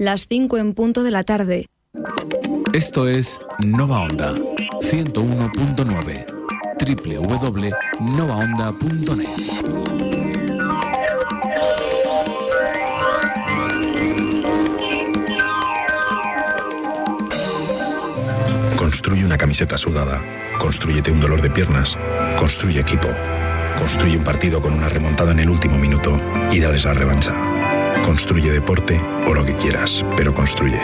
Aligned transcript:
las 0.00 0.26
5 0.28 0.56
en 0.56 0.72
punto 0.72 1.02
de 1.02 1.10
la 1.10 1.24
tarde. 1.24 1.66
Esto 2.72 3.06
es 3.06 3.38
Nova 3.62 4.00
Onda 4.00 4.32
101.9 4.80 6.24
www.novaonda.net. 6.80 9.28
Construye 18.76 19.26
una 19.26 19.36
camiseta 19.36 19.76
sudada. 19.76 20.24
Construyete 20.58 21.12
un 21.12 21.20
dolor 21.20 21.42
de 21.42 21.50
piernas. 21.50 21.98
Construye 22.38 22.80
equipo. 22.80 23.08
Construye 23.76 24.16
un 24.16 24.24
partido 24.24 24.62
con 24.62 24.72
una 24.72 24.88
remontada 24.88 25.32
en 25.32 25.40
el 25.40 25.50
último 25.50 25.76
minuto 25.76 26.18
y 26.50 26.60
dales 26.60 26.86
la 26.86 26.94
revancha. 26.94 27.59
Construye 28.04 28.50
deporte 28.50 29.00
o 29.26 29.34
lo 29.34 29.44
que 29.44 29.54
quieras, 29.54 30.04
pero 30.16 30.34
construye. 30.34 30.80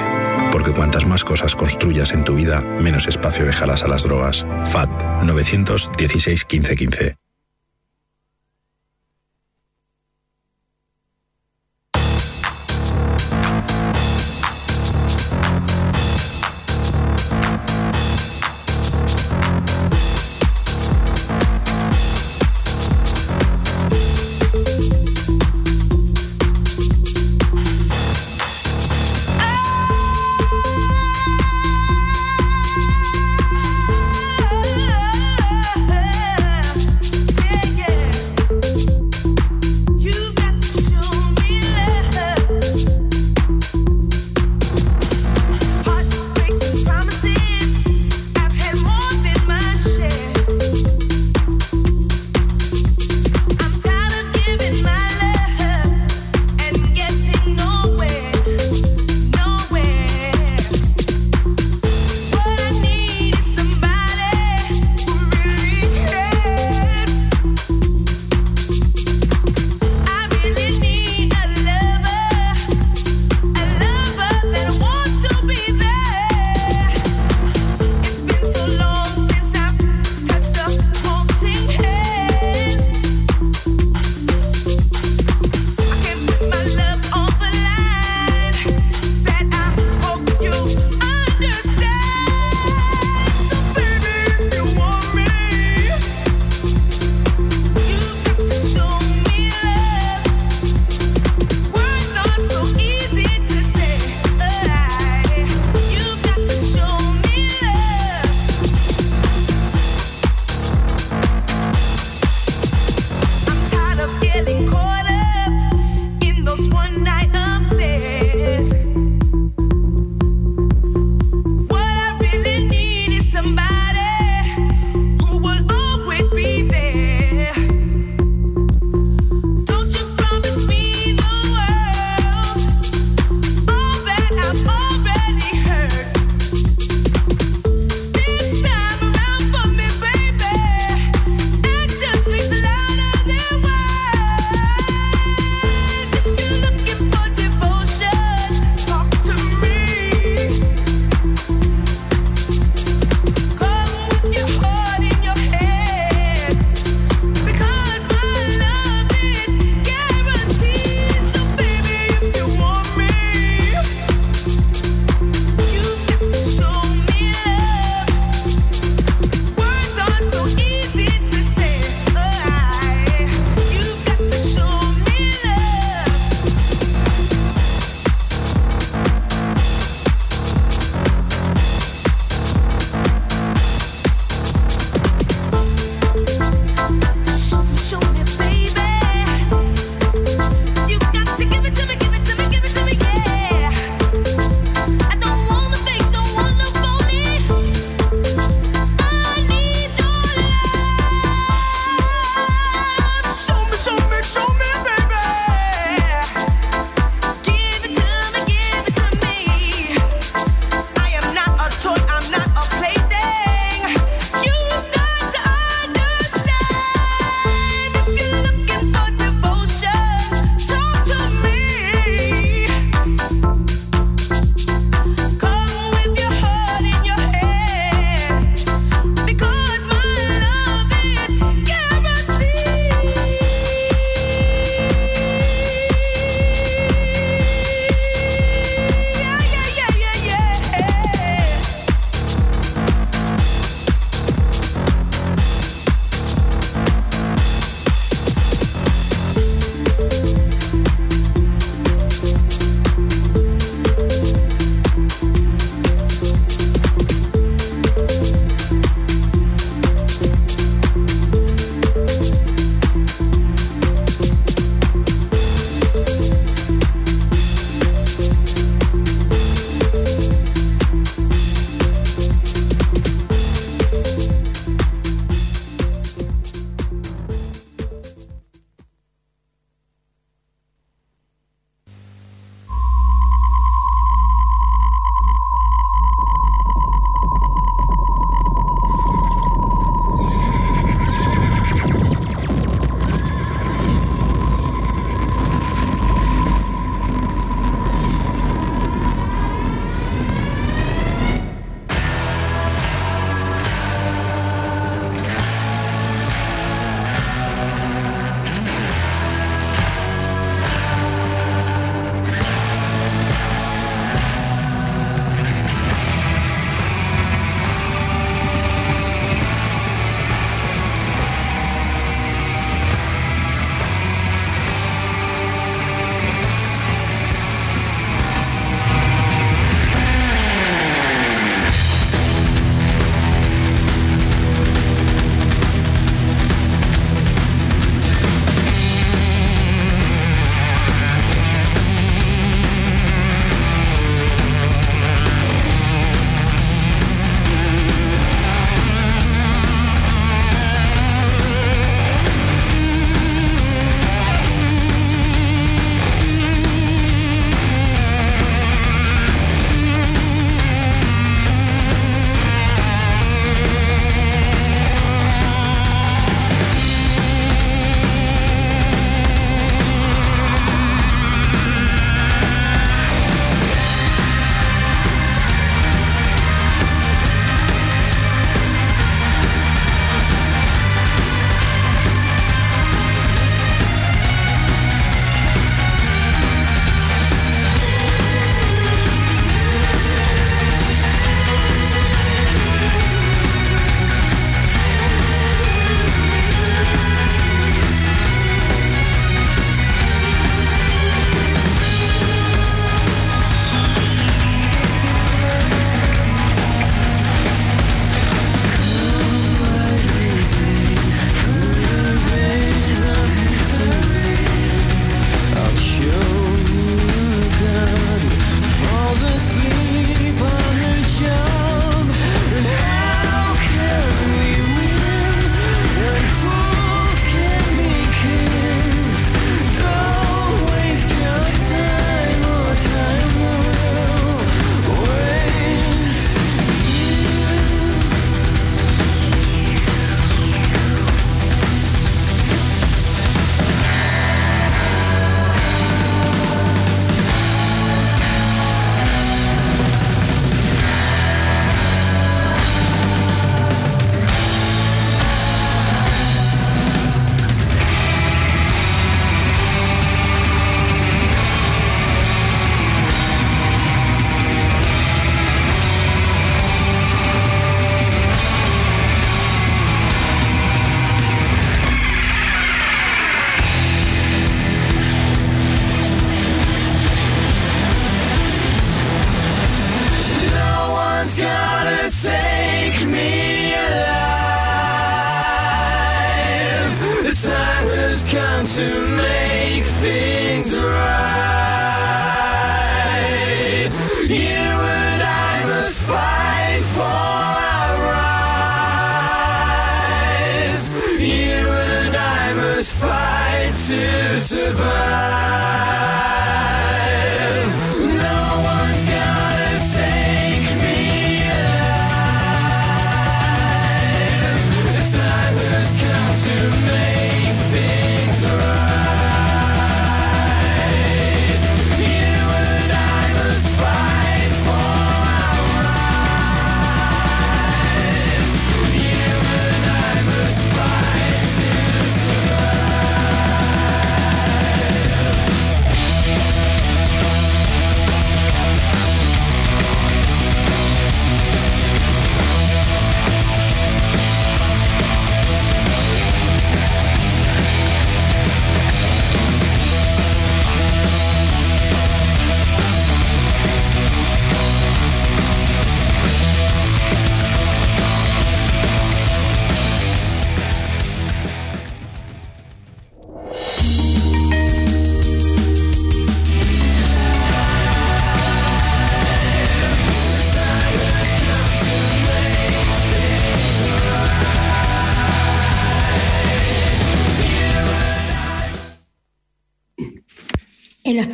Porque 0.52 0.73
cuantas 0.73 1.06
más 1.06 1.24
cosas 1.24 1.56
construyas 1.56 2.12
en 2.12 2.24
tu 2.24 2.34
vida, 2.34 2.60
menos 2.60 3.06
espacio 3.06 3.45
dejarás 3.45 3.83
a 3.83 3.88
las 3.88 4.05
drogas. 4.05 4.47
FAT 4.60 4.91
916 5.23 6.47
1515. 6.50 6.77
15. 6.77 7.26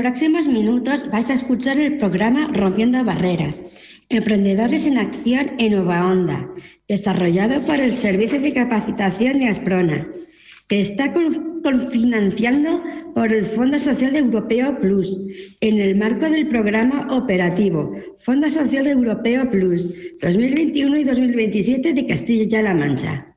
Próximos 0.02 0.48
minutos 0.48 1.08
vais 1.12 1.30
a 1.30 1.34
escuchar 1.34 1.78
el 1.78 1.96
programa 1.96 2.50
Rompiendo 2.52 3.04
Barreras, 3.04 3.62
Emprendedores 4.08 4.84
en 4.84 4.98
Acción 4.98 5.52
en 5.58 5.74
Nueva 5.74 6.04
Onda, 6.04 6.50
desarrollado 6.88 7.62
por 7.62 7.76
el 7.76 7.96
Servicio 7.96 8.40
de 8.40 8.52
Capacitación 8.52 9.38
de 9.38 9.46
Asprona, 9.46 10.08
que 10.66 10.80
está 10.80 11.12
confinanciando 11.12 12.82
por 13.14 13.32
el 13.32 13.44
Fondo 13.46 13.78
Social 13.78 14.16
Europeo 14.16 14.76
Plus, 14.80 15.16
en 15.60 15.78
el 15.78 15.94
marco 15.94 16.28
del 16.28 16.48
programa 16.48 17.06
operativo 17.16 17.92
Fondo 18.18 18.50
Social 18.50 18.88
Europeo 18.88 19.48
Plus 19.52 19.88
2021 20.20 20.96
y 20.96 21.04
2027 21.04 21.92
de 21.92 22.04
Castilla-La 22.06 22.74
Mancha. 22.74 23.31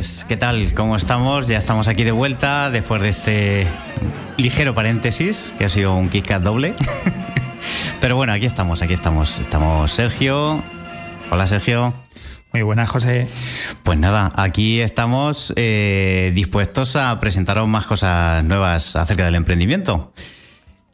¿Qué 0.00 0.38
tal? 0.38 0.72
¿Cómo 0.72 0.96
estamos? 0.96 1.46
Ya 1.46 1.58
estamos 1.58 1.86
aquí 1.86 2.04
de 2.04 2.12
vuelta 2.12 2.70
después 2.70 3.02
de 3.02 3.10
este 3.10 3.68
ligero 4.38 4.74
paréntesis, 4.74 5.52
que 5.58 5.66
ha 5.66 5.68
sido 5.68 5.94
un 5.94 6.08
Kit 6.08 6.26
Kat 6.26 6.42
doble. 6.42 6.74
Pero 8.00 8.16
bueno, 8.16 8.32
aquí 8.32 8.46
estamos, 8.46 8.80
aquí 8.80 8.94
estamos. 8.94 9.40
Estamos 9.40 9.92
Sergio. 9.92 10.62
Hola, 11.30 11.46
Sergio. 11.46 11.92
Muy 12.54 12.62
buenas, 12.62 12.88
José. 12.88 13.28
Pues 13.82 13.98
nada, 13.98 14.32
aquí 14.36 14.80
estamos 14.80 15.52
eh, 15.56 16.32
dispuestos 16.34 16.96
a 16.96 17.20
presentaros 17.20 17.68
más 17.68 17.84
cosas 17.84 18.42
nuevas 18.42 18.96
acerca 18.96 19.26
del 19.26 19.34
emprendimiento. 19.34 20.14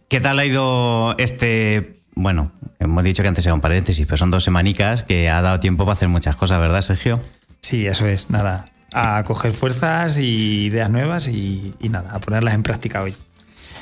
¿Qué 0.08 0.18
tal 0.18 0.36
ha 0.40 0.44
ido 0.44 1.14
este... 1.18 2.02
Bueno, 2.16 2.50
hemos 2.80 3.04
dicho 3.04 3.22
que 3.22 3.28
antes 3.28 3.46
era 3.46 3.54
un 3.54 3.60
paréntesis, 3.60 4.04
pero 4.04 4.16
son 4.16 4.32
dos 4.32 4.42
semanicas 4.42 5.04
que 5.04 5.30
ha 5.30 5.42
dado 5.42 5.60
tiempo 5.60 5.84
para 5.84 5.92
hacer 5.92 6.08
muchas 6.08 6.34
cosas, 6.34 6.58
¿verdad, 6.58 6.80
Sergio? 6.82 7.22
Sí, 7.60 7.86
eso 7.86 8.08
es, 8.08 8.30
nada. 8.30 8.64
A 8.92 9.24
coger 9.24 9.52
fuerzas 9.52 10.18
y 10.18 10.66
ideas 10.66 10.90
nuevas 10.90 11.28
y, 11.28 11.74
nada, 11.90 12.10
a 12.12 12.20
ponerlas 12.20 12.54
en 12.54 12.62
práctica 12.62 13.02
hoy. 13.02 13.14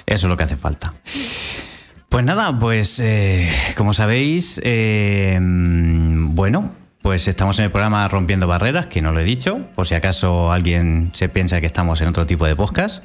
Eso 0.07 0.27
es 0.27 0.31
lo 0.31 0.37
que 0.37 0.45
hace 0.45 0.57
falta. 0.57 0.95
Pues 2.09 2.25
nada, 2.25 2.59
pues 2.59 3.01
eh, 3.01 3.51
como 3.77 3.93
sabéis, 3.93 4.61
eh, 4.63 5.39
bueno, 5.41 6.73
pues 7.03 7.29
estamos 7.29 7.59
en 7.59 7.67
el 7.67 7.71
programa 7.71 8.09
Rompiendo 8.09 8.47
Barreras, 8.47 8.87
que 8.87 9.03
no 9.03 9.13
lo 9.13 9.21
he 9.21 9.25
dicho, 9.25 9.61
por 9.75 9.87
si 9.87 9.95
acaso 9.95 10.51
alguien 10.51 11.11
se 11.13 11.29
piensa 11.29 11.61
que 11.61 11.67
estamos 11.67 12.01
en 12.01 12.09
otro 12.09 12.25
tipo 12.25 12.47
de 12.47 12.57
podcast. 12.57 13.05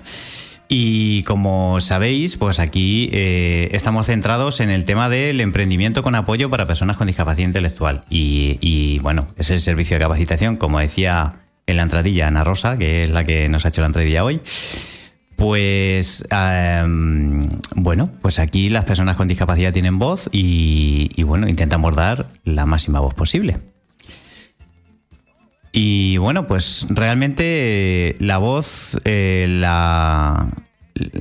Y 0.71 1.23
como 1.23 1.81
sabéis, 1.81 2.37
pues 2.37 2.59
aquí 2.59 3.09
eh, 3.11 3.69
estamos 3.71 4.05
centrados 4.05 4.59
en 4.59 4.69
el 4.69 4.85
tema 4.85 5.09
del 5.09 5.41
emprendimiento 5.41 6.03
con 6.03 6.13
apoyo 6.13 6.49
para 6.51 6.67
personas 6.67 6.95
con 6.95 7.07
discapacidad 7.07 7.47
intelectual. 7.47 8.05
Y, 8.07 8.99
bueno, 8.99 9.27
es 9.35 9.49
el 9.49 9.59
servicio 9.59 9.97
de 9.97 10.03
capacitación, 10.03 10.57
como 10.57 10.79
decía 10.79 11.39
en 11.69 11.77
la 11.77 11.83
entradilla 11.83 12.27
Ana 12.27 12.43
Rosa, 12.43 12.77
que 12.77 13.03
es 13.03 13.09
la 13.09 13.23
que 13.23 13.47
nos 13.49 13.65
ha 13.65 13.69
hecho 13.69 13.81
la 13.81 13.88
entradilla 13.88 14.23
hoy. 14.23 14.41
Pues 15.35 16.25
em, 16.31 17.47
bueno, 17.75 18.09
pues 18.21 18.39
aquí 18.39 18.69
las 18.69 18.83
personas 18.83 19.15
con 19.15 19.27
discapacidad 19.27 19.71
tienen 19.71 19.97
voz 19.97 20.29
y, 20.33 21.23
bueno, 21.23 21.47
intentamos 21.47 21.95
dar 21.95 22.27
la 22.43 22.65
máxima 22.65 22.99
voz 22.99 23.13
posible. 23.13 23.57
Y 25.71 26.17
bueno, 26.17 26.47
pues 26.47 26.88
realmente 26.89 28.09
eh, 28.09 28.15
la 28.19 28.39
voz, 28.39 28.97
eh, 29.05 29.45
la, 29.47 30.47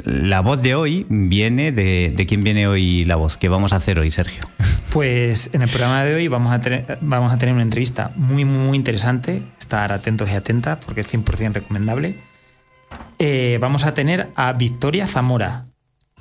la 0.05 0.41
voz 0.41 0.63
de 0.63 0.75
hoy 0.75 1.07
viene 1.09 1.71
de, 1.71 2.11
de 2.11 2.27
quién 2.27 2.43
viene 2.43 2.67
hoy 2.67 3.05
la 3.05 3.17
voz. 3.17 3.37
¿Qué 3.37 3.49
vamos 3.49 3.73
a 3.73 3.77
hacer 3.77 3.99
hoy, 3.99 4.11
Sergio? 4.11 4.43
Pues 4.99 5.51
en 5.53 5.63
el 5.63 5.69
programa 5.69 6.03
de 6.03 6.17
hoy 6.17 6.27
vamos 6.27 6.53
a 6.53 6.61
tener, 6.61 6.99
vamos 7.03 7.33
a 7.33 7.39
tener 7.39 7.55
una 7.55 7.63
entrevista 7.63 8.11
muy, 8.17 8.45
muy 8.45 8.77
interesante. 8.77 9.45
Estar 9.57 9.93
atentos 9.93 10.29
y 10.29 10.35
atentas 10.35 10.79
porque 10.85 11.03
es 11.03 11.15
100% 11.15 11.53
recomendable. 11.53 12.19
Eh, 13.21 13.59
vamos 13.61 13.85
a 13.85 13.95
tener 13.95 14.27
a 14.35 14.53
Victoria 14.55 15.07
Zamora, 15.07 15.67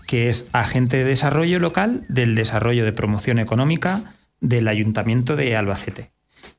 que 0.05 0.29
es 0.29 0.47
agente 0.51 0.97
de 0.97 1.05
desarrollo 1.05 1.57
local 1.57 2.05
del 2.07 2.35
desarrollo 2.35 2.85
de 2.85 2.93
promoción 2.93 3.39
económica 3.39 4.13
del 4.41 4.67
Ayuntamiento 4.67 5.35
de 5.35 5.57
Albacete. 5.57 6.11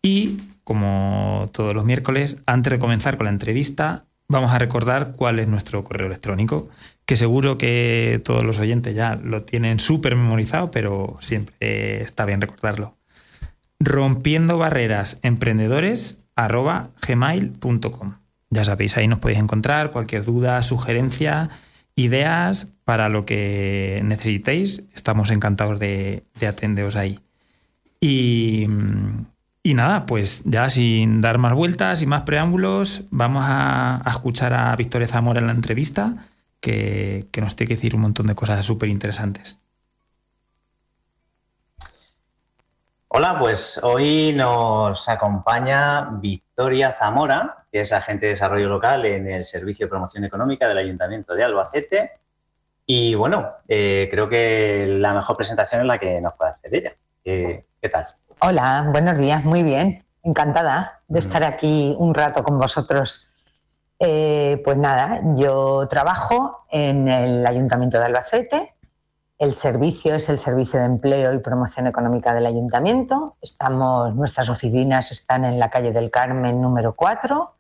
Y, 0.03 0.41
como 0.65 1.49
todos 1.53 1.73
los 1.73 1.85
miércoles, 1.85 2.39
antes 2.47 2.73
de 2.73 2.81
comenzar 2.81 3.17
con 3.17 3.27
la 3.27 3.31
entrevista, 3.31 4.07
vamos 4.27 4.51
a 4.51 4.59
recordar 4.59 5.13
cuál 5.13 5.39
es 5.39 5.47
nuestro 5.47 5.85
correo 5.85 6.09
electrónico, 6.09 6.69
que 7.09 7.17
seguro 7.17 7.57
que 7.57 8.21
todos 8.23 8.45
los 8.45 8.61
oyentes 8.61 8.95
ya 8.95 9.17
lo 9.17 9.43
tienen 9.43 9.81
súper 9.81 10.15
memorizado, 10.15 10.71
pero 10.71 11.17
siempre 11.21 12.03
está 12.03 12.27
bien 12.27 12.43
recordarlo. 12.43 12.99
Rompiendo 13.81 14.59
barreras 14.59 15.19
emprendedores. 15.23 16.27
Ya 18.51 18.65
sabéis, 18.67 18.99
ahí 18.99 19.09
nos 19.09 19.21
podéis 19.21 19.39
encontrar 19.39 19.91
cualquier 19.91 20.23
duda, 20.27 20.63
sugerencia, 20.63 21.49
ideas 21.97 22.67
para 22.85 23.09
lo 23.09 23.25
que 23.25 24.03
necesitéis. 24.05 24.83
Estamos 24.95 25.31
encantados 25.31 25.81
de, 25.81 26.25
de 26.39 26.47
atenderos 26.47 26.95
ahí. 26.95 27.21
Y, 28.03 28.69
y, 29.63 29.73
nada, 29.73 30.05
pues 30.05 30.43
ya 30.45 30.69
sin 30.69 31.23
dar 31.23 31.39
más 31.39 31.55
vueltas 31.55 32.03
y 32.03 32.07
más 32.07 32.21
preámbulos, 32.23 33.05
vamos 33.11 33.45
a, 33.47 34.07
a 34.07 34.11
escuchar 34.11 34.53
a 34.53 34.77
Victoria 34.77 35.09
Zamora 35.09 35.41
en 35.41 35.47
la 35.47 35.55
entrevista, 35.55 36.15
que, 36.69 37.29
que, 37.33 37.41
nos 37.41 37.57
tiene 37.57 37.69
que 37.69 37.75
decir 37.77 37.95
un 37.95 38.03
montón 38.03 38.27
de 38.27 38.35
cosas 38.35 38.65
súper 38.65 38.89
interesantes. 38.89 39.59
Hola, 43.09 43.39
pues 43.39 43.81
hoy 43.83 44.35
nos 44.37 45.09
acompaña 45.09 46.11
Victoria 46.21 46.93
Zamora, 46.93 47.65
que 47.73 47.81
es 47.81 47.93
agente 47.95 48.27
de 48.27 48.33
desarrollo 48.33 48.69
local 48.69 49.07
en 49.07 49.27
el 49.27 49.45
Servicio 49.45 49.87
de 49.87 49.91
Promoción 49.91 50.25
Económica 50.25 50.69
del 50.69 50.77
Ayuntamiento 50.77 51.35
de 51.35 51.43
Albacete. 51.43 52.13
Y 52.85 53.15
bueno, 53.15 53.49
eh, 53.67 54.09
creo 54.11 54.29
que 54.29 54.87
la 54.87 55.15
mejor 55.15 55.39
presentación 55.39 55.81
es 55.81 55.87
la 55.89 55.97
que 55.97 56.21
nos 56.21 56.35
puede 56.35 56.51
hacer 56.51 56.75
ella. 56.75 56.93
Eh, 57.25 57.65
¿Qué 57.81 57.89
tal? 57.89 58.09
Hola, 58.41 58.87
buenos 58.93 59.17
días, 59.17 59.43
muy 59.43 59.63
bien. 59.63 60.05
Encantada 60.23 61.01
de 61.09 61.19
estar 61.19 61.43
aquí 61.45 61.97
un 61.99 62.15
rato 62.15 62.45
con 62.45 62.59
vosotros. 62.59 63.28
Eh, 64.01 64.61
pues 64.65 64.77
nada, 64.77 65.21
yo 65.35 65.87
trabajo 65.89 66.65
en 66.71 67.09
el 67.09 67.47
Ayuntamiento 67.47 67.99
de 67.99 68.07
Albacete. 68.07 68.75
El 69.39 69.53
servicio 69.53 70.15
es 70.17 70.29
el 70.29 70.39
Servicio 70.39 70.81
de 70.81 70.87
Empleo 70.87 71.33
y 71.33 71.39
Promoción 71.39 71.87
Económica 71.87 72.35
del 72.35 72.47
Ayuntamiento. 72.47 73.37
Estamos, 73.41 74.15
nuestras 74.15 74.49
oficinas 74.49 75.13
están 75.13 75.45
en 75.45 75.59
la 75.59 75.71
calle 75.71 75.93
del 75.93 76.11
Carmen 76.11 76.61
número 76.61 76.95
4 76.95 77.55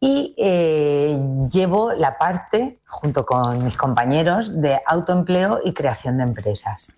y 0.00 0.34
eh, 0.36 1.18
llevo 1.50 1.92
la 1.94 2.18
parte, 2.18 2.80
junto 2.86 3.24
con 3.24 3.64
mis 3.64 3.76
compañeros, 3.76 4.60
de 4.60 4.80
autoempleo 4.86 5.60
y 5.64 5.72
creación 5.72 6.18
de 6.18 6.24
empresas. 6.24 6.92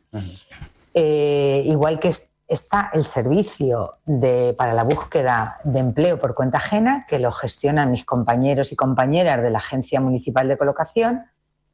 Eh, 0.94 1.62
igual 1.66 2.00
que 2.00 2.12
está 2.48 2.90
el 2.94 3.04
servicio 3.04 3.98
para 4.56 4.72
la 4.72 4.82
búsqueda 4.82 5.60
de 5.64 5.80
empleo 5.80 6.18
por 6.18 6.34
cuenta 6.34 6.56
ajena, 6.56 7.04
que 7.06 7.18
lo 7.18 7.30
gestionan 7.30 7.90
mis 7.90 8.04
compañeros 8.04 8.72
y 8.72 8.76
compañeras 8.76 9.42
de 9.42 9.50
la 9.50 9.58
Agencia 9.58 10.00
Municipal 10.00 10.48
de 10.48 10.56
Colocación, 10.56 11.26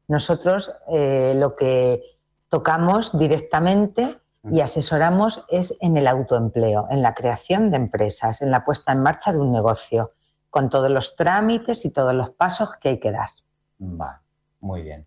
nosotros 0.08 0.74
eh, 0.92 1.34
lo 1.36 1.56
que 1.56 2.02
tocamos 2.48 3.16
directamente 3.18 4.18
y 4.50 4.60
asesoramos 4.60 5.46
es 5.48 5.78
en 5.80 5.96
el 5.96 6.06
autoempleo, 6.06 6.88
en 6.90 7.00
la 7.00 7.14
creación 7.14 7.70
de 7.70 7.76
empresas, 7.76 8.42
en 8.42 8.50
la 8.50 8.64
puesta 8.64 8.92
en 8.92 9.00
marcha 9.00 9.32
de 9.32 9.38
un 9.38 9.52
negocio, 9.52 10.12
con 10.50 10.68
todos 10.68 10.90
los 10.90 11.16
trámites 11.16 11.84
y 11.84 11.90
todos 11.90 12.14
los 12.14 12.30
pasos 12.30 12.76
que 12.80 12.90
hay 12.90 13.00
que 13.00 13.12
dar. 13.12 13.30
Va, 13.80 14.20
muy 14.60 14.82
bien. 14.82 15.06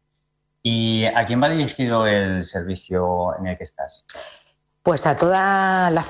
¿Y 0.64 1.06
a 1.06 1.26
quién 1.26 1.42
va 1.42 1.50
dirigido 1.50 2.08
el 2.08 2.44
servicio 2.44 3.38
en 3.38 3.48
el 3.48 3.58
que 3.58 3.64
estás? 3.64 4.06
Pues 4.88 5.06
a 5.06 5.18
toda 5.18 5.92
la, 5.92 6.02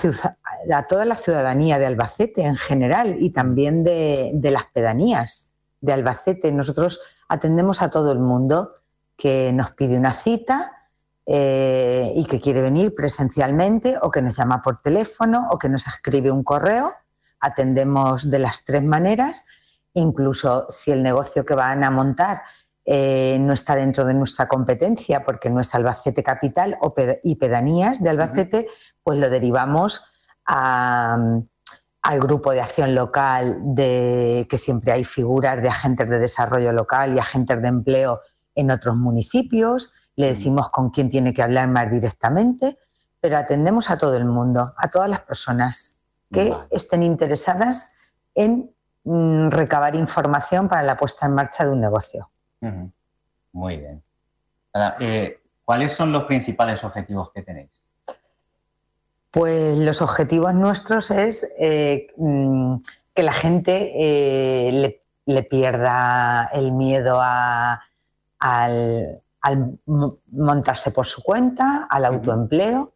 a 0.71 0.83
toda 0.83 1.05
la 1.05 1.15
ciudadanía 1.15 1.79
de 1.79 1.87
Albacete 1.87 2.45
en 2.45 2.55
general 2.55 3.15
y 3.17 3.31
también 3.31 3.83
de, 3.83 4.29
de 4.35 4.51
las 4.51 4.65
pedanías 4.65 5.49
de 5.81 5.93
Albacete. 5.93 6.51
Nosotros 6.51 6.99
atendemos 7.27 7.81
a 7.81 7.89
todo 7.89 8.11
el 8.11 8.19
mundo 8.19 8.75
que 9.15 9.51
nos 9.51 9.71
pide 9.71 9.97
una 9.97 10.11
cita 10.11 10.91
eh, 11.25 12.13
y 12.15 12.25
que 12.25 12.39
quiere 12.39 12.61
venir 12.61 12.93
presencialmente 12.93 13.97
o 13.99 14.11
que 14.11 14.21
nos 14.21 14.37
llama 14.37 14.61
por 14.61 14.79
teléfono 14.83 15.47
o 15.49 15.57
que 15.57 15.69
nos 15.69 15.87
escribe 15.87 16.29
un 16.29 16.43
correo. 16.43 16.93
Atendemos 17.39 18.29
de 18.29 18.37
las 18.37 18.63
tres 18.63 18.83
maneras, 18.83 19.45
incluso 19.95 20.67
si 20.69 20.91
el 20.91 21.01
negocio 21.01 21.43
que 21.47 21.55
van 21.55 21.83
a 21.83 21.89
montar 21.89 22.43
eh, 22.89 23.37
no 23.41 23.51
está 23.53 23.75
dentro 23.75 24.05
de 24.05 24.13
nuestra 24.13 24.47
competencia 24.47 25.25
porque 25.25 25.49
no 25.49 25.59
es 25.59 25.75
Albacete 25.75 26.23
Capital 26.23 26.77
o 26.79 26.93
ped- 26.95 27.19
y 27.21 27.35
pedanías 27.35 28.01
de 28.01 28.09
Albacete, 28.09 28.67
pues 29.03 29.19
lo 29.19 29.29
derivamos 29.29 30.05
a- 30.45 31.17
al 32.01 32.19
grupo 32.21 32.53
de 32.53 32.61
acción 32.61 32.95
local, 32.95 33.57
de, 33.61 34.47
que 34.49 34.55
siempre 34.57 34.93
hay 34.93 35.03
figuras 35.03 35.61
de 35.61 35.67
agentes 35.67 36.09
de 36.09 36.19
desarrollo 36.19 36.71
local 36.71 37.13
y 37.13 37.19
agentes 37.19 37.61
de 37.61 37.67
empleo 37.67 38.21
en 38.55 38.71
otros 38.71 38.95
municipios, 38.95 39.91
le 40.15 40.27
decimos 40.29 40.69
con 40.69 40.89
quién 40.89 41.09
tiene 41.09 41.33
que 41.33 41.43
hablar 41.43 41.67
más 41.67 41.91
directamente, 41.91 42.79
pero 43.19 43.37
atendemos 43.37 43.89
a 43.89 43.97
todo 43.97 44.15
el 44.15 44.23
mundo, 44.25 44.73
a 44.77 44.89
todas 44.89 45.09
las 45.09 45.19
personas 45.19 45.97
que 46.31 46.49
Vale. 46.51 46.67
estén 46.71 47.03
interesadas 47.03 47.95
en 48.33 48.73
mm, 49.03 49.49
recabar 49.49 49.93
información 49.95 50.69
para 50.69 50.83
la 50.83 50.95
puesta 50.95 51.25
en 51.25 51.33
marcha 51.33 51.65
de 51.65 51.71
un 51.71 51.81
negocio. 51.81 52.31
Muy 53.53 53.77
bien. 53.77 54.03
Ahora, 54.73 54.95
eh, 54.99 55.39
¿Cuáles 55.65 55.91
son 55.91 56.13
los 56.13 56.23
principales 56.23 56.81
objetivos 56.85 57.29
que 57.33 57.41
tenéis? 57.41 57.69
Pues 59.31 59.77
los 59.79 60.01
objetivos 60.01 60.53
nuestros 60.53 61.11
es 61.11 61.53
eh, 61.59 62.07
mm, 62.15 62.75
que 63.13 63.23
la 63.23 63.33
gente 63.33 63.91
eh, 63.95 64.71
le, 64.71 65.03
le 65.25 65.43
pierda 65.43 66.45
el 66.53 66.71
miedo 66.71 67.19
a- 67.21 67.81
al, 68.39 69.21
al 69.41 69.77
mo- 69.87 70.19
montarse 70.31 70.91
por 70.91 71.05
su 71.05 71.21
cuenta, 71.21 71.85
al 71.89 72.05
autoempleo, 72.05 72.93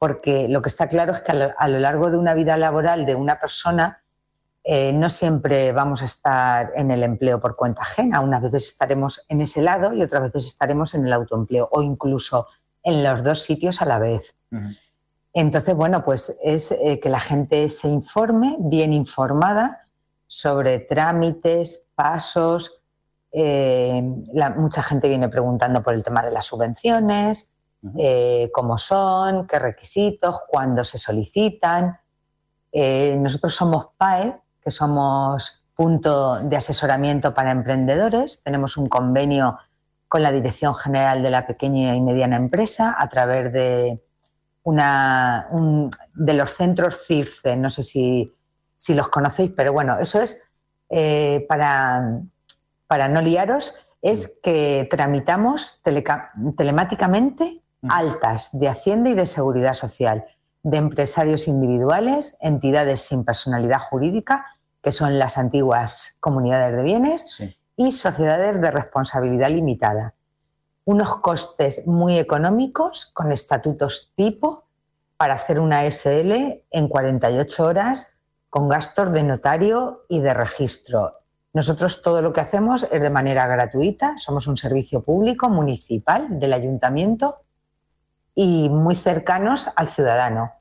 porque 0.00 0.48
lo 0.48 0.60
que 0.60 0.68
está 0.70 0.88
claro 0.88 1.12
es 1.12 1.20
que 1.20 1.30
a 1.30 1.34
lo, 1.36 1.52
a 1.56 1.68
lo 1.68 1.78
largo 1.78 2.10
de 2.10 2.16
una 2.18 2.34
vida 2.34 2.56
laboral 2.56 3.06
de 3.06 3.14
una 3.14 3.38
persona 3.38 4.02
eh, 4.70 4.92
no 4.92 5.08
siempre 5.08 5.72
vamos 5.72 6.02
a 6.02 6.04
estar 6.04 6.72
en 6.74 6.90
el 6.90 7.02
empleo 7.02 7.40
por 7.40 7.56
cuenta 7.56 7.80
ajena. 7.80 8.20
Unas 8.20 8.42
veces 8.42 8.66
estaremos 8.66 9.24
en 9.30 9.40
ese 9.40 9.62
lado 9.62 9.94
y 9.94 10.02
otras 10.02 10.22
veces 10.24 10.46
estaremos 10.46 10.94
en 10.94 11.06
el 11.06 11.12
autoempleo 11.14 11.70
o 11.72 11.80
incluso 11.80 12.46
en 12.82 13.02
los 13.02 13.24
dos 13.24 13.42
sitios 13.42 13.80
a 13.80 13.86
la 13.86 13.98
vez. 13.98 14.34
Entonces, 15.32 15.74
bueno, 15.74 16.04
pues 16.04 16.36
es 16.42 16.70
eh, 16.72 17.00
que 17.00 17.08
la 17.08 17.18
gente 17.20 17.68
se 17.70 17.88
informe, 17.88 18.56
bien 18.60 18.92
informada, 18.92 19.86
sobre 20.26 20.80
trámites, 20.80 21.84
pasos. 21.94 22.82
eh, 23.32 24.02
la- 24.34 24.50
mucha 24.50 24.82
gente 24.82 25.08
viene 25.08 25.28
preguntando 25.28 25.82
por 25.82 25.92
el 25.94 26.02
tema 26.02 26.22
de 26.22 26.30
las 26.32 26.46
subvenciones, 26.46 27.50
eh, 27.98 28.50
cómo 28.52 28.76
son, 28.78 29.46
qué 29.46 29.58
requisitos, 29.58 30.40
cuándo 30.48 30.82
se 30.84 30.98
solicitan. 30.98 31.98
Nosotros 32.72 33.54
somos 33.54 33.88
PAE, 33.96 34.34
que 34.68 34.72
somos 34.72 35.64
punto 35.74 36.40
de 36.40 36.56
asesoramiento 36.58 37.32
para 37.32 37.52
emprendedores. 37.52 38.42
Tenemos 38.42 38.76
un 38.76 38.86
convenio 38.86 39.56
con 40.08 40.22
la 40.22 40.30
Dirección 40.30 40.74
General 40.74 41.22
de 41.22 41.30
la 41.30 41.46
Pequeña 41.46 41.94
y 41.96 42.00
Mediana 42.02 42.36
Empresa 42.36 42.94
a 42.98 43.08
través 43.08 43.50
de, 43.50 43.98
una, 44.64 45.46
un- 45.52 45.90
de 46.14 46.34
los 46.34 46.50
centros 46.52 47.06
CIRCE. 47.06 47.56
No 47.56 47.70
sé 47.70 47.82
si, 47.82 48.34
si 48.76 48.92
los 48.92 49.08
conocéis, 49.08 49.52
pero 49.56 49.72
bueno, 49.72 49.98
eso 49.98 50.20
es 50.20 50.42
eh, 50.90 51.46
para, 51.48 52.20
para 52.86 53.08
no 53.08 53.22
liaros, 53.22 53.76
es 54.02 54.30
que 54.42 54.86
tramitamos 54.90 55.80
teleca- 55.82 56.30
telemáticamente 56.58 57.62
altas 57.88 58.50
de 58.52 58.68
Hacienda 58.68 59.08
y 59.10 59.14
de 59.14 59.24
Seguridad 59.24 59.72
Social 59.72 60.26
de 60.62 60.76
empresarios 60.76 61.48
individuales, 61.48 62.36
entidades 62.40 63.00
sin 63.02 63.24
personalidad 63.24 63.78
jurídica, 63.78 64.44
que 64.82 64.92
son 64.92 65.18
las 65.18 65.38
antiguas 65.38 66.16
comunidades 66.20 66.76
de 66.76 66.82
bienes, 66.82 67.58
y 67.78 67.92
sociedades 67.92 68.60
de 68.60 68.70
responsabilidad 68.72 69.50
limitada. 69.50 70.14
Unos 70.84 71.18
costes 71.18 71.86
muy 71.86 72.18
económicos 72.18 73.06
con 73.06 73.30
estatutos 73.30 74.12
tipo 74.16 74.64
para 75.16 75.34
hacer 75.34 75.60
una 75.60 75.88
SL 75.88 76.64
en 76.70 76.88
48 76.88 77.64
horas 77.64 78.16
con 78.50 78.68
gastos 78.68 79.12
de 79.12 79.22
notario 79.22 80.04
y 80.08 80.20
de 80.20 80.34
registro. 80.34 81.20
Nosotros 81.52 82.02
todo 82.02 82.20
lo 82.20 82.32
que 82.32 82.40
hacemos 82.40 82.84
es 82.90 83.00
de 83.00 83.10
manera 83.10 83.46
gratuita, 83.46 84.18
somos 84.18 84.48
un 84.48 84.56
servicio 84.56 85.02
público 85.02 85.48
municipal 85.48 86.40
del 86.40 86.52
ayuntamiento 86.52 87.42
y 88.34 88.68
muy 88.70 88.96
cercanos 88.96 89.70
al 89.76 89.86
ciudadano. 89.86 90.52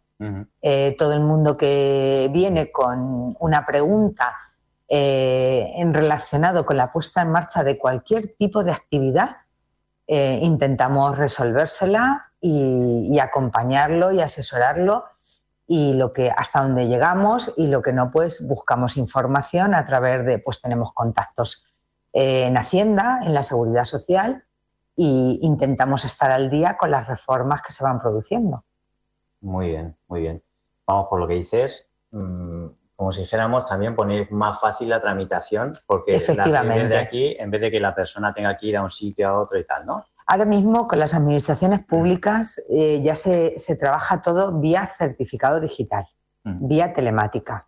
Eh, 0.61 0.95
todo 0.97 1.13
el 1.13 1.19
mundo 1.19 1.57
que 1.57 2.29
viene 2.31 2.71
con 2.71 3.35
una 3.39 3.65
pregunta 3.65 4.35
eh, 4.87 5.73
en 5.75 5.93
relacionado 5.93 6.65
con 6.65 6.77
la 6.77 6.91
puesta 6.91 7.21
en 7.21 7.31
marcha 7.31 7.63
de 7.63 7.77
cualquier 7.77 8.35
tipo 8.37 8.63
de 8.63 8.71
actividad, 8.71 9.37
eh, 10.07 10.39
intentamos 10.41 11.17
resolvérsela 11.17 12.31
y, 12.41 13.07
y 13.11 13.19
acompañarlo 13.19 14.11
y 14.11 14.21
asesorarlo 14.21 15.05
y 15.67 15.93
lo 15.93 16.13
que 16.13 16.31
hasta 16.31 16.61
donde 16.61 16.87
llegamos 16.87 17.53
y 17.57 17.67
lo 17.67 17.81
que 17.81 17.91
no 17.91 18.09
pues 18.09 18.47
buscamos 18.47 18.95
información 18.95 19.73
a 19.73 19.85
través 19.85 20.25
de 20.25 20.39
pues 20.39 20.61
tenemos 20.61 20.93
contactos 20.93 21.65
eh, 22.13 22.45
en 22.45 22.57
Hacienda, 22.57 23.19
en 23.23 23.33
la 23.33 23.43
Seguridad 23.43 23.83
Social 23.83 24.45
y 24.95 25.39
intentamos 25.41 26.05
estar 26.05 26.31
al 26.31 26.49
día 26.49 26.77
con 26.77 26.89
las 26.89 27.05
reformas 27.05 27.61
que 27.61 27.73
se 27.73 27.83
van 27.83 27.99
produciendo. 27.99 28.63
Muy 29.41 29.67
bien, 29.67 29.97
muy 30.07 30.21
bien. 30.21 30.43
Vamos, 30.85 31.07
por 31.09 31.19
lo 31.19 31.27
que 31.27 31.35
dices, 31.35 31.89
mm, 32.11 32.67
como 32.95 33.11
si 33.11 33.21
dijéramos, 33.21 33.65
también 33.65 33.95
poner 33.95 34.31
más 34.31 34.59
fácil 34.59 34.89
la 34.89 34.99
tramitación, 34.99 35.71
porque 35.85 36.19
la 36.35 36.63
de 36.63 36.97
aquí, 36.97 37.35
en 37.37 37.51
vez 37.51 37.61
de 37.61 37.69
que 37.69 37.79
la 37.79 37.93
persona 37.93 38.33
tenga 38.33 38.57
que 38.57 38.67
ir 38.67 38.77
a 38.77 38.83
un 38.83 38.89
sitio 38.89 39.27
a 39.27 39.39
otro 39.39 39.59
y 39.59 39.65
tal, 39.65 39.85
¿no? 39.85 40.05
Ahora 40.25 40.45
mismo 40.45 40.87
con 40.87 40.99
las 40.99 41.13
administraciones 41.13 41.85
públicas 41.85 42.61
eh, 42.69 43.01
ya 43.01 43.15
se, 43.15 43.57
se 43.59 43.77
trabaja 43.77 44.21
todo 44.21 44.59
vía 44.59 44.85
certificado 44.87 45.61
digital, 45.61 46.05
vía 46.43 46.91
telemática. 46.91 47.67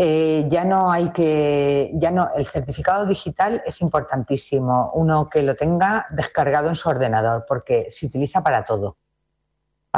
Eh, 0.00 0.46
ya 0.48 0.64
no 0.64 0.92
hay 0.92 1.10
que, 1.10 1.90
ya 1.94 2.12
no, 2.12 2.28
el 2.36 2.46
certificado 2.46 3.04
digital 3.04 3.60
es 3.66 3.80
importantísimo, 3.80 4.92
uno 4.94 5.28
que 5.28 5.42
lo 5.42 5.56
tenga 5.56 6.06
descargado 6.10 6.68
en 6.68 6.76
su 6.76 6.88
ordenador, 6.88 7.44
porque 7.48 7.86
se 7.90 8.06
utiliza 8.06 8.40
para 8.40 8.64
todo, 8.64 8.96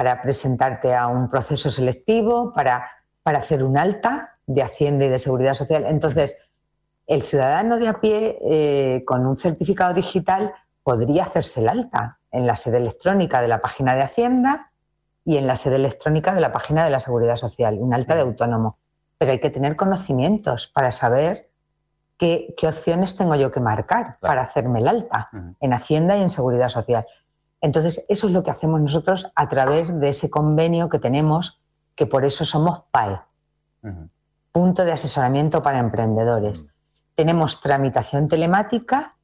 para 0.00 0.22
presentarte 0.22 0.94
a 0.94 1.08
un 1.08 1.28
proceso 1.28 1.68
selectivo, 1.68 2.54
para, 2.54 2.90
para 3.22 3.40
hacer 3.40 3.62
un 3.62 3.76
alta 3.76 4.38
de 4.46 4.62
Hacienda 4.62 5.04
y 5.04 5.10
de 5.10 5.18
Seguridad 5.18 5.52
Social. 5.52 5.84
Entonces, 5.86 6.38
el 7.06 7.20
ciudadano 7.20 7.76
de 7.76 7.86
a 7.86 8.00
pie 8.00 8.38
eh, 8.40 9.04
con 9.04 9.26
un 9.26 9.36
certificado 9.36 9.92
digital 9.92 10.54
podría 10.82 11.24
hacerse 11.24 11.60
el 11.60 11.68
alta 11.68 12.18
en 12.32 12.46
la 12.46 12.56
sede 12.56 12.78
electrónica 12.78 13.42
de 13.42 13.48
la 13.48 13.60
página 13.60 13.94
de 13.94 14.00
Hacienda 14.00 14.72
y 15.22 15.36
en 15.36 15.46
la 15.46 15.54
sede 15.54 15.76
electrónica 15.76 16.34
de 16.34 16.40
la 16.40 16.50
página 16.50 16.82
de 16.82 16.88
la 16.88 17.00
Seguridad 17.00 17.36
Social, 17.36 17.76
un 17.78 17.92
alta 17.92 18.14
de 18.14 18.22
autónomo. 18.22 18.78
Pero 19.18 19.32
hay 19.32 19.38
que 19.38 19.50
tener 19.50 19.76
conocimientos 19.76 20.68
para 20.68 20.92
saber 20.92 21.50
qué, 22.16 22.54
qué 22.56 22.68
opciones 22.68 23.18
tengo 23.18 23.34
yo 23.34 23.52
que 23.52 23.60
marcar 23.60 24.16
para 24.20 24.40
hacerme 24.40 24.78
el 24.78 24.88
alta 24.88 25.28
en 25.60 25.74
Hacienda 25.74 26.16
y 26.16 26.22
en 26.22 26.30
Seguridad 26.30 26.70
Social. 26.70 27.04
Entonces, 27.60 28.04
eso 28.08 28.26
es 28.26 28.32
lo 28.32 28.42
que 28.42 28.50
hacemos 28.50 28.80
nosotros 28.80 29.30
a 29.34 29.48
través 29.48 29.88
de 30.00 30.10
ese 30.10 30.30
convenio 30.30 30.88
que 30.88 30.98
tenemos, 30.98 31.60
que 31.94 32.06
por 32.06 32.24
eso 32.24 32.44
somos 32.44 32.84
PAE, 32.90 33.20
punto 34.52 34.84
de 34.84 34.92
asesoramiento 34.92 35.62
para 35.62 35.78
emprendedores. 35.78 36.72
Tenemos 37.14 37.60
tramitación 37.60 38.28
telemática, 38.28 39.16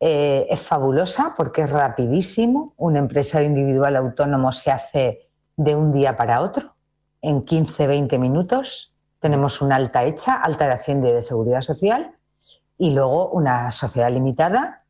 eh, 0.00 0.46
es 0.50 0.60
fabulosa 0.60 1.34
porque 1.36 1.62
es 1.62 1.70
rapidísimo. 1.70 2.74
Un 2.76 2.96
empresario 2.96 3.48
individual 3.48 3.96
autónomo 3.96 4.52
se 4.52 4.70
hace 4.70 5.28
de 5.56 5.74
un 5.74 5.92
día 5.92 6.16
para 6.16 6.40
otro, 6.40 6.76
en 7.22 7.44
15-20 7.44 8.18
minutos. 8.18 8.94
Tenemos 9.18 9.62
una 9.62 9.76
alta 9.76 10.04
hecha, 10.04 10.42
alta 10.42 10.66
de 10.66 10.74
Hacienda 10.74 11.08
y 11.08 11.12
de 11.12 11.22
Seguridad 11.22 11.62
Social, 11.62 12.14
y 12.76 12.92
luego 12.92 13.30
una 13.30 13.70
sociedad 13.70 14.12
limitada 14.12 14.84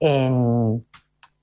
en 0.00 0.84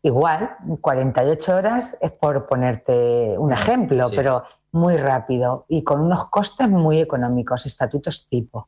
igual, 0.07 0.55
48 0.81 1.55
horas 1.55 1.97
es 1.99 2.11
por 2.11 2.45
ponerte 2.47 3.35
un 3.37 3.51
ejemplo, 3.51 4.07
sí. 4.09 4.15
pero 4.15 4.43
muy 4.71 4.97
rápido 4.97 5.65
y 5.67 5.83
con 5.83 5.99
unos 6.01 6.27
costes 6.29 6.69
muy 6.69 6.99
económicos, 6.99 7.65
estatutos 7.65 8.27
tipo. 8.29 8.67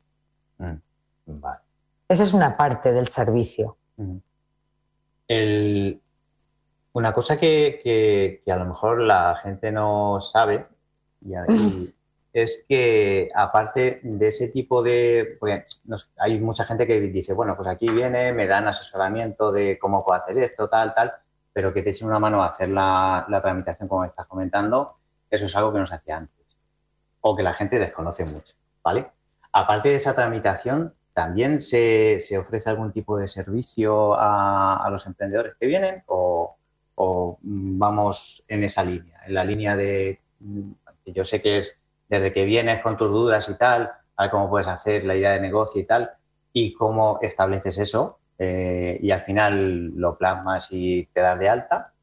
Mm. 0.58 0.74
Vale. 1.28 1.60
Esa 2.10 2.24
es 2.24 2.34
una 2.34 2.58
parte 2.58 2.92
del 2.92 3.08
servicio. 3.08 3.78
Ujú. 3.98 4.22
El- 5.28 6.02
una 6.94 7.14
cosa 7.14 7.38
que, 7.38 7.80
que- 7.84 8.42
que 8.44 8.52
a 8.52 8.58
lo 8.58 8.66
mejor 8.66 9.02
la 9.02 9.36
gente 9.44 9.72
no 9.72 10.20
sabe 10.20 10.66
y 11.22 11.36
a- 11.36 11.46
y 11.48 11.94
es 12.34 12.66
que 12.68 13.30
aparte 13.36 14.00
de 14.04 14.28
ese 14.28 14.48
tipo 14.48 14.82
de... 14.82 15.38
Porque 15.40 15.62
nos- 15.86 16.10
hay 16.18 16.40
mucha 16.40 16.64
gente 16.64 16.88
que 16.88 17.00
dice, 17.02 17.34
bueno, 17.34 17.56
pues 17.56 17.68
aquí 17.68 17.88
viene, 17.90 18.32
me 18.34 18.48
dan 18.48 18.68
asesoramiento 18.68 19.52
de 19.52 19.78
cómo 19.78 20.04
puedo 20.04 20.20
hacer 20.20 20.38
esto, 20.40 20.68
tal, 20.70 20.94
tal, 20.94 21.14
pero 21.58 21.74
que 21.74 21.82
te 21.82 21.90
echen 21.90 22.08
una 22.08 22.20
mano 22.20 22.44
a 22.44 22.50
hacer 22.50 22.70
la, 22.70 23.26
tramitación 23.42 23.90
como 23.90 24.06
estás 24.06 24.28
comentando, 24.28 24.98
eso 25.28 25.46
es 25.46 25.56
algo 25.56 25.74
que 25.74 25.80
no 25.80 25.88
se 25.88 25.96
hacía 25.96 26.18
antes. 26.18 26.56
O 27.22 27.36
que 27.36 27.42
la 27.42 27.56
gente 27.56 27.80
desconoce 27.80 28.26
mucho, 28.26 28.54
¿vale? 28.84 29.08
Aparte 29.54 29.90
de 29.90 29.96
esa 29.96 30.14
tramitación, 30.14 30.94
¿también 31.14 31.60
se, 31.60 32.20
se 32.20 32.38
ofrece 32.38 32.70
algún 32.70 32.92
tipo 32.92 33.18
de 33.18 33.28
servicio 33.28 34.14
a, 34.16 34.88
los 34.92 35.08
emprendedores 35.08 35.56
que 35.60 35.66
vienen 35.66 36.04
o, 36.06 36.58
o, 36.94 37.40
mm, 37.42 37.80
vamos 37.80 38.44
en 38.48 38.64
esa 38.64 38.84
línea, 38.84 39.20
en 39.26 39.34
la 39.34 39.44
línea 39.44 39.76
de, 39.76 40.22
mm, 40.40 40.72
que 41.04 41.12
yo 41.12 41.24
sé 41.24 41.42
que 41.42 41.58
es 41.58 41.80
desde 42.08 42.34
que 42.34 42.46
vienes 42.46 42.84
con 42.84 42.98
tus 42.98 43.10
dudas 43.10 43.50
y 43.50 43.58
tal, 43.58 43.94
a 44.16 44.22
ver 44.22 44.30
cómo 44.30 44.48
puedes 44.48 44.68
hacer 44.68 45.06
la 45.06 45.16
idea 45.16 45.32
de 45.32 45.40
negocio 45.40 45.82
y 45.82 45.86
tal, 45.86 46.12
y 46.54 46.74
cómo 46.74 47.18
estableces 47.24 47.80
eso 47.80 48.20
eh, 48.40 48.98
y 49.02 49.12
al 49.12 49.22
final 49.22 49.92
lo 49.96 50.18
plasmas 50.18 50.70
y 50.72 51.08
te 51.14 51.22
das 51.22 51.40
de 51.40 51.50
alta, 51.50 51.94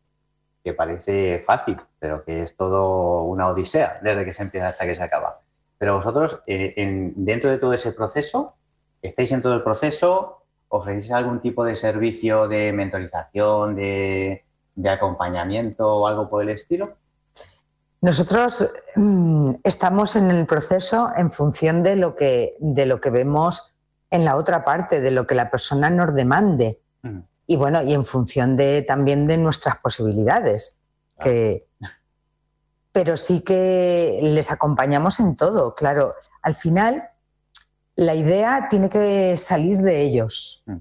que 0.63 0.73
parece 0.75 1.41
fácil, 1.45 1.79
pero 1.99 2.25
que 2.25 2.43
es 2.43 2.57
todo 2.57 3.23
una 3.23 3.49
odisea 3.49 4.01
desde 4.03 4.25
que 4.25 4.33
se 4.33 4.43
empieza 4.43 4.69
hasta 4.69 4.87
que 4.87 4.97
se 4.97 5.03
acaba. 5.03 5.41
Pero 5.79 5.97
vosotros, 5.97 6.41
eh, 6.47 6.73
en- 6.77 7.13
dentro 7.25 7.51
de 7.51 7.59
todo 7.59 7.73
ese 7.75 7.93
proceso, 7.93 8.55
¿estáis 9.03 9.31
en 9.33 9.43
todo 9.43 9.55
el 9.55 9.63
proceso? 9.63 10.43
¿Ofrecéis 10.69 11.13
algún 11.13 11.41
tipo 11.41 11.65
de 11.65 11.77
servicio 11.77 12.49
de 12.49 12.73
mentorización, 12.73 13.77
de, 13.77 14.45
de 14.75 14.89
acompañamiento 14.91 15.87
o 15.87 16.07
algo 16.07 16.31
por 16.31 16.43
el 16.43 16.49
estilo? 16.49 16.97
Nosotros 18.01 18.71
mm, 18.97 19.55
estamos 19.65 20.17
en 20.17 20.31
el 20.31 20.47
proceso 20.47 21.11
en 21.17 21.31
función 21.31 21.83
de 21.83 21.97
lo 21.97 22.15
que, 22.15 22.57
de 22.59 22.87
lo 22.87 23.01
que 23.01 23.11
vemos 23.11 23.74
en 24.15 24.25
la 24.25 24.37
otra 24.37 24.63
parte, 24.63 25.01
de 25.01 25.11
lo 25.11 25.27
que 25.27 25.35
la 25.35 25.51
persona 25.51 25.91
nos 25.91 26.15
demande. 26.15 26.81
Ujú. 27.03 27.25
Y 27.47 27.57
bueno, 27.57 27.83
y 27.83 27.93
en 27.93 28.05
función 28.05 28.57
de 28.57 28.83
también 28.83 29.27
de 29.27 29.37
nuestras 29.39 29.77
posibilidades. 29.77 30.77
Que, 31.21 31.67
pero 32.93 33.17
sí 33.17 33.41
que 33.41 34.21
les 34.23 34.51
acompañamos 34.51 35.21
en 35.21 35.37
todo, 35.37 35.75
claro. 35.75 36.15
Al 36.43 36.55
final, 36.55 37.11
la 37.97 38.15
idea 38.15 38.67
tiene 38.71 38.89
que 38.89 39.37
salir 39.39 39.79
de 39.83 40.01
ellos 40.03 40.63
Mm. 40.67 40.77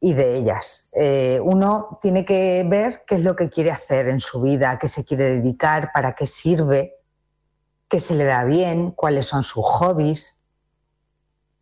y 0.00 0.12
de 0.14 0.36
ellas. 0.36 0.90
Eh, 0.92 1.40
uno 1.42 1.98
tiene 2.02 2.24
que 2.24 2.64
ver 2.68 3.04
qué 3.06 3.16
es 3.16 3.20
lo 3.22 3.34
que 3.36 3.48
quiere 3.48 3.70
hacer 3.70 4.08
en 4.08 4.20
su 4.20 4.40
vida, 4.40 4.72
a 4.72 4.78
qué 4.78 4.88
se 4.88 5.04
quiere 5.04 5.24
dedicar, 5.30 5.90
para 5.92 6.14
qué 6.14 6.26
sirve, 6.26 6.94
qué 7.88 8.00
se 8.00 8.14
le 8.14 8.24
da 8.24 8.44
bien, 8.44 8.90
cuáles 8.90 9.26
son 9.26 9.42
sus 9.42 9.64
hobbies. 9.64 10.37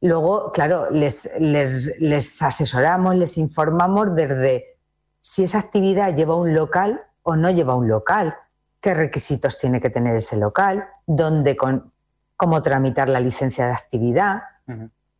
Luego, 0.00 0.52
claro, 0.52 0.90
les, 0.90 1.30
les- 1.40 1.98
les 2.00 2.42
asesoramos, 2.42 3.16
les 3.16 3.38
informamos 3.38 4.14
desde 4.14 4.78
si 5.20 5.44
esa 5.44 5.58
actividad 5.58 6.14
lleva 6.14 6.36
un 6.36 6.54
local 6.54 7.02
o 7.22 7.36
no 7.36 7.50
lleva 7.50 7.74
un 7.74 7.88
local, 7.88 8.36
qué 8.80 8.94
requisitos 8.94 9.58
tiene 9.58 9.80
que 9.80 9.90
tener 9.90 10.14
ese 10.16 10.36
local, 10.36 10.86
dónde 11.06 11.56
con, 11.56 11.92
cómo 12.36 12.62
tramitar 12.62 13.08
la 13.08 13.20
licencia 13.20 13.66
de 13.66 13.72
actividad. 13.72 14.42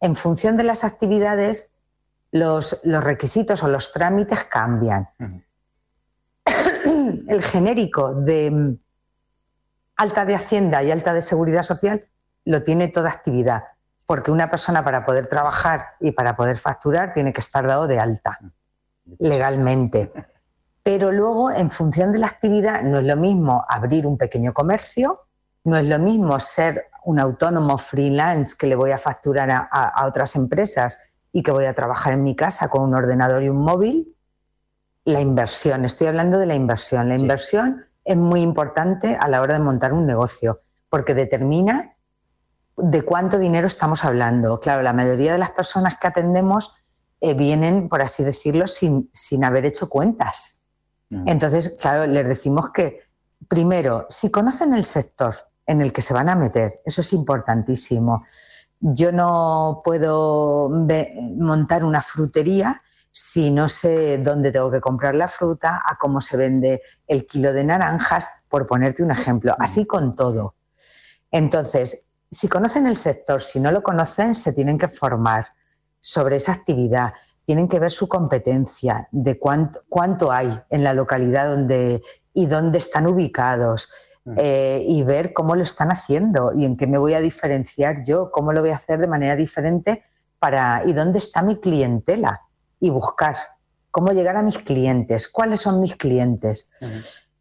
En 0.01 0.15
función 0.15 0.57
de 0.57 0.65
las 0.65 0.85
actividades, 0.85 1.73
los, 2.31 2.81
los 2.85 3.03
requisitos 3.03 3.63
o 3.63 3.69
los 3.69 3.93
trámites 3.93 4.45
cambian. 4.45 5.09
El 7.29 7.43
genérico 7.43 8.15
de 8.15 8.51
mm, 8.51 8.79
alta 9.97 10.25
de 10.25 10.35
Hacienda 10.35 10.83
y 10.83 10.91
alta 10.91 11.13
de 11.15 11.23
Seguridad 11.23 11.63
Social 11.63 12.07
lo 12.45 12.63
tiene 12.63 12.89
toda 12.89 13.11
actividad, 13.11 13.65
porque 14.07 14.31
una 14.31 14.49
persona 14.51 14.85
para 14.85 15.05
poder 15.05 15.27
trabajar 15.27 15.97
y 16.01 16.13
para 16.13 16.37
poder 16.37 16.57
facturar 16.59 17.13
tiene 17.13 17.33
que 17.33 17.41
estar 17.41 17.67
dado 17.67 17.87
de 17.87 17.99
alta 17.99 18.39
legalmente. 19.19 20.13
Pero 20.83 21.11
luego, 21.11 21.51
en 21.51 21.71
función 21.71 22.13
de 22.13 22.19
la 22.21 22.29
actividad, 22.29 22.83
no 22.83 22.99
es 22.99 23.05
lo 23.05 23.17
mismo 23.17 23.65
abrir 23.69 24.07
un 24.07 24.17
pequeño 24.17 24.53
comercio, 24.53 25.27
no 25.65 25.77
es 25.77 25.89
lo 25.89 25.99
mismo 25.99 26.39
ser 26.39 26.87
un 27.05 27.19
autónomo 27.19 27.77
freelance 27.79 28.57
que 28.57 28.67
le 28.69 28.77
voy 28.77 28.93
a 28.93 28.99
facturar 28.99 29.51
a, 29.51 29.69
a- 29.71 29.89
a 29.89 30.07
otras 30.07 30.37
empresas 30.37 30.99
y 31.33 31.43
que 31.43 31.51
voy 31.51 31.65
a 31.67 31.75
trabajar 31.75 32.13
en 32.13 32.23
mi 32.23 32.37
casa 32.37 32.69
con 32.69 32.83
un 32.83 32.95
ordenador 32.95 33.43
y 33.43 33.49
un 33.49 33.59
móvil. 33.61 34.17
La 35.05 35.21
inversión, 35.21 35.85
estoy 35.85 36.07
hablando 36.09 36.39
de 36.39 36.47
la 36.47 36.55
inversión. 36.55 37.09
La 37.09 37.17
Sí. 37.17 37.23
inversión 37.23 37.85
es 38.05 38.17
muy 38.17 38.41
importante 38.43 39.17
a 39.21 39.29
la 39.29 39.41
hora 39.41 39.55
de 39.55 39.61
montar 39.61 39.93
un 39.93 40.07
negocio 40.07 40.61
porque 40.89 41.15
determina 41.15 41.96
de 42.77 43.03
cuánto 43.03 43.39
dinero 43.39 43.67
estamos 43.67 44.05
hablando. 44.05 44.61
Claro, 44.61 44.83
la 44.83 44.93
mayoría 44.93 45.33
de 45.33 45.39
las 45.39 45.51
personas 45.51 45.97
que 45.97 46.07
atendemos 46.07 46.75
eh, 47.21 47.35
vienen, 47.35 47.89
por 47.89 48.03
así 48.03 48.23
decirlo, 48.23 48.67
sin, 48.67 49.09
sin 49.13 49.45
haber 49.45 49.65
hecho 49.65 49.89
cuentas. 49.89 50.61
Entonces, 51.09 51.77
claro, 51.81 52.05
les 52.07 52.27
decimos 52.27 52.71
que, 52.71 52.99
primero, 53.49 54.07
si 54.11 54.29
conocen 54.29 54.75
el 54.75 54.85
sector 54.85 55.37
en 55.65 55.81
el 55.81 55.93
que 55.93 56.03
se 56.03 56.13
van 56.13 56.29
a 56.29 56.35
meter, 56.35 56.81
eso 56.85 57.01
es 57.01 57.13
importantísimo. 57.13 58.25
Yo 58.81 59.13
no 59.13 59.83
puedo 59.85 60.69
montar 61.37 61.85
una 61.85 62.03
frutería 62.03 62.83
si 63.13 63.51
no 63.51 63.69
sé 63.69 64.19
dónde 64.19 64.53
tengo 64.53 64.71
que 64.71 64.81
comprar 64.81 65.15
la 65.15 65.29
fruta, 65.29 65.81
a 65.83 65.97
cómo 65.97 66.21
se 66.21 66.37
vende 66.37 66.83
el 67.07 67.25
kilo 67.27 67.53
de 67.55 67.65
naranjas, 67.65 68.31
por 68.49 68.67
ponerte 68.67 69.03
un 69.03 69.11
ejemplo. 69.11 69.57
Así 69.59 69.87
con 69.87 70.15
todo. 70.17 70.55
Entonces, 71.31 72.09
si 72.31 72.49
conocen 72.49 72.87
el 72.87 72.97
sector, 72.97 73.43
si 73.43 73.61
no 73.61 73.71
lo 73.73 73.83
conocen, 73.83 74.35
se 74.37 74.53
tienen 74.53 74.79
que 74.79 74.89
formar 74.89 75.49
sobre 76.01 76.37
esa 76.37 76.53
actividad, 76.53 77.13
tienen 77.45 77.69
que 77.69 77.79
ver 77.79 77.91
su 77.91 78.09
competencia, 78.09 79.09
de 79.13 79.39
cuánto, 79.39 79.81
cuánto 79.89 80.33
hay 80.33 80.61
en 80.71 80.85
la 80.85 80.95
localidad 80.95 81.49
donde 81.49 82.03
y 82.33 82.47
dónde 82.47 82.79
están 82.79 83.07
ubicados, 83.07 83.89
Mm. 84.27 84.35
eh, 84.39 84.85
y 84.85 85.05
ver 85.05 85.33
cómo 85.33 85.55
lo 85.55 85.63
están 85.63 85.93
haciendo 85.93 86.53
y 86.53 86.65
en 86.65 86.77
qué 86.77 86.89
me 86.89 86.99
voy 86.99 87.15
a 87.15 87.21
diferenciar 87.21 88.03
yo, 88.05 88.33
cómo 88.33 88.53
lo 88.53 88.61
voy 88.61 88.71
a 88.71 88.77
hacer 88.77 88.99
de 88.99 89.07
manera 89.07 89.37
diferente 89.37 90.03
para 90.41 90.83
y 90.85 90.93
dónde 90.93 91.21
está 91.21 91.43
mi 91.43 91.57
clientela 91.61 92.41
y 92.81 92.91
buscar 92.91 93.37
cómo 93.93 94.11
llegar 94.11 94.37
a 94.37 94.43
mis 94.43 94.59
clientes, 94.59 95.29
cuáles 95.29 95.61
son 95.61 95.81
mis 95.81 95.95
clientes. 95.95 96.69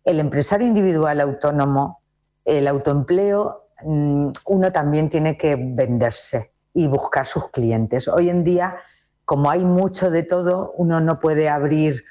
El 0.04 0.19
empresario 0.19 0.67
individual 0.67 1.19
autónomo, 1.21 2.04
el 2.45 2.67
autoempleo, 2.67 3.64
uno 3.84 4.72
también 4.72 5.10
tiene 5.10 5.38
que 5.38 5.56
venderse 5.56 6.54
y 6.74 6.88
buscar 6.88 7.26
sus 7.26 7.50
clientes. 7.50 8.08
Hoy 8.08 8.30
en 8.30 8.44
día, 8.44 8.78
como 9.26 9.50
hay 9.50 9.66
mucho 9.66 10.12
de 10.12 10.24
todo, 10.24 10.74
uno 10.78 11.00
no 11.00 11.20
puede 11.20 11.50
abrir, 11.50 12.04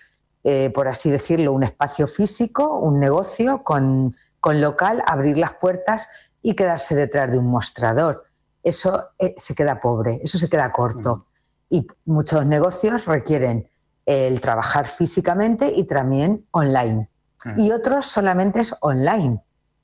eh, 0.43 0.71
por 0.71 0.89
así 0.89 1.11
decirlo, 1.11 1.53
un 1.53 1.63
espacio 1.63 2.07
físico, 2.07 2.79
un 2.79 2.99
negocio 2.99 3.63
con, 3.63 4.15
con 4.41 4.61
local, 4.61 5.03
abrir 5.07 5.39
las 5.39 5.55
puertas 5.55 6.09
y 6.43 6.55
quedarse 6.55 6.95
detrás 6.95 7.31
de 7.31 7.39
un 7.39 7.47
mostrador. 7.47 8.25
Eso 8.63 9.11
eh, 9.19 9.35
se 9.37 9.55
queda 9.55 9.81
pobre, 9.81 10.21
eso 10.23 10.39
se 10.39 10.49
queda 10.49 10.73
corto. 10.73 11.27
Y 11.69 11.87
muchos 12.05 12.47
negocios 12.47 13.07
requieren 13.07 13.69
el 14.07 14.41
trabajar 14.41 14.87
físicamente 14.87 15.73
y 15.75 15.85
también 15.85 16.47
online. 16.51 17.09
Mm. 17.45 17.61
Y 17.61 17.73
otros 17.73 18.07
solamente 18.07 18.61
es 18.61 18.75
online. 18.81 19.43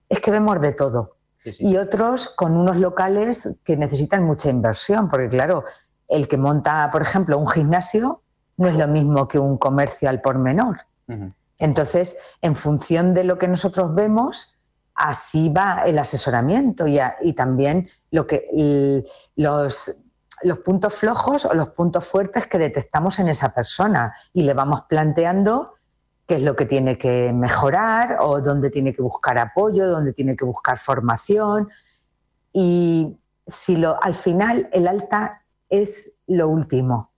Es 0.09 0.21
que 0.21 0.31
vemos 0.31 0.61
de 0.61 0.73
todo. 0.73 1.17
Sí, 1.43 1.53
sí. 1.53 1.67
Y 1.69 1.77
otros 1.77 2.29
con 2.29 2.57
unos 2.57 2.77
locales 2.77 3.49
que 3.65 3.77
necesitan 3.77 4.25
mucha 4.25 4.51
inversión, 4.51 5.09
porque 5.09 5.29
claro, 5.29 5.65
el 6.09 6.29
que 6.29 6.37
monta, 6.37 6.89
por 6.93 7.03
ejemplo, 7.03 7.39
un 7.39 7.49
gimnasio 7.49 8.23
no 8.57 8.69
es 8.69 8.77
lo 8.77 8.87
mismo 8.89 9.27
que 9.27 9.39
un 9.39 9.57
comercio 9.57 10.09
al 10.11 10.21
por 10.21 10.39
menor. 10.39 10.81
Entonces, 11.59 12.17
en 12.43 12.55
función 12.57 13.15
de 13.15 13.25
lo 13.25 13.37
que 13.39 13.49
nosotros 13.49 13.95
vemos, 13.95 14.59
así 14.95 15.49
va 15.49 15.83
el 15.87 15.99
asesoramiento 15.99 16.87
y, 16.87 16.99
a- 16.99 17.17
y 17.23 17.33
también 17.33 17.89
lo 18.11 18.27
que, 18.27 18.47
los 19.37 20.59
puntos 20.65 20.95
flojos 20.95 21.45
o 21.45 21.55
los 21.55 21.69
puntos 21.71 22.07
fuertes 22.07 22.47
que 22.47 22.59
detectamos 22.59 23.19
en 23.19 23.29
esa 23.29 23.51
persona 23.55 24.15
y 24.33 24.43
le 24.43 24.55
vamos 24.55 24.83
planteando 24.89 25.75
qué 26.31 26.37
es 26.37 26.45
lo 26.45 26.55
que 26.55 26.65
tiene 26.65 26.97
que 26.97 27.33
mejorar 27.33 28.19
o 28.21 28.41
dónde 28.41 28.71
tiene 28.71 28.95
que 28.95 29.03
buscar 29.03 29.37
apoyo, 29.37 29.89
dónde 29.89 30.13
tiene 30.13 30.37
que 30.37 30.45
buscar 30.45 30.79
formación. 30.79 31.69
Y 32.53 33.19
si 33.45 33.77
lo, 33.77 34.01
al 34.01 34.15
final 34.15 34.69
el 34.73 34.87
alta 34.87 35.43
es 35.69 36.15
lo 36.29 36.49
último 36.49 37.11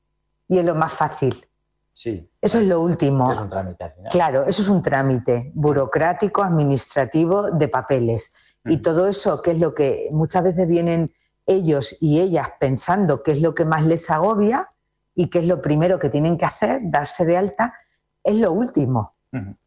y 0.49 0.57
es 0.57 0.65
lo 0.65 0.75
más 0.75 0.95
fácil. 0.95 1.47
Sí. 1.93 2.27
Eso 2.41 2.59
es 2.59 2.67
lo 2.67 2.81
último. 2.81 3.31
Es 3.31 3.39
un 3.39 3.51
trámite 3.51 3.85
al 3.85 3.93
final. 3.93 4.11
Claro, 4.11 4.45
eso 4.47 4.63
es 4.63 4.69
un 4.69 4.83
trámite 4.83 5.53
burocrático, 5.55 6.43
administrativo, 6.43 7.51
de 7.51 7.69
papeles. 7.69 8.33
Y 8.65 8.77
Ujú. 8.77 8.83
todo 8.83 9.09
eso, 9.09 9.43
que 9.43 9.51
es 9.51 9.61
lo 9.61 9.75
que 9.75 10.09
muchas 10.11 10.43
veces 10.43 10.67
vienen 10.67 11.15
ellos 11.45 11.99
y 12.01 12.21
ellas 12.21 12.49
pensando 12.59 13.23
que 13.23 13.33
es 13.33 13.43
lo 13.43 13.55
que 13.55 13.67
más 13.67 13.85
les 13.85 14.09
agobia 14.09 14.73
y 15.15 15.29
que 15.29 15.41
es 15.41 15.47
lo 15.47 15.61
primero 15.61 15.99
que 15.99 16.09
tienen 16.09 16.39
que 16.39 16.47
hacer, 16.47 16.81
darse 16.85 17.27
de 17.27 17.37
alta, 17.37 17.75
es 18.25 18.37
lo 18.37 18.53
último. 18.53 19.15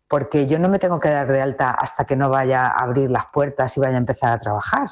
Porque 0.07 0.45
yo 0.45 0.59
no 0.59 0.69
me 0.69 0.77
tengo 0.79 0.99
que 0.99 1.09
dar 1.09 1.27
de 1.31 1.41
alta 1.41 1.71
hasta 1.71 2.05
que 2.05 2.15
no 2.15 2.29
vaya 2.29 2.67
a 2.67 2.83
abrir 2.83 3.09
las 3.09 3.25
puertas 3.27 3.75
y 3.75 3.79
vaya 3.79 3.95
a 3.95 3.99
empezar 3.99 4.31
a 4.31 4.37
trabajar. 4.39 4.87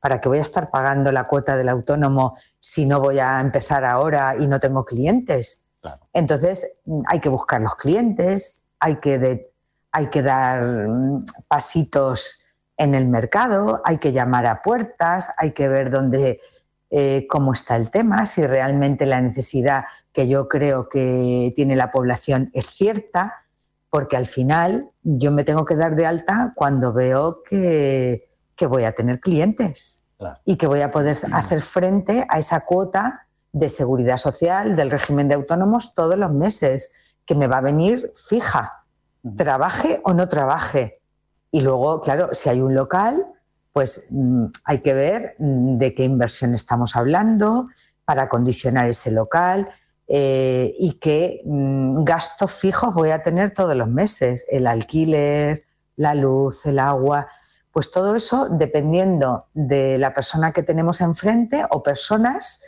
¿Para 0.00 0.20
qué 0.20 0.28
voy 0.28 0.38
a 0.38 0.42
estar 0.42 0.70
pagando 0.70 1.12
la 1.12 1.24
cuota 1.24 1.56
del 1.56 1.68
autónomo 1.68 2.34
si 2.58 2.86
no 2.86 3.00
voy 3.00 3.18
a 3.18 3.40
empezar 3.40 3.84
ahora 3.84 4.34
y 4.38 4.46
no 4.46 4.58
tengo 4.60 4.84
clientes? 4.84 5.62
Claro. 5.80 6.00
Entonces 6.14 6.76
hay 7.06 7.20
que 7.20 7.28
buscar 7.28 7.60
los 7.60 7.74
clientes, 7.76 8.62
hay 8.80 8.96
que, 8.96 9.18
de- 9.18 9.52
hay 9.92 10.06
que 10.08 10.22
dar 10.22 10.62
mm, 10.88 11.24
pasitos 11.46 12.44
en 12.76 12.94
el 12.94 13.06
mercado, 13.06 13.80
hay 13.84 13.98
que 13.98 14.12
llamar 14.12 14.46
a 14.46 14.62
puertas, 14.62 15.30
hay 15.36 15.52
que 15.52 15.68
ver 15.68 15.90
dónde, 15.90 16.40
eh, 16.90 17.26
cómo 17.28 17.52
está 17.52 17.76
el 17.76 17.90
tema, 17.90 18.26
si 18.26 18.46
realmente 18.46 19.06
la 19.06 19.20
necesidad 19.20 19.84
que 20.14 20.28
yo 20.28 20.48
creo 20.48 20.88
que 20.88 21.52
tiene 21.56 21.76
la 21.76 21.92
población 21.92 22.50
es 22.54 22.68
cierta, 22.68 23.44
porque 23.90 24.16
al 24.16 24.26
final 24.26 24.88
yo 25.02 25.32
me 25.32 25.44
tengo 25.44 25.64
que 25.64 25.76
dar 25.76 25.96
de 25.96 26.06
alta 26.06 26.52
cuando 26.54 26.92
veo 26.92 27.42
que, 27.42 28.30
que 28.56 28.66
voy 28.66 28.84
a 28.84 28.92
tener 28.92 29.20
clientes 29.20 30.00
Claro. 30.16 30.38
y 30.44 30.56
que 30.56 30.68
voy 30.68 30.80
a 30.80 30.92
poder 30.92 31.18
hacer 31.32 31.60
frente 31.60 32.24
a 32.28 32.38
esa 32.38 32.60
cuota 32.60 33.26
de 33.52 33.68
seguridad 33.68 34.16
social 34.16 34.76
del 34.76 34.92
régimen 34.92 35.28
de 35.28 35.34
autónomos 35.34 35.92
todos 35.92 36.16
los 36.16 36.32
meses, 36.32 36.92
que 37.26 37.34
me 37.34 37.48
va 37.48 37.58
a 37.58 37.62
venir 37.62 38.12
fija, 38.14 38.84
trabaje 39.36 40.00
o 40.04 40.14
no 40.14 40.28
trabaje. 40.28 41.00
Y 41.50 41.62
luego, 41.62 42.00
claro, 42.00 42.30
si 42.32 42.48
hay 42.48 42.60
un 42.60 42.74
local, 42.74 43.26
pues 43.72 44.06
mm, 44.10 44.46
hay 44.64 44.78
que 44.78 44.94
ver 44.94 45.34
mm, 45.38 45.78
de 45.78 45.94
qué 45.94 46.04
inversión 46.04 46.54
estamos 46.54 46.94
hablando 46.94 47.68
para 48.04 48.22
acondicionar 48.22 48.88
ese 48.88 49.10
local 49.10 49.68
eh, 50.08 50.74
y 50.78 50.94
qué 50.94 51.40
mm, 51.44 52.04
gastos 52.04 52.52
fijos 52.52 52.92
voy 52.94 53.10
a 53.10 53.22
tener 53.22 53.52
todos 53.54 53.74
los 53.76 53.88
meses, 53.88 54.44
el 54.50 54.66
alquiler, 54.66 55.64
la 55.96 56.14
luz, 56.14 56.66
el 56.66 56.78
agua. 56.78 57.28
Pues 57.72 57.90
todo 57.90 58.14
eso, 58.14 58.48
dependiendo 58.50 59.46
de 59.54 59.98
la 59.98 60.14
persona 60.14 60.52
que 60.52 60.62
tenemos 60.62 61.00
enfrente 61.00 61.64
o 61.70 61.82
personas 61.82 62.60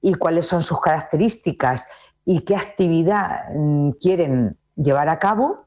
y 0.00 0.14
cuáles 0.14 0.46
son 0.46 0.62
sus 0.62 0.80
características 0.80 1.86
y 2.24 2.40
qué 2.40 2.56
actividad 2.56 3.40
mm, 3.54 3.90
quieren 4.00 4.56
llevar 4.76 5.08
a 5.08 5.18
cabo, 5.18 5.66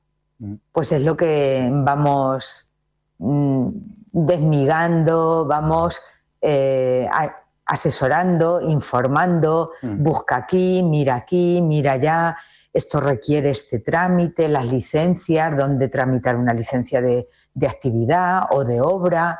pues 0.71 0.91
es 0.91 1.03
lo 1.03 1.15
que 1.15 1.69
vamos 1.71 2.71
mm, 3.19 3.67
desmigando, 4.13 5.45
vamos 5.45 6.01
eh, 6.41 7.07
a- 7.11 7.40
asesorando, 7.71 8.59
informando, 8.61 9.71
Mm. 9.81 10.03
busca 10.03 10.35
aquí, 10.35 10.83
mira 10.83 11.15
aquí, 11.15 11.61
mira 11.61 11.93
allá, 11.93 12.35
esto 12.73 12.99
requiere 12.99 13.49
este 13.49 13.79
trámite, 13.79 14.49
las 14.49 14.69
licencias, 14.69 15.55
dónde 15.55 15.87
tramitar 15.87 16.35
una 16.35 16.53
licencia 16.53 17.01
de, 17.01 17.27
de 17.53 17.67
actividad 17.67 18.43
o 18.51 18.65
de 18.65 18.81
obra. 18.81 19.39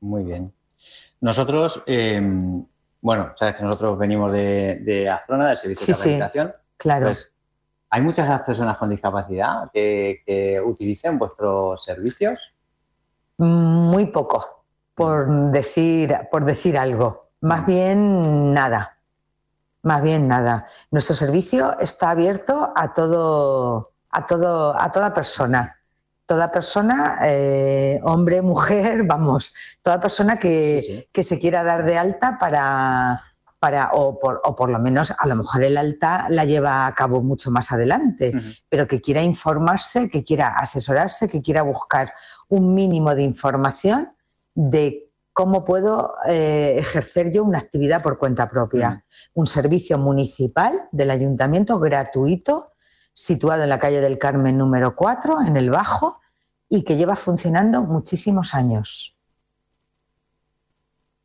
Muy 0.00 0.24
bien. 0.24 0.52
Nosotros, 1.20 1.82
eh, 1.86 2.20
bueno, 3.00 3.32
sabes 3.36 3.56
que 3.56 3.62
nosotros 3.62 3.98
venimos 3.98 4.32
de, 4.32 4.80
de 4.82 5.10
del 5.28 5.56
Servicio 5.56 5.86
Sí, 5.86 5.92
de 5.92 5.94
sí. 5.94 6.04
Rehabilitación. 6.04 6.54
Claro. 6.76 7.06
Pues, 7.06 7.32
¿Hay 7.90 8.02
muchas 8.02 8.42
personas 8.42 8.76
con 8.76 8.88
discapacidad 8.90 9.70
que, 9.72 10.22
que 10.24 10.60
utilicen 10.60 11.18
vuestros 11.18 11.82
servicios? 11.82 12.38
Muy 13.38 14.06
poco, 14.06 14.64
por 14.94 15.50
decir, 15.50 16.14
por 16.30 16.44
decir 16.44 16.76
algo. 16.78 17.29
Más 17.40 17.66
bien 17.66 18.52
nada. 18.52 18.96
Más 19.82 20.02
bien 20.02 20.28
nada. 20.28 20.66
Nuestro 20.90 21.14
servicio 21.14 21.78
está 21.78 22.10
abierto 22.10 22.72
a 22.76 22.92
todo, 22.92 23.92
a 24.10 24.26
todo, 24.26 24.78
a 24.78 24.92
toda 24.92 25.14
persona. 25.14 25.76
Toda 26.26 26.52
persona, 26.52 27.16
eh, 27.24 28.00
hombre, 28.04 28.42
mujer, 28.42 29.04
vamos, 29.04 29.52
toda 29.82 30.00
persona 30.00 30.38
que, 30.38 30.82
Sí, 30.86 30.96
sí. 30.98 31.08
que 31.12 31.24
se 31.24 31.38
quiera 31.38 31.62
dar 31.64 31.84
de 31.84 31.98
alta 31.98 32.38
para, 32.38 33.22
para 33.58 33.90
o, 33.92 34.18
por, 34.18 34.40
o 34.44 34.54
por 34.54 34.70
lo 34.70 34.78
menos 34.78 35.12
a 35.18 35.26
lo 35.26 35.34
mejor 35.36 35.62
el 35.64 35.76
alta 35.76 36.26
la 36.30 36.44
lleva 36.44 36.86
a 36.86 36.94
cabo 36.94 37.20
mucho 37.20 37.50
más 37.50 37.70
adelante 37.72 38.32
pero 38.70 38.86
que 38.86 39.00
quiera 39.02 39.22
informarse, 39.22 40.08
que 40.08 40.24
quiera 40.24 40.48
asesorarse, 40.58 41.28
que 41.28 41.42
quiera 41.42 41.62
buscar 41.62 42.12
un 42.48 42.74
mínimo 42.74 43.14
de 43.14 43.22
información 43.22 44.12
de 44.54 45.09
cómo 45.32 45.64
puedo 45.64 46.14
eh, 46.28 46.76
ejercer 46.78 47.32
yo 47.32 47.44
una 47.44 47.58
actividad 47.58 48.02
por 48.02 48.18
cuenta 48.18 48.50
propia. 48.50 49.04
Un 49.34 49.46
servicio 49.46 49.98
municipal 49.98 50.88
del 50.92 51.10
ayuntamiento 51.10 51.78
gratuito, 51.78 52.72
situado 53.12 53.62
en 53.62 53.68
la 53.68 53.78
calle 53.78 54.00
del 54.00 54.18
Carmen 54.18 54.58
número 54.58 54.94
4, 54.96 55.42
en 55.46 55.56
el 55.56 55.70
Bajo, 55.70 56.20
y 56.68 56.84
que 56.84 56.96
lleva 56.96 57.16
funcionando 57.16 57.82
muchísimos 57.82 58.54
años. 58.54 59.16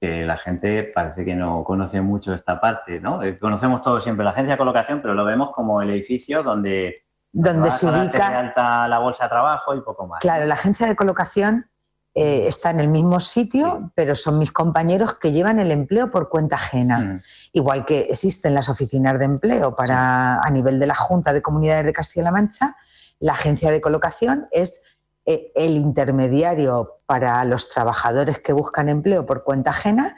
La 0.01 0.37
gente 0.37 0.83
parece 0.83 1.25
que 1.25 1.35
no 1.35 1.63
conoce 1.63 1.99
mucho 2.01 2.33
esta 2.33 2.59
parte, 2.59 2.99
¿no? 2.99 3.23
Eh, 3.23 3.39
Conocemos 3.39 3.81
todos 3.81 4.03
siempre 4.03 4.23
la 4.23 4.31
agencia 4.31 4.53
de 4.53 4.57
colocación, 4.57 5.01
pero 5.01 5.15
lo 5.15 5.25
vemos 5.25 5.51
como 5.51 5.81
el 5.81 5.89
edificio 5.89 6.43
donde, 6.43 7.05
Donde 7.31 7.71
se 7.71 7.87
ubica 7.87 8.39
alta 8.39 8.87
la 8.87 8.99
bolsa 8.99 9.23
de 9.23 9.29
trabajo 9.29 9.73
y 9.73 9.81
poco 9.81 10.05
más. 10.05 10.19
Claro, 10.19 10.45
la 10.45 10.53
agencia 10.53 10.85
de 10.85 10.95
colocación 10.95 11.71
eh, 12.17 12.47
está 12.47 12.69
en 12.69 12.79
el 12.79 12.87
mismo 12.87 13.19
sitio, 13.19 13.79
Sí. 13.81 13.91
pero 13.93 14.15
son 14.15 14.39
mis 14.39 14.51
compañeros 14.53 15.15
que 15.19 15.33
llevan 15.33 15.59
el 15.59 15.69
empleo 15.71 16.09
por 16.11 16.29
cuenta 16.29 16.55
ajena. 16.55 16.99
Mm. 16.99 17.21
Igual 17.51 17.85
que 17.85 18.03
existen 18.03 18.53
las 18.53 18.69
oficinas 18.69 19.19
de 19.19 19.25
empleo 19.25 19.75
para 19.75 20.39
a 20.41 20.49
nivel 20.49 20.79
de 20.79 20.87
la 20.87 20.95
Junta 20.95 21.33
de 21.33 21.41
Comunidades 21.41 21.85
de 21.85 21.91
Castilla-La 21.93 22.31
Mancha, 22.31 22.77
la 23.19 23.33
agencia 23.33 23.69
de 23.69 23.81
colocación 23.81 24.47
es 24.51 24.81
eh, 25.25 25.51
el 25.55 25.75
intermediario 25.75 27.01
para 27.05 27.43
los 27.45 27.67
trabajadores 27.69 28.39
que 28.39 28.53
buscan 28.53 28.87
empleo 28.87 29.25
por 29.25 29.43
cuenta 29.43 29.71
ajena, 29.71 30.15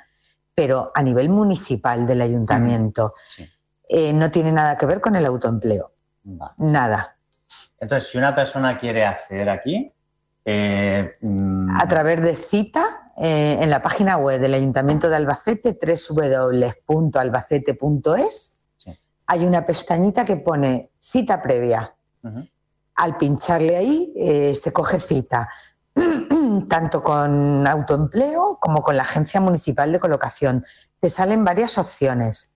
pero 0.53 0.91
a 0.93 1.01
nivel 1.01 1.29
municipal 1.29 2.05
del 2.05 2.21
ayuntamiento. 2.21 3.13
Sí. 3.36 3.49
Eh, 3.89 4.13
no 4.13 4.29
tiene 4.29 4.51
nada 4.51 4.77
que 4.77 4.86
ver 4.86 5.01
con 5.01 5.15
el 5.15 5.25
autoempleo, 5.25 5.93
Vale. 6.23 6.53
nada. 6.57 7.17
Entonces, 7.79 8.12
si 8.12 8.17
una 8.17 8.36
persona 8.36 8.77
quiere 8.77 9.05
acceder 9.05 9.49
aquí, 9.49 9.93
eh, 10.49 11.17
mm, 11.19 11.75
a 11.75 11.86
través 11.89 12.21
de 12.21 12.33
cita 12.33 13.10
eh, 13.17 13.57
en 13.60 13.69
la 13.69 13.81
página 13.81 14.15
web 14.15 14.39
del 14.39 14.53
Ayuntamiento 14.53 15.10
de 15.10 15.17
Albacete, 15.17 15.77
www.albacete.es, 15.77 18.60
Sí. 18.77 18.97
hay 19.25 19.45
una 19.45 19.65
pestañita 19.65 20.23
que 20.23 20.38
pone 20.38 20.89
cita 20.99 21.41
previa. 21.41 21.93
Al 22.95 23.17
pincharle 23.17 23.75
ahí, 23.75 24.13
eh, 24.15 24.55
se 24.55 24.71
coge 24.71 25.01
cita, 25.01 25.49
tanto 26.69 27.03
con 27.03 27.67
autoempleo 27.67 28.57
como 28.62 28.83
con 28.83 28.95
la 28.95 29.03
Agencia 29.03 29.41
Municipal 29.41 29.91
de 29.91 29.99
Colocación. 29.99 30.63
Te 31.01 31.10
salen 31.10 31.43
varias 31.43 31.77
opciones. 31.77 32.53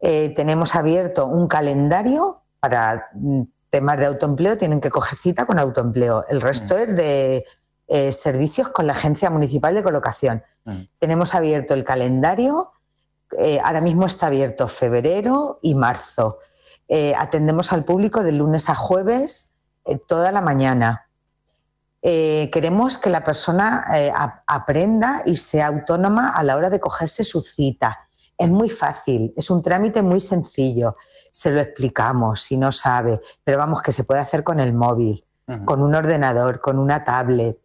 Tenemos 0.00 0.76
abierto 0.76 1.26
un 1.26 1.48
calendario 1.48 2.42
para 2.60 3.08
mm, 3.14 3.42
temas 3.70 3.98
de 3.98 4.06
autoempleo, 4.06 4.56
tienen 4.56 4.80
que 4.80 4.90
coger 4.90 5.18
cita 5.18 5.46
con 5.46 5.58
autoempleo. 5.58 6.24
El 6.28 6.40
resto 6.40 6.76
es 6.78 6.96
de 6.96 7.44
eh, 7.88 8.12
servicios 8.12 8.68
con 8.70 8.86
la 8.86 8.92
Agencia 8.92 9.30
Municipal 9.30 9.74
de 9.74 9.82
Colocación. 9.82 10.42
Mm. 10.64 10.82
Tenemos 10.98 11.34
abierto 11.34 11.74
el 11.74 11.84
calendario, 11.84 12.72
eh, 13.38 13.60
ahora 13.62 13.80
mismo 13.80 14.06
está 14.06 14.26
abierto 14.28 14.68
febrero 14.68 15.58
y 15.62 15.74
marzo. 15.74 16.38
Eh, 16.88 17.14
atendemos 17.16 17.72
al 17.72 17.84
público 17.84 18.22
de 18.22 18.32
lunes 18.32 18.68
a 18.68 18.74
jueves 18.74 19.50
toda 20.06 20.32
la 20.32 20.40
mañana. 20.40 21.06
Queremos 22.00 22.96
que 22.96 23.10
la 23.10 23.24
persona 23.24 23.84
ap- 24.14 24.42
aprenda 24.46 25.22
y 25.26 25.36
sea 25.36 25.66
autónoma 25.66 26.30
a 26.30 26.42
la 26.44 26.56
hora 26.56 26.70
de 26.70 26.78
cogerse 26.78 27.24
su 27.24 27.40
cita. 27.42 28.08
Es 28.38 28.48
muy 28.48 28.68
fácil, 28.70 29.32
es 29.36 29.50
un 29.50 29.62
trámite 29.62 30.00
muy 30.02 30.20
sencillo. 30.20 30.96
Se 31.38 31.52
lo 31.52 31.60
explicamos 31.60 32.40
si 32.40 32.56
no 32.56 32.72
sabe, 32.72 33.20
pero 33.44 33.58
vamos, 33.58 33.80
que 33.80 33.92
se 33.92 34.02
puede 34.02 34.20
hacer 34.20 34.42
con 34.42 34.58
el 34.58 34.72
móvil, 34.72 35.24
con 35.64 35.82
un 35.82 35.94
ordenador, 35.94 36.60
con 36.60 36.80
una 36.80 37.04
tablet. 37.04 37.56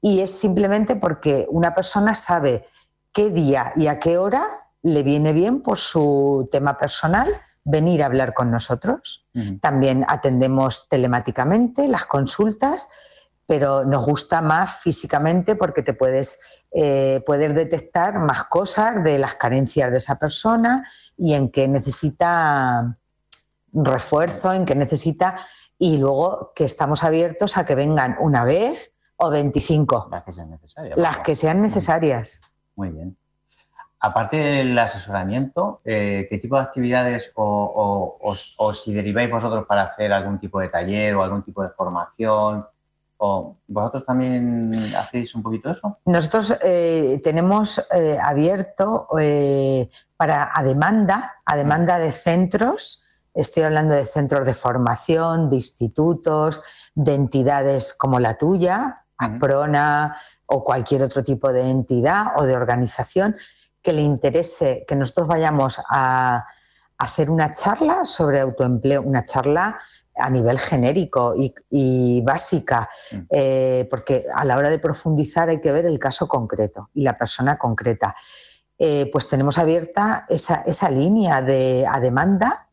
Y 0.00 0.20
es 0.20 0.30
simplemente 0.30 0.96
porque 0.96 1.46
una 1.50 1.74
persona 1.74 2.14
sabe 2.14 2.64
qué 3.12 3.28
día 3.28 3.72
y 3.76 3.88
a 3.88 3.98
qué 3.98 4.16
hora 4.16 4.70
le 4.80 5.02
viene 5.02 5.34
bien 5.34 5.60
por 5.60 5.76
su 5.76 6.48
tema 6.50 6.78
personal 6.78 7.28
venir 7.64 8.02
a 8.02 8.06
hablar 8.06 8.32
con 8.32 8.50
nosotros. 8.50 9.26
También 9.60 10.06
atendemos 10.08 10.88
telemáticamente 10.88 11.88
las 11.88 12.06
consultas, 12.06 12.88
pero 13.46 13.84
nos 13.84 14.06
gusta 14.06 14.40
más 14.40 14.78
físicamente 14.78 15.54
porque 15.54 15.82
te 15.82 15.92
puedes 15.92 16.38
eh, 16.72 17.22
poder 17.26 17.52
detectar 17.52 18.14
más 18.14 18.44
cosas 18.44 19.04
de 19.04 19.18
las 19.18 19.34
carencias 19.34 19.90
de 19.90 19.98
esa 19.98 20.18
persona 20.18 20.88
y 21.18 21.34
en 21.34 21.50
qué 21.50 21.68
necesita 21.68 22.96
refuerzo, 23.72 24.52
en 24.52 24.64
qué 24.64 24.74
necesita, 24.74 25.38
y 25.78 25.98
luego 25.98 26.52
que 26.54 26.64
estamos 26.64 27.02
abiertos 27.04 27.56
a 27.56 27.64
que 27.66 27.74
vengan 27.74 28.16
una 28.20 28.44
vez 28.44 28.92
o 29.16 29.30
25, 29.30 30.08
Las 30.10 30.22
que 30.24 30.32
sean 30.32 30.50
necesarias. 30.50 30.98
las 30.98 31.18
que 31.20 31.34
sean 31.34 31.62
necesarias. 31.62 32.40
Muy 32.76 32.90
bien. 32.90 33.16
Aparte 34.00 34.36
del 34.36 34.76
asesoramiento, 34.78 35.80
eh, 35.84 36.26
¿qué 36.28 36.38
tipo 36.38 36.56
de 36.56 36.62
actividades 36.62 37.30
o, 37.36 38.18
o- 38.20 38.34
o 38.58 38.72
si 38.72 38.92
deriváis 38.92 39.30
vosotros 39.30 39.64
para 39.66 39.82
hacer 39.82 40.12
algún 40.12 40.40
tipo 40.40 40.58
de 40.58 40.68
taller 40.68 41.14
o 41.14 41.22
algún 41.22 41.44
tipo 41.44 41.62
de 41.62 41.68
formación? 41.70 42.66
¿O 43.18 43.54
¿Vosotros 43.68 44.04
también 44.04 44.72
hacéis 44.98 45.32
un 45.36 45.44
poquito 45.44 45.70
eso? 45.70 45.98
Nosotros 46.06 46.58
eh, 46.64 47.20
tenemos 47.22 47.80
eh, 47.94 48.18
abierto 48.20 49.06
eh, 49.20 49.88
para 50.16 50.50
a 50.52 50.64
demanda, 50.64 51.36
a 51.46 51.56
demanda 51.56 51.98
de 52.00 52.10
centros, 52.10 53.04
estoy 53.34 53.62
hablando 53.64 53.94
de 53.94 54.04
centros 54.04 54.46
de 54.46 54.54
formación, 54.54 55.50
de 55.50 55.56
institutos, 55.56 56.62
de 56.94 57.14
entidades 57.14 57.94
como 57.94 58.20
la 58.20 58.36
tuya. 58.38 58.98
APRONA 59.18 60.16
o 60.46 60.64
cualquier 60.64 61.02
otro 61.02 61.22
tipo 61.22 61.52
de 61.52 61.70
entidad 61.70 62.26
o 62.36 62.44
de 62.44 62.56
organización 62.56 63.36
que 63.80 63.92
le 63.92 64.02
interese 64.02 64.84
que 64.88 64.96
nosotros 64.96 65.28
vayamos 65.28 65.80
a 65.88 66.44
hacer 66.98 67.30
una 67.30 67.52
charla 67.52 68.04
sobre 68.04 68.40
autoempleo, 68.40 69.00
una 69.02 69.24
charla 69.24 69.78
a 70.16 70.28
nivel 70.28 70.58
genérico 70.58 71.34
y, 71.36 71.54
y 71.70 72.20
básica, 72.22 72.88
Mm. 73.12 73.16
eh, 73.30 73.86
porque 73.90 74.26
a 74.34 74.44
la 74.44 74.56
hora 74.56 74.70
de 74.70 74.78
profundizar 74.78 75.48
hay 75.48 75.60
que 75.60 75.72
ver 75.72 75.86
el 75.86 75.98
caso 75.98 76.26
concreto 76.26 76.90
y 76.92 77.02
la 77.02 77.16
persona 77.16 77.56
concreta. 77.58 78.14
Eh, 78.78 79.08
pues 79.12 79.28
tenemos 79.28 79.56
abierta 79.58 80.26
esa, 80.28 80.62
esa 80.66 80.90
línea 80.90 81.42
de 81.42 81.86
a 81.88 82.00
demanda, 82.00 82.68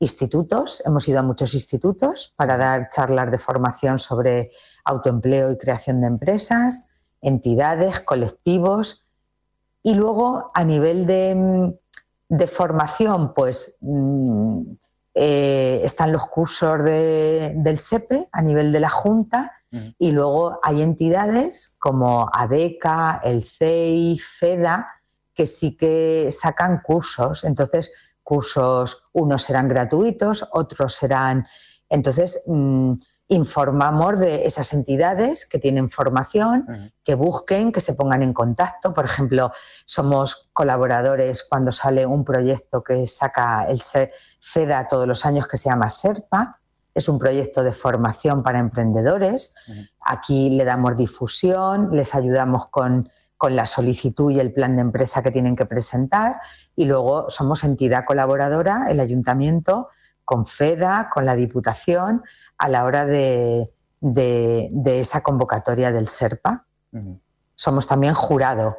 institutos, 0.00 0.82
hemos 0.84 1.06
ido 1.08 1.20
a 1.20 1.22
muchos 1.22 1.54
institutos 1.54 2.32
para 2.36 2.56
dar 2.56 2.88
charlas 2.88 3.30
de 3.30 3.38
formación 3.38 3.98
sobre 3.98 4.50
autoempleo 4.84 5.52
y 5.52 5.58
creación 5.58 6.00
de 6.00 6.08
empresas, 6.08 6.86
entidades, 7.20 8.00
colectivos, 8.00 9.04
y 9.82 9.94
luego 9.94 10.50
a 10.54 10.64
nivel 10.64 11.06
de, 11.06 11.78
de 12.28 12.46
formación, 12.46 13.32
pues 13.34 13.76
mm, 13.80 14.62
eh, 15.14 15.80
están 15.84 16.12
los 16.12 16.26
cursos 16.26 16.82
de- 16.84 17.54
del 17.56 17.78
SEPE 17.78 18.28
a 18.32 18.42
nivel 18.42 18.72
de 18.72 18.80
la 18.80 18.88
Junta. 18.90 19.52
Y 19.98 20.10
luego 20.10 20.58
hay 20.64 20.82
entidades 20.82 21.76
como 21.78 22.28
ADECA, 22.32 23.20
el 23.22 23.44
CEI, 23.44 24.18
FEDA, 24.18 24.88
que 25.32 25.46
sí 25.46 25.76
que 25.76 26.28
sacan 26.32 26.80
cursos. 26.84 27.44
Entonces, 27.44 27.92
cursos, 28.30 29.08
unos 29.12 29.42
serán 29.42 29.66
gratuitos, 29.66 30.46
otros 30.52 30.94
serán... 30.94 31.48
Entonces, 31.88 32.44
mm, 32.46 32.92
informamos 33.26 34.20
de 34.20 34.46
esas 34.46 34.72
entidades 34.72 35.46
que 35.46 35.58
tienen 35.58 35.90
formación, 35.90 36.92
que 37.02 37.16
busquen, 37.16 37.72
que 37.72 37.80
se 37.80 37.94
pongan 37.94 38.22
en 38.22 38.32
contacto. 38.32 38.94
Por 38.94 39.04
ejemplo, 39.04 39.50
somos 39.84 40.48
colaboradores 40.52 41.42
cuando 41.42 41.72
sale 41.72 42.06
un 42.06 42.24
proyecto 42.24 42.84
que 42.84 43.08
saca 43.08 43.66
el 43.68 43.80
FEDA 44.38 44.86
todos 44.86 45.08
los 45.08 45.26
años 45.26 45.48
que 45.48 45.56
se 45.56 45.68
llama 45.68 45.90
SERPA. 45.90 46.60
Es 46.94 47.08
un 47.08 47.18
proyecto 47.18 47.64
de 47.64 47.72
formación 47.72 48.44
para 48.44 48.60
emprendedores. 48.60 49.54
Aquí 50.00 50.50
le 50.50 50.64
damos 50.64 50.96
difusión, 50.96 51.90
les 51.96 52.14
ayudamos 52.14 52.68
con, 52.68 53.08
con 53.40 53.56
la 53.56 53.64
solicitud 53.64 54.30
y 54.30 54.38
el 54.38 54.52
plan 54.52 54.76
de 54.76 54.82
empresa 54.82 55.22
que 55.22 55.30
tienen 55.30 55.56
que 55.56 55.64
presentar. 55.64 56.42
Y 56.76 56.84
luego 56.84 57.30
somos 57.30 57.64
entidad 57.64 58.04
colaboradora, 58.04 58.88
el 58.90 59.00
ayuntamiento, 59.00 59.88
con 60.26 60.44
FEDA, 60.44 61.08
con 61.10 61.24
la 61.24 61.36
Diputación, 61.36 62.22
a 62.58 62.68
la 62.68 62.84
hora 62.84 63.06
de, 63.06 63.72
de- 64.00 64.68
de 64.72 65.00
esa 65.00 65.22
convocatoria 65.22 65.90
del 65.90 66.06
SERPA 66.06 66.66
somos 67.54 67.86
también 67.86 68.12
jurado. 68.12 68.76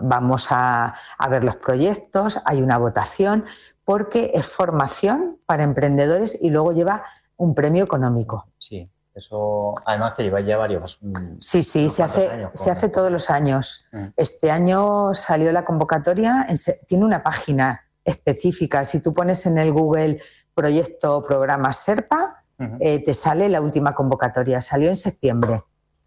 Vamos 0.00 0.46
a, 0.50 0.94
a 1.18 1.28
ver 1.28 1.42
los 1.42 1.56
proyectos, 1.56 2.40
hay 2.44 2.62
una 2.62 2.78
votación, 2.78 3.44
porque 3.84 4.30
es 4.34 4.46
formación 4.46 5.38
para 5.44 5.64
emprendedores 5.64 6.38
y 6.40 6.50
luego 6.50 6.70
lleva 6.72 7.02
un 7.36 7.56
premio 7.56 7.82
económico. 7.82 8.46
Sí, 8.58 8.88
eso 9.14 9.74
además 9.86 10.14
que 10.16 10.24
lleváis 10.24 10.46
ya 10.46 10.56
varios. 10.56 10.98
mm, 11.00 11.36
Sí, 11.38 11.62
sí, 11.62 11.80
¿Unos 11.80 11.92
se 11.92 12.02
hace, 12.02 12.28
años, 12.30 12.50
se 12.54 12.70
hace 12.70 12.88
todos 12.88 13.10
los 13.10 13.30
años. 13.30 13.86
Mm. 13.92 14.06
Este 14.16 14.50
año 14.50 15.14
salió 15.14 15.52
la 15.52 15.64
convocatoria, 15.64 16.46
tiene 16.88 17.04
una 17.04 17.22
página 17.22 17.80
específica. 18.04 18.84
Si 18.84 19.00
tú 19.00 19.14
pones 19.14 19.46
en 19.46 19.58
el 19.58 19.72
Google 19.72 20.20
proyecto 20.54 21.16
o 21.18 21.22
programa 21.22 21.72
SERPA, 21.72 22.44
eh, 22.80 23.02
te 23.04 23.14
sale 23.14 23.48
la 23.48 23.60
última 23.60 23.94
convocatoria. 23.94 24.60
Salió 24.60 24.88
en 24.88 24.96
septiembre. 24.96 25.62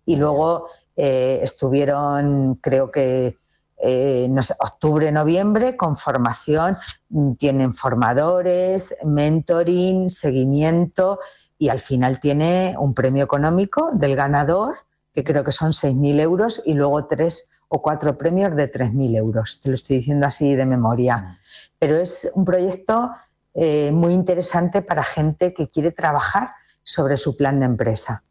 Y 0.06 0.15
luego 0.15 0.67
eh, 0.96 1.39
estuvieron, 1.43 2.56
creo 2.56 2.89
que, 2.89 3.38
eh, 3.80 4.28
no 4.30 4.41
sé, 4.41 4.54
octubre, 4.60 5.12
noviembre, 5.12 5.76
con 5.76 5.98
formación. 5.98 6.78
Mm, 7.10 7.34
Tienen 7.34 7.74
formadores, 7.74 8.96
mentoring, 9.04 10.10
seguimiento 10.10 11.20
y 11.58 11.70
al 11.70 11.80
final 11.80 12.20
tiene 12.20 12.76
un 12.78 12.93
premio 12.93 13.24
económico 13.24 13.91
del 13.93 14.15
ganador, 14.15 14.78
que 15.13 15.24
creo 15.24 15.43
que 15.43 15.52
son 15.52 15.72
6.000 15.72 16.20
euros, 16.20 16.62
y 16.65 16.74
luego 16.74 17.06
tres 17.06 17.50
o 17.70 17.82
cuatro 17.82 18.17
premios 18.17 18.56
de 18.56 18.72
3.000 18.72 19.17
euros. 19.17 19.60
Te 19.62 19.70
lo 19.70 19.76
estoy 19.76 19.98
diciendo 19.98 20.26
así 20.26 20.56
de 20.56 20.65
memoria. 20.65 21.38
Pero 21.80 21.98
es 21.98 22.30
un 22.36 22.46
proyecto 22.46 23.12
eh, 23.54 23.91
muy 23.91 24.13
interesante 24.13 24.82
para 24.82 25.04
gente 25.04 25.54
que 25.54 25.70
quiere 25.70 25.91
trabajar 25.91 26.52
sobre 26.84 27.17
su 27.17 27.36
plan 27.36 27.60
de 27.60 27.65
empresa. 27.65 28.24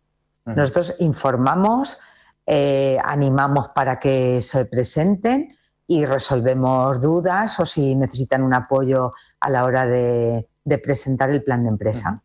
Nosotros 0.45 0.95
informamos, 1.01 1.99
eh, 2.47 2.99
animamos 3.05 3.71
para 3.75 3.99
que 3.99 4.41
se 4.41 4.65
presenten 4.65 5.57
y 5.89 6.07
resolvemos 6.07 7.01
dudas 7.01 7.59
o 7.59 7.67
si 7.67 7.97
necesitan 7.97 8.43
un 8.43 8.55
apoyo 8.55 9.13
a 9.41 9.51
la 9.51 9.65
hora 9.65 9.87
de, 9.87 10.49
de 10.65 10.79
presentar 10.79 11.31
el 11.31 11.43
plan 11.43 11.65
de 11.65 11.71
empresa. 11.71 12.23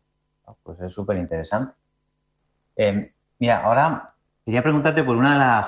Pues 0.62 0.80
es 0.80 0.92
súper 0.92 1.16
interesante. 1.16 1.74
Eh, 2.76 3.12
mira, 3.38 3.64
ahora 3.64 4.14
quería 4.44 4.62
preguntarte 4.62 5.02
por 5.04 5.16
una 5.16 5.32
de 5.32 5.38
las 5.38 5.66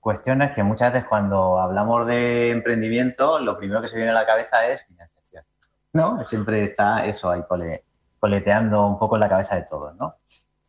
cuestiones 0.00 0.52
que 0.52 0.62
muchas 0.62 0.92
veces 0.92 1.08
cuando 1.08 1.58
hablamos 1.60 2.06
de 2.06 2.50
emprendimiento, 2.50 3.38
lo 3.38 3.56
primero 3.56 3.80
que 3.80 3.88
se 3.88 3.96
viene 3.96 4.10
a 4.10 4.14
la 4.14 4.26
cabeza 4.26 4.66
es 4.66 4.84
financiación. 4.84 5.44
¿No? 5.92 6.24
Siempre 6.24 6.64
está 6.64 7.04
eso 7.06 7.30
ahí 7.30 7.42
cole- 7.48 7.84
coleteando 8.18 8.86
un 8.86 8.98
poco 8.98 9.16
en 9.16 9.20
la 9.20 9.28
cabeza 9.28 9.56
de 9.56 9.62
todos, 9.62 9.94
¿no? 9.96 10.16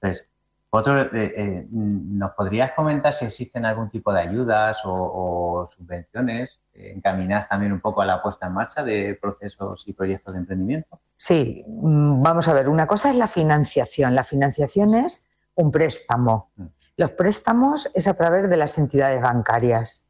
Entonces, 0.01 0.29
vosotros, 0.73 1.09
eh, 1.13 1.33
eh, 1.37 1.67
¿nos 1.69 2.31
podrías 2.31 2.71
comentar 2.71 3.13
si 3.13 3.25
existen 3.25 3.63
algún 3.63 3.91
tipo 3.91 4.11
de 4.11 4.21
ayudas 4.21 4.83
o, 4.85 4.91
o 4.91 5.67
subvenciones 5.67 6.61
eh, 6.73 6.93
encaminadas 6.95 7.47
también 7.47 7.73
un 7.73 7.79
poco 7.79 8.01
a 8.01 8.07
la 8.07 8.23
puesta 8.23 8.47
en 8.47 8.53
marcha 8.53 8.83
de 8.83 9.15
procesos 9.21 9.83
y 9.85 9.93
proyectos 9.93 10.33
de 10.33 10.39
emprendimiento? 10.39 10.99
Sí, 11.15 11.63
mm, 11.67 12.23
vamos 12.23 12.47
a 12.47 12.53
ver, 12.53 12.69
una 12.69 12.87
cosa 12.87 13.11
es 13.11 13.17
la 13.17 13.27
financiación. 13.27 14.15
La 14.15 14.23
financiación 14.23 14.95
es 14.95 15.27
un 15.53 15.69
préstamo. 15.69 16.49
Mm. 16.55 16.65
Los 16.97 17.11
préstamos 17.11 17.91
es 17.93 18.07
a 18.07 18.15
través 18.15 18.49
de 18.49 18.57
las 18.57 18.75
entidades 18.79 19.21
bancarias. 19.21 20.05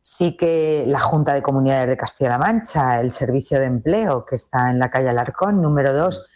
Sí 0.00 0.38
que 0.38 0.84
la 0.86 1.00
Junta 1.00 1.34
de 1.34 1.42
Comunidades 1.42 1.86
de 1.86 1.98
Castilla-La 1.98 2.38
Mancha, 2.38 2.98
el 2.98 3.10
Servicio 3.10 3.60
de 3.60 3.66
Empleo, 3.66 4.24
que 4.24 4.36
está 4.36 4.70
en 4.70 4.78
la 4.78 4.90
calle 4.90 5.10
Alarcón, 5.10 5.60
número 5.60 5.92
2, 5.92 6.30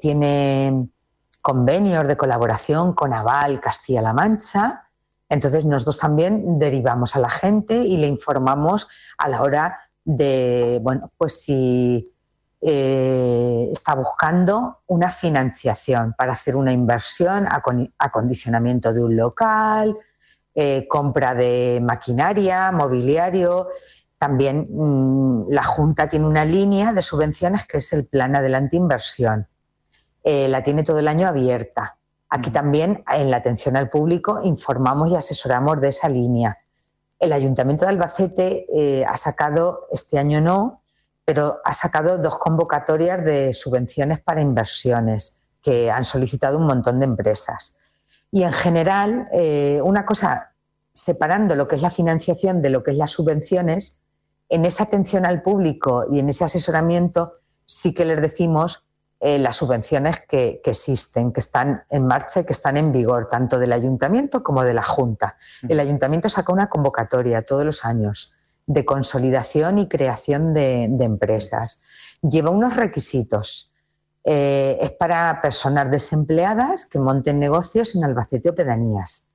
tiene 0.00 0.88
convenios 1.42 2.06
de 2.08 2.16
colaboración 2.16 2.94
con 2.94 3.12
Aval 3.12 3.60
Castilla-La 3.60 4.12
Mancha. 4.14 4.88
Entonces 5.28 5.64
nosotros 5.64 5.98
también 5.98 6.58
derivamos 6.58 7.16
a 7.16 7.18
la 7.18 7.28
gente 7.28 7.74
y 7.74 7.96
le 7.96 8.06
informamos 8.06 8.88
a 9.18 9.28
la 9.28 9.42
hora 9.42 9.78
de, 10.04 10.78
bueno, 10.82 11.10
pues 11.18 11.42
si 11.42 12.10
eh, 12.60 13.68
está 13.72 13.94
buscando 13.94 14.82
una 14.86 15.10
financiación 15.10 16.14
para 16.16 16.32
hacer 16.32 16.54
una 16.54 16.72
inversión, 16.72 17.46
acon- 17.46 17.92
acondicionamiento 17.98 18.92
de 18.92 19.02
un 19.02 19.16
local, 19.16 19.96
eh, 20.54 20.86
compra 20.88 21.34
de 21.34 21.80
maquinaria, 21.82 22.70
mobiliario. 22.70 23.68
También 24.18 24.68
mm, 24.70 25.46
la 25.48 25.64
Junta 25.64 26.06
tiene 26.06 26.26
una 26.26 26.44
línea 26.44 26.92
de 26.92 27.02
subvenciones 27.02 27.66
que 27.66 27.78
es 27.78 27.92
el 27.92 28.06
Plan 28.06 28.36
Adelante 28.36 28.76
Inversión. 28.76 29.48
Eh, 30.24 30.48
la 30.48 30.62
tiene 30.62 30.82
todo 30.82 30.98
el 30.98 31.08
año 31.08 31.26
abierta. 31.26 31.96
Aquí 32.28 32.50
también, 32.50 33.04
en 33.12 33.30
la 33.30 33.38
atención 33.38 33.76
al 33.76 33.90
público, 33.90 34.40
informamos 34.42 35.10
y 35.10 35.16
asesoramos 35.16 35.80
de 35.80 35.88
esa 35.88 36.08
línea. 36.08 36.58
El 37.18 37.32
Ayuntamiento 37.32 37.84
de 37.84 37.90
Albacete 37.90 38.66
eh, 38.72 39.04
ha 39.04 39.16
sacado, 39.16 39.86
este 39.90 40.18
año 40.18 40.40
no, 40.40 40.82
pero 41.24 41.60
ha 41.64 41.74
sacado 41.74 42.18
dos 42.18 42.38
convocatorias 42.38 43.24
de 43.24 43.52
subvenciones 43.52 44.20
para 44.20 44.40
inversiones 44.40 45.38
que 45.62 45.90
han 45.90 46.04
solicitado 46.04 46.58
un 46.58 46.66
montón 46.66 46.98
de 46.98 47.04
empresas. 47.04 47.76
Y 48.30 48.42
en 48.42 48.52
general, 48.52 49.28
eh, 49.32 49.80
una 49.84 50.04
cosa, 50.04 50.52
separando 50.92 51.54
lo 51.54 51.68
que 51.68 51.76
es 51.76 51.82
la 51.82 51.90
financiación 51.90 52.62
de 52.62 52.70
lo 52.70 52.82
que 52.82 52.92
es 52.92 52.96
las 52.96 53.10
subvenciones, 53.12 53.98
en 54.48 54.64
esa 54.64 54.84
atención 54.84 55.24
al 55.24 55.42
público 55.42 56.04
y 56.10 56.18
en 56.18 56.28
ese 56.28 56.44
asesoramiento 56.44 57.34
sí 57.64 57.94
que 57.94 58.04
les 58.04 58.20
decimos 58.20 58.86
eh, 59.24 59.38
las 59.38 59.54
subvenciones 59.54 60.20
que, 60.28 60.60
que 60.64 60.70
existen, 60.70 61.32
que 61.32 61.38
están 61.38 61.84
en 61.90 62.06
marcha 62.06 62.40
y 62.40 62.44
que 62.44 62.52
están 62.52 62.76
en 62.76 62.90
vigor, 62.90 63.28
tanto 63.28 63.60
del 63.60 63.72
ayuntamiento 63.72 64.42
como 64.42 64.64
de 64.64 64.74
la 64.74 64.82
Junta. 64.82 65.36
El 65.68 65.78
ayuntamiento 65.78 66.28
saca 66.28 66.52
una 66.52 66.68
convocatoria 66.68 67.42
todos 67.42 67.64
los 67.64 67.84
años 67.84 68.32
de 68.66 68.84
consolidación 68.84 69.78
y 69.78 69.88
creación 69.88 70.54
de, 70.54 70.88
de 70.90 71.04
empresas. 71.04 71.80
Lleva 72.20 72.50
unos 72.50 72.74
requisitos. 72.74 73.72
Eh, 74.24 74.76
es 74.80 74.90
para 74.90 75.40
personas 75.40 75.88
desempleadas 75.88 76.86
que 76.86 76.98
monten 76.98 77.38
negocios 77.38 77.94
en 77.94 78.02
Albacete 78.02 78.50
o 78.50 78.54
pedanías. 78.56 79.26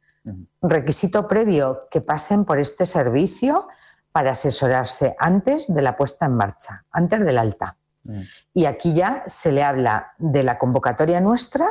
Requisito 0.61 1.29
previo 1.29 1.88
que 1.89 2.01
pasen 2.01 2.43
por 2.43 2.59
este 2.59 2.85
servicio 2.85 3.69
para 4.11 4.31
asesorarse 4.31 5.15
antes 5.17 5.73
de 5.73 5.81
la 5.81 5.95
puesta 5.95 6.25
en 6.25 6.35
marcha, 6.35 6.83
antes 6.91 7.23
del 7.23 7.38
alta. 7.38 7.77
Y 8.53 8.66
aquí 8.66 8.93
ya 8.93 9.24
se 9.28 9.51
le 9.51 9.64
habla 9.64 10.14
de 10.18 10.43
la 10.43 10.58
convocatoria 10.58 11.20
nuestra, 11.20 11.68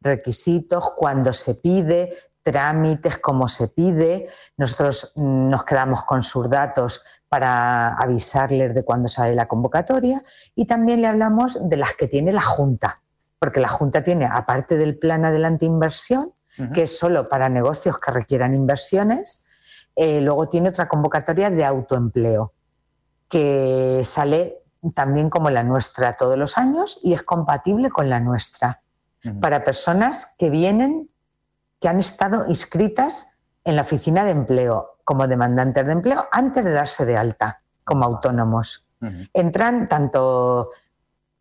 requisitos, 0.00 0.90
cuándo 0.96 1.32
se 1.32 1.54
pide, 1.54 2.16
trámites, 2.42 3.18
cómo 3.18 3.48
se 3.48 3.68
pide. 3.68 4.28
Nosotros 4.56 5.12
mm, 5.14 5.48
nos 5.50 5.64
quedamos 5.64 6.04
con 6.04 6.22
sus 6.22 6.48
datos 6.48 7.02
para 7.28 7.94
avisarles 7.94 8.74
de 8.74 8.84
cuándo 8.84 9.08
sale 9.08 9.34
la 9.34 9.46
convocatoria 9.46 10.22
y 10.54 10.66
también 10.66 11.00
le 11.00 11.06
hablamos 11.06 11.68
de 11.68 11.76
las 11.76 11.94
que 11.94 12.08
tiene 12.08 12.32
la 12.32 12.42
Junta, 12.42 13.02
porque 13.38 13.60
la 13.60 13.68
Junta 13.68 14.02
tiene, 14.02 14.26
aparte 14.26 14.76
del 14.76 14.98
plan 14.98 15.24
adelante 15.24 15.64
inversión, 15.64 16.32
que 16.74 16.82
es 16.82 16.98
solo 16.98 17.28
para 17.30 17.48
negocios 17.48 17.98
que 17.98 18.10
requieran 18.10 18.52
inversiones, 18.52 19.44
eh, 19.96 20.20
luego 20.20 20.48
tiene 20.48 20.68
otra 20.68 20.88
convocatoria 20.88 21.48
de 21.48 21.64
autoempleo, 21.64 22.52
que 23.28 24.02
sale 24.04 24.59
también 24.94 25.30
como 25.30 25.50
la 25.50 25.62
nuestra 25.62 26.16
todos 26.16 26.38
los 26.38 26.56
años 26.56 26.98
y 27.02 27.12
es 27.12 27.22
compatible 27.22 27.90
con 27.90 28.08
la 28.08 28.20
nuestra, 28.20 28.82
para 29.40 29.64
personas 29.64 30.34
que 30.38 30.48
vienen, 30.48 31.10
que 31.78 31.88
han 31.88 32.00
estado 32.00 32.46
inscritas 32.48 33.36
en 33.64 33.76
la 33.76 33.82
oficina 33.82 34.24
de 34.24 34.30
empleo 34.30 34.98
como 35.04 35.28
demandantes 35.28 35.84
de 35.86 35.92
empleo 35.92 36.26
antes 36.32 36.64
de 36.64 36.70
darse 36.70 37.04
de 37.04 37.16
alta 37.16 37.62
como 37.84 38.04
autónomos. 38.04 38.86
Entran 39.34 39.88
tanto 39.88 40.70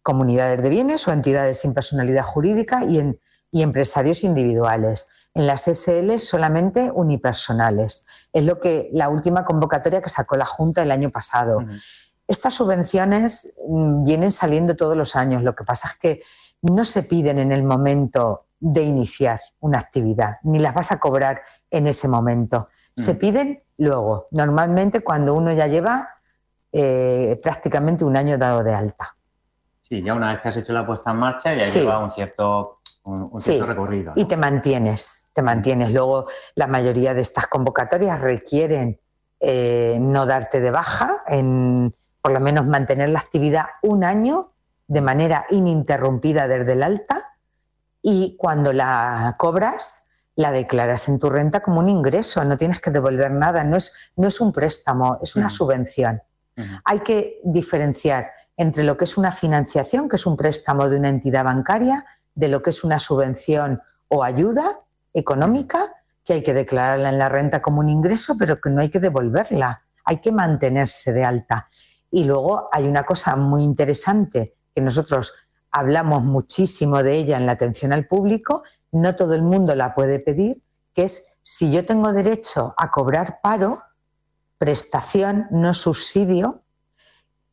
comunidades 0.01 0.61
de 0.61 0.69
bienes 0.69 1.07
o 1.07 1.11
entidades 1.11 1.59
sin 1.59 1.73
personalidad 1.73 2.23
jurídica 2.23 2.83
y, 2.83 2.99
en, 2.99 3.19
y 3.51 3.61
empresarios 3.61 4.23
individuales. 4.23 5.07
En 5.33 5.45
las 5.45 5.67
SL 5.67 6.17
solamente 6.17 6.91
unipersonales. 6.93 8.05
Es 8.33 8.45
lo 8.45 8.59
que 8.59 8.89
la 8.91 9.09
última 9.09 9.45
convocatoria 9.45 10.01
que 10.01 10.09
sacó 10.09 10.35
la 10.35 10.45
Junta 10.45 10.81
el 10.81 10.91
año 10.91 11.11
pasado. 11.11 11.59
Estas 12.29 12.53
subvenciones 12.53 13.55
mm, 13.67 14.03
vienen 14.03 14.31
saliendo 14.31 14.75
todos 14.75 14.95
los 14.95 15.15
años. 15.15 15.41
Lo 15.41 15.55
que 15.55 15.63
pasa 15.63 15.87
es 15.89 15.95
que 15.97 16.21
no 16.61 16.85
se 16.85 17.01
piden 17.01 17.39
en 17.39 17.51
el 17.51 17.63
momento 17.63 18.45
de 18.59 18.83
iniciar 18.83 19.41
una 19.61 19.79
actividad, 19.79 20.35
ni 20.43 20.59
las 20.59 20.75
vas 20.75 20.91
a 20.91 20.99
cobrar 20.99 21.41
en 21.71 21.87
ese 21.87 22.07
momento. 22.07 22.67
Se 22.95 23.15
piden 23.15 23.63
luego, 23.77 24.27
normalmente 24.31 24.99
cuando 25.01 25.33
uno 25.33 25.53
ya 25.53 25.65
lleva 25.67 26.09
eh, 26.71 27.39
prácticamente 27.41 28.05
un 28.05 28.15
año 28.15 28.37
dado 28.37 28.63
de 28.63 28.75
alta. 28.75 29.15
Sí, 29.79 30.03
ya 30.03 30.13
una 30.13 30.33
vez 30.33 30.41
que 30.41 30.49
has 30.49 30.57
hecho 30.57 30.73
la 30.73 30.85
puesta 30.85 31.09
en 31.11 31.17
marcha 31.17 31.55
ya 31.55 31.65
Sí. 31.65 31.79
lleva 31.79 31.97
un 32.03 32.11
cierto, 32.11 32.81
un, 33.05 33.29
un 33.31 33.37
Sí, 33.37 33.53
cierto 33.53 33.65
recorrido. 33.67 34.13
Y 34.15 34.25
te 34.25 34.37
mantienes, 34.37 35.29
te 35.33 35.41
mantienes. 35.41 35.91
Luego, 35.93 36.27
la 36.53 36.67
mayoría 36.67 37.13
de 37.15 37.21
estas 37.21 37.47
convocatorias 37.47 38.21
requieren 38.21 38.99
eh, 39.39 39.97
no 40.01 40.25
darte 40.25 40.59
de 40.59 40.69
baja, 40.69 41.23
en 41.27 41.95
por 42.21 42.31
lo 42.31 42.39
menos 42.39 42.65
mantener 42.65 43.09
la 43.09 43.19
actividad 43.19 43.65
un 43.81 44.03
año 44.03 44.53
de 44.87 45.01
manera 45.01 45.45
ininterrumpida 45.49 46.47
desde 46.47 46.73
el 46.73 46.83
alta 46.83 47.33
y 48.01 48.35
cuando 48.37 48.73
la 48.73 49.35
cobras, 49.37 50.07
la 50.35 50.51
declaras 50.51 51.09
en 51.09 51.19
tu 51.19 51.29
renta 51.29 51.61
como 51.61 51.79
un 51.79 51.89
ingreso, 51.89 52.43
no 52.45 52.57
tienes 52.57 52.79
que 52.79 52.91
devolver 52.91 53.31
nada, 53.31 53.63
no 53.63 53.77
es, 53.77 53.93
no 54.15 54.27
es 54.27 54.39
un 54.41 54.51
préstamo, 54.53 55.19
es 55.21 55.35
una 55.35 55.47
Mm. 55.47 55.51
subvención. 55.51 56.21
Ujú. 56.57 56.67
Hay 56.85 56.99
que 57.01 57.39
diferenciar 57.43 58.31
entre 58.57 58.83
lo 58.83 58.97
que 58.97 59.03
es 59.05 59.17
una 59.17 59.31
financiación, 59.31 60.09
que 60.09 60.15
es 60.15 60.25
un 60.25 60.35
préstamo 60.37 60.89
de 60.89 60.97
una 60.97 61.09
entidad 61.09 61.43
bancaria, 61.45 62.05
de 62.35 62.47
lo 62.47 62.61
que 62.61 62.69
es 62.71 62.83
una 62.83 62.99
subvención 62.99 63.81
o 64.07 64.23
ayuda 64.23 64.81
económica, 65.13 65.93
que 66.25 66.33
hay 66.33 66.43
que 66.43 66.53
declararla 66.53 67.09
en 67.09 67.17
la 67.17 67.29
renta 67.29 67.61
como 67.61 67.79
un 67.79 67.89
ingreso, 67.89 68.35
pero 68.37 68.59
que 68.61 68.69
no 68.69 68.81
hay 68.81 68.89
que 68.89 68.99
devolverla, 68.99 69.81
hay 70.05 70.17
que 70.19 70.31
mantenerse 70.31 71.11
de 71.13 71.23
alta. 71.25 71.67
Y 72.11 72.23
luego 72.23 72.69
hay 72.71 72.87
una 72.87 73.03
cosa 73.03 73.35
muy 73.35 73.63
interesante 73.63 74.55
que 74.73 74.81
nosotros 74.81 75.33
hablamos 75.71 76.23
muchísimo 76.23 77.03
de 77.03 77.15
ella 77.15 77.37
en 77.37 77.45
la 77.45 77.53
atención 77.53 77.93
al 77.93 78.07
público, 78.07 78.63
no 78.91 79.15
todo 79.15 79.35
el 79.35 79.43
mundo 79.43 79.75
la 79.75 79.93
puede 79.93 80.19
pedir, 80.19 80.63
que 80.93 81.03
es 81.03 81.25
si 81.41 81.71
yo 81.71 81.85
tengo 81.85 82.11
derecho 82.11 82.73
a 82.77 82.89
cobrar 82.89 83.39
paro, 83.41 83.83
prestación, 84.57 85.47
no 85.51 85.73
subsidio, 85.73 86.63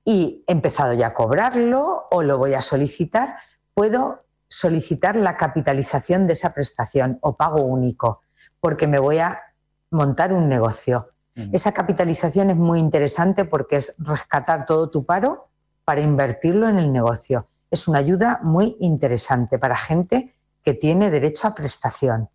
y 0.04 0.44
he 0.46 0.52
empezado 0.52 0.94
ya 0.94 1.08
a 1.08 1.14
cobrarlo 1.14 2.06
o 2.10 2.22
lo 2.22 2.38
voy 2.38 2.54
a 2.54 2.60
solicitar, 2.60 3.36
puedo 3.74 4.24
solicitar 4.48 5.16
la 5.16 5.36
capitalización 5.36 6.26
de 6.26 6.34
esa 6.34 6.54
prestación 6.54 7.18
o 7.22 7.36
pago 7.36 7.62
único, 7.62 8.22
porque 8.60 8.86
me 8.86 9.00
voy 9.00 9.18
a 9.18 9.42
montar 9.90 10.32
un 10.32 10.48
negocio. 10.48 11.10
Esa 11.52 11.72
capitalización 11.72 12.48
es 12.48 12.56
muy 12.56 12.78
interesante 12.78 13.44
porque 13.44 13.76
es 13.76 13.94
rescatar 13.98 14.64
todo 14.64 14.88
tu 14.88 15.04
paro 15.04 15.48
para 15.84 16.00
invertirlo 16.00 16.66
en 16.66 16.78
el 16.78 16.90
negocio. 16.92 17.46
Es 17.70 17.88
una 17.88 17.98
ayuda 17.98 18.40
muy 18.42 18.76
interesante 18.80 19.58
para 19.58 19.76
gente 19.76 20.34
que 20.62 20.72
tiene 20.72 21.10
derecho 21.10 21.46
a 21.46 21.54
prestación 21.54 22.30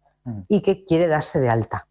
y 0.47 0.61
que 0.61 0.85
quiere 0.85 1.07
darse 1.07 1.39
de 1.39 1.49
alta. 1.49 1.87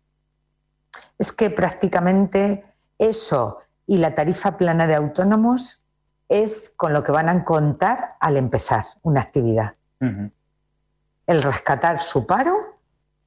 Es 1.19 1.33
que 1.33 1.51
prácticamente 1.51 2.65
eso 2.97 3.59
y 3.87 3.99
la 3.99 4.15
tarifa 4.15 4.57
plana 4.57 4.87
de 4.87 4.95
autónomos 4.95 5.85
es 6.29 6.73
con 6.77 6.93
lo 6.93 7.03
que 7.03 7.11
van 7.11 7.29
a 7.29 7.45
contar 7.45 8.15
al 8.21 8.37
empezar 8.37 8.85
una 9.03 9.21
actividad. 9.21 9.75
El 9.99 11.43
rescatar 11.43 11.99
su 11.99 12.25
paro 12.25 12.79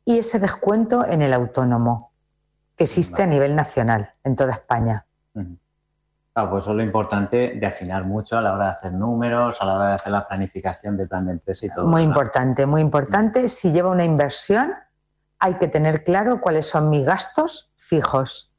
y 0.05 0.19
ese 0.19 0.39
descuento 0.39 1.05
en 1.05 1.21
el 1.21 1.33
autónomo 1.33 2.12
que 2.75 2.85
existe 2.85 3.23
a 3.23 3.27
nivel 3.27 3.55
nacional 3.55 4.13
en 4.23 4.35
toda 4.35 4.53
España. 4.53 5.05
Pues 5.33 6.63
eso 6.63 6.71
es 6.71 6.77
lo 6.77 6.83
importante 6.83 7.57
de 7.59 7.65
afinar 7.67 8.05
mucho 8.05 8.37
a 8.37 8.41
la 8.41 8.53
hora 8.53 8.65
de 8.65 8.71
hacer 8.71 8.93
números, 8.93 9.61
a 9.61 9.65
la 9.65 9.75
hora 9.75 9.87
de 9.89 9.93
hacer 9.93 10.11
la 10.11 10.27
planificación 10.27 10.97
del 10.97 11.07
plan 11.07 11.25
de 11.25 11.33
empresa 11.33 11.67
y 11.67 11.69
todo. 11.69 11.85
Muy 11.85 12.01
importante, 12.01 12.65
muy 12.65 12.81
importante. 12.81 13.47
Si 13.49 13.71
lleva 13.71 13.91
una 13.91 14.03
inversión, 14.03 14.73
hay 15.37 15.55
que 15.55 15.67
tener 15.67 16.03
claro 16.03 16.41
cuáles 16.41 16.67
son 16.67 16.89
mis 16.89 17.05
gastos 17.05 17.69
fijos. 17.75 18.51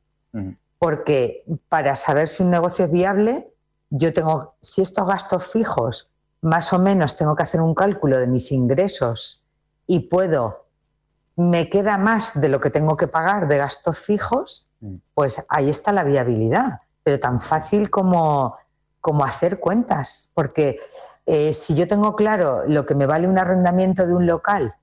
Porque 0.78 1.44
para 1.68 1.96
saber 1.96 2.28
si 2.28 2.42
un 2.42 2.50
negocio 2.50 2.84
es 2.84 2.90
viable, 2.90 3.52
yo 3.90 4.12
tengo, 4.12 4.54
si 4.60 4.82
estos 4.82 5.06
gastos 5.06 5.50
fijos, 5.50 6.10
más 6.42 6.72
o 6.72 6.78
menos 6.78 7.16
tengo 7.16 7.34
que 7.34 7.42
hacer 7.42 7.60
un 7.60 7.74
cálculo 7.74 8.18
de 8.18 8.26
mis 8.26 8.52
ingresos 8.52 9.44
y 9.86 10.00
puedo, 10.08 10.63
me 11.36 11.68
queda 11.68 11.98
más 11.98 12.40
de 12.40 12.48
lo 12.48 12.60
que 12.60 12.70
tengo 12.70 12.96
que 12.96 13.08
pagar 13.08 13.48
de 13.48 13.58
gastos 13.58 13.98
fijos, 13.98 14.70
Mm. 14.80 14.96
pues 15.14 15.44
ahí 15.48 15.70
está 15.70 15.92
la 15.92 16.04
viabilidad. 16.04 16.80
Pero 17.02 17.18
tan 17.20 17.40
fácil 17.40 17.90
como, 17.90 18.56
como 19.00 19.24
hacer 19.24 19.58
cuentas. 19.60 20.30
Porque 20.34 20.78
eh, 21.26 21.52
si 21.52 21.74
yo 21.74 21.88
tengo 21.88 22.14
claro 22.16 22.62
lo 22.66 22.86
que 22.86 22.94
me 22.94 23.06
vale 23.06 23.26
un 23.28 23.38
arrendamiento 23.38 24.06
de 24.06 24.14
un 24.14 24.26
local 24.26 24.74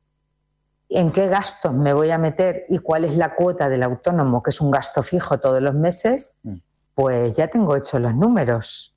en 0.90 1.12
qué 1.14 1.28
gastos 1.28 1.74
me 1.74 1.94
voy 1.94 2.12
a 2.12 2.18
meter 2.18 2.66
y 2.68 2.80
cuál 2.80 3.06
es 3.06 3.16
la 3.16 3.34
cuota 3.36 3.70
del 3.70 3.82
autónomo, 3.84 4.44
que 4.44 4.50
es 4.50 4.60
un 4.60 4.72
gasto 4.72 5.02
fijo 5.04 5.40
todos 5.40 5.62
los 5.62 5.74
meses, 5.74 6.34
Mm. 6.44 6.56
pues 6.96 7.36
ya 7.38 7.48
tengo 7.48 7.76
hechos 7.76 8.02
los 8.02 8.14
números. 8.16 8.91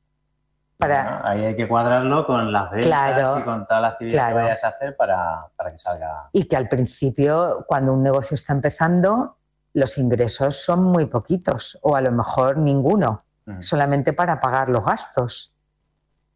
Para, 0.79 1.03
Bueno, 1.05 1.20
ahí 1.25 1.45
hay 1.47 1.57
que 1.57 1.68
cuadrarlo 1.68 2.27
con 2.27 2.53
las 2.53 2.70
ventas 2.70 2.87
Claro, 2.89 3.39
y 3.39 3.43
con 3.43 3.64
toda 3.66 3.81
la 3.81 3.89
actividad 3.89 4.18
claro. 4.31 4.37
que 4.37 4.43
vayas 4.43 4.64
a 4.64 4.68
hacer 4.68 4.97
para, 4.97 5.47
para 5.57 5.70
que 5.72 5.79
salga. 5.79 6.29
y 6.33 6.45
que 6.45 6.57
al 6.57 6.68
principio, 6.68 7.64
cuando 7.68 7.93
un 7.93 8.03
negocio 8.03 8.35
está 8.35 8.53
empezando, 8.53 9.37
los 9.72 9.99
ingresos 9.99 10.57
son 10.62 10.83
muy 10.85 11.07
poquitos 11.07 11.79
o 11.83 11.95
a 11.97 12.01
lo 12.01 12.11
mejor 12.12 12.59
ninguno, 12.59 13.25
solamente 13.61 14.12
para 14.12 14.41
pagar 14.41 14.68
los 14.68 14.85
gastos. 14.85 15.53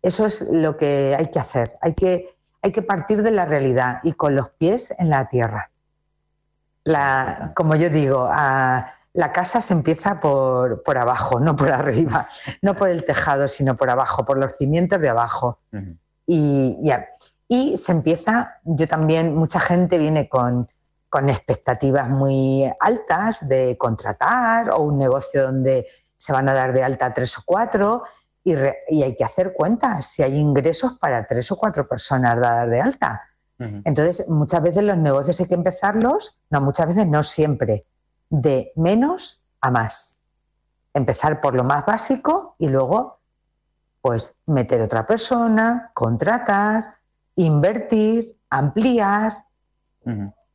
Eso 0.03 0.26
es 0.26 0.43
lo 0.53 0.76
que 0.76 1.16
hay 1.18 1.30
que 1.30 1.39
hacer. 1.41 1.76
Hay 1.80 1.95
que, 1.95 2.36
hay 2.62 2.70
que 2.70 2.82
partir 2.82 3.22
de 3.22 3.30
la 3.32 3.45
realidad 3.45 3.99
y 4.05 4.12
con 4.12 4.34
los 4.36 4.51
pies 4.51 4.95
en 4.99 5.11
la 5.11 5.28
tierra. 5.28 5.70
La, 6.84 7.53
como 7.55 7.74
yo 7.76 7.91
digo, 7.91 8.28
a- 8.30 8.93
la 9.14 9.32
casa 9.32 9.61
se 9.61 9.72
empieza 9.72 10.20
por, 10.20 10.82
por 10.82 10.98
abajo, 10.98 11.40
no 11.40 11.56
por 11.56 11.70
arriba, 11.72 12.28
no 12.62 12.74
por 12.76 12.88
el 12.90 13.04
tejado, 13.04 13.48
sino 13.48 13.76
por 13.76 13.90
abajo, 13.90 14.24
por 14.24 14.38
los 14.38 14.56
cimientos 14.56 15.00
de 15.00 15.09
abajo 15.09 15.59
y, 16.26 16.76
ya. 16.82 17.06
y 17.48 17.76
se 17.78 17.92
empieza, 17.92 18.59
yo 18.64 18.86
también, 18.86 19.34
mucha 19.34 19.59
gente 19.61 19.98
viene 19.98 20.28
con, 20.28 20.68
con 21.09 21.28
expectativas 21.30 22.09
muy 22.09 22.70
altas 22.80 23.48
de 23.48 23.76
contratar 23.78 24.70
o 24.70 24.80
un 24.80 24.98
negocio 24.98 25.42
donde 25.44 25.86
se 26.16 26.32
van 26.32 26.48
a 26.48 26.54
dar 26.54 26.72
de 26.72 26.82
alta 26.84 27.14
tres 27.14 27.38
o 27.38 27.42
cuatro 27.46 28.02
y, 28.44 28.54
re- 28.54 28.78
y 28.88 29.02
hay 29.02 29.16
que 29.16 29.24
hacer 29.24 29.52
cuentas 29.54 30.06
si 30.06 30.22
hay 30.22 30.36
ingresos 30.36 30.98
para 31.00 31.26
tres 31.26 31.50
o 31.50 31.56
cuatro 31.56 31.88
personas 31.88 32.38
dadas 32.38 32.68
de 32.70 32.80
alta. 32.80 33.22
Entonces, 33.84 34.28
muchas 34.28 34.62
veces 34.62 34.84
los 34.84 34.96
negocios 34.98 35.40
hay 35.40 35.46
que 35.46 35.54
empezarlos, 35.54 36.38
no, 36.50 36.61
muchas 36.61 36.86
veces 36.86 37.09
no 37.09 37.22
siempre, 37.24 37.84
de 38.31 38.72
menos 38.76 39.43
a 39.61 39.70
más. 39.70 40.18
Empezar 40.95 41.41
por 41.41 41.55
lo 41.55 41.64
más 41.64 41.85
básico 41.87 42.55
y 42.59 42.68
luego, 42.68 43.18
pues, 44.01 44.37
meter 44.47 44.81
otra 44.83 45.07
persona, 45.07 45.91
contratar, 45.95 46.97
invertir, 47.37 48.37
ampliar. 48.51 49.45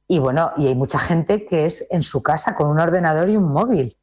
Y 0.07 0.19
bueno, 0.19 0.51
y 0.57 0.67
hay 0.67 0.75
mucha 0.75 0.99
gente 0.99 1.45
que 1.45 1.65
es 1.65 1.87
en 1.91 2.03
su 2.03 2.23
casa 2.23 2.55
con 2.55 2.67
un 2.67 2.79
ordenador 2.79 3.29
y 3.29 3.37
un 3.37 3.51
móvil 3.53 3.95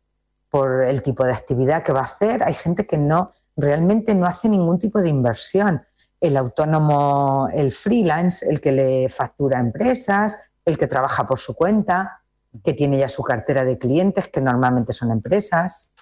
por 0.49 0.83
el 0.83 1.03
tipo 1.03 1.25
de 1.25 1.33
actividad 1.33 1.83
que 1.83 1.93
va 1.93 2.01
a 2.01 2.05
hacer. 2.05 2.43
Hay 2.43 2.55
gente 2.55 2.87
que 2.87 2.97
no, 2.97 3.33
realmente 3.57 4.15
no 4.15 4.27
hace 4.27 4.49
ningún 4.49 4.79
tipo 4.79 5.01
de 5.01 5.09
inversión. 5.09 5.83
El 6.21 6.37
autónomo, 6.37 7.49
el 7.53 7.73
freelance, 7.73 8.47
el 8.49 8.61
que 8.61 8.73
le 8.73 9.09
factura 9.09 9.59
a 9.59 9.61
empresas, 9.61 10.39
el 10.65 10.77
que 10.77 10.87
trabaja 10.87 11.27
por 11.27 11.39
su 11.39 11.55
cuenta, 11.55 12.20
que 12.65 12.75
tiene 12.75 12.99
ya 12.99 13.09
su 13.09 13.23
cartera 13.23 13.65
de 13.65 13.79
clientes, 13.79 14.29
que 14.29 14.41
normalmente 14.41 14.93
son 14.93 15.11
empresas. 15.13 15.93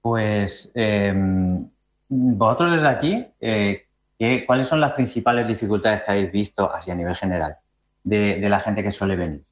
Pues 0.00 0.70
eh, 0.74 1.14
vosotros 2.08 2.72
desde 2.72 2.88
aquí, 2.88 3.26
eh, 3.40 3.86
¿qué- 4.18 4.44
¿cuáles 4.46 4.68
son 4.68 4.80
las 4.80 4.92
principales 4.92 5.48
dificultades 5.48 6.02
que 6.02 6.10
habéis 6.12 6.32
visto 6.32 6.72
así 6.72 6.90
a 6.90 6.94
nivel 6.94 7.16
general 7.16 7.56
de, 8.02 8.38
de 8.38 8.48
la 8.48 8.60
gente 8.60 8.82
que 8.82 8.92
suele 8.92 9.16
venir? 9.16 9.44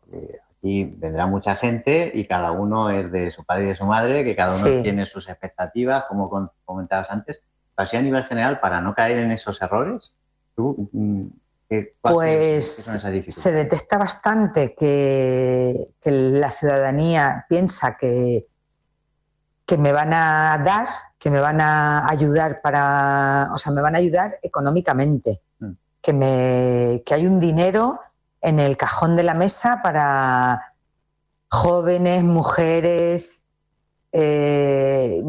Porque 0.00 0.38
aquí 0.58 0.84
vendrá 0.98 1.26
mucha 1.26 1.56
gente 1.56 2.12
y 2.14 2.26
cada 2.26 2.52
uno 2.52 2.90
es 2.90 3.10
de 3.10 3.30
su 3.30 3.44
padre 3.44 3.64
y 3.64 3.68
de 3.68 3.76
su 3.76 3.86
madre, 3.86 4.24
que 4.24 4.36
cada 4.36 4.54
uno 4.54 4.66
Sí. 4.66 4.82
tiene 4.82 5.06
sus 5.06 5.28
expectativas, 5.28 6.04
como 6.08 6.50
comentabas 6.64 7.10
antes. 7.10 7.40
Pero 7.74 7.84
así 7.84 7.96
a 7.96 8.02
nivel 8.02 8.24
general, 8.24 8.60
para 8.60 8.80
no 8.82 8.94
caer 8.94 9.18
en 9.18 9.32
esos 9.32 9.60
errores, 9.62 10.14
¿tú 10.54 10.88
Pues 12.00 13.00
se 13.28 13.52
detecta 13.52 13.98
bastante 13.98 14.74
que, 14.74 15.94
que 16.00 16.10
la 16.10 16.50
ciudadanía 16.50 17.46
piensa 17.48 17.96
que, 17.96 18.46
que 19.66 19.78
me 19.78 19.92
van 19.92 20.12
a 20.12 20.60
dar, 20.64 20.88
que 21.18 21.30
me 21.30 21.40
van 21.40 21.60
a 21.60 22.08
ayudar 22.08 22.60
para, 22.62 23.48
o 23.52 23.58
sea, 23.58 23.72
me 23.72 23.80
van 23.80 23.94
a 23.94 23.98
ayudar 23.98 24.38
económicamente, 24.42 25.40
Mm. 25.58 25.70
que, 26.02 26.12
me, 26.12 27.02
que 27.06 27.14
hay 27.14 27.26
un 27.26 27.40
dinero 27.40 28.00
en 28.42 28.58
el 28.60 28.76
cajón 28.76 29.16
de 29.16 29.22
la 29.22 29.34
mesa 29.34 29.80
para 29.82 30.74
jóvenes, 31.48 32.22
mujeres. 32.24 33.42
eh, 34.12 35.22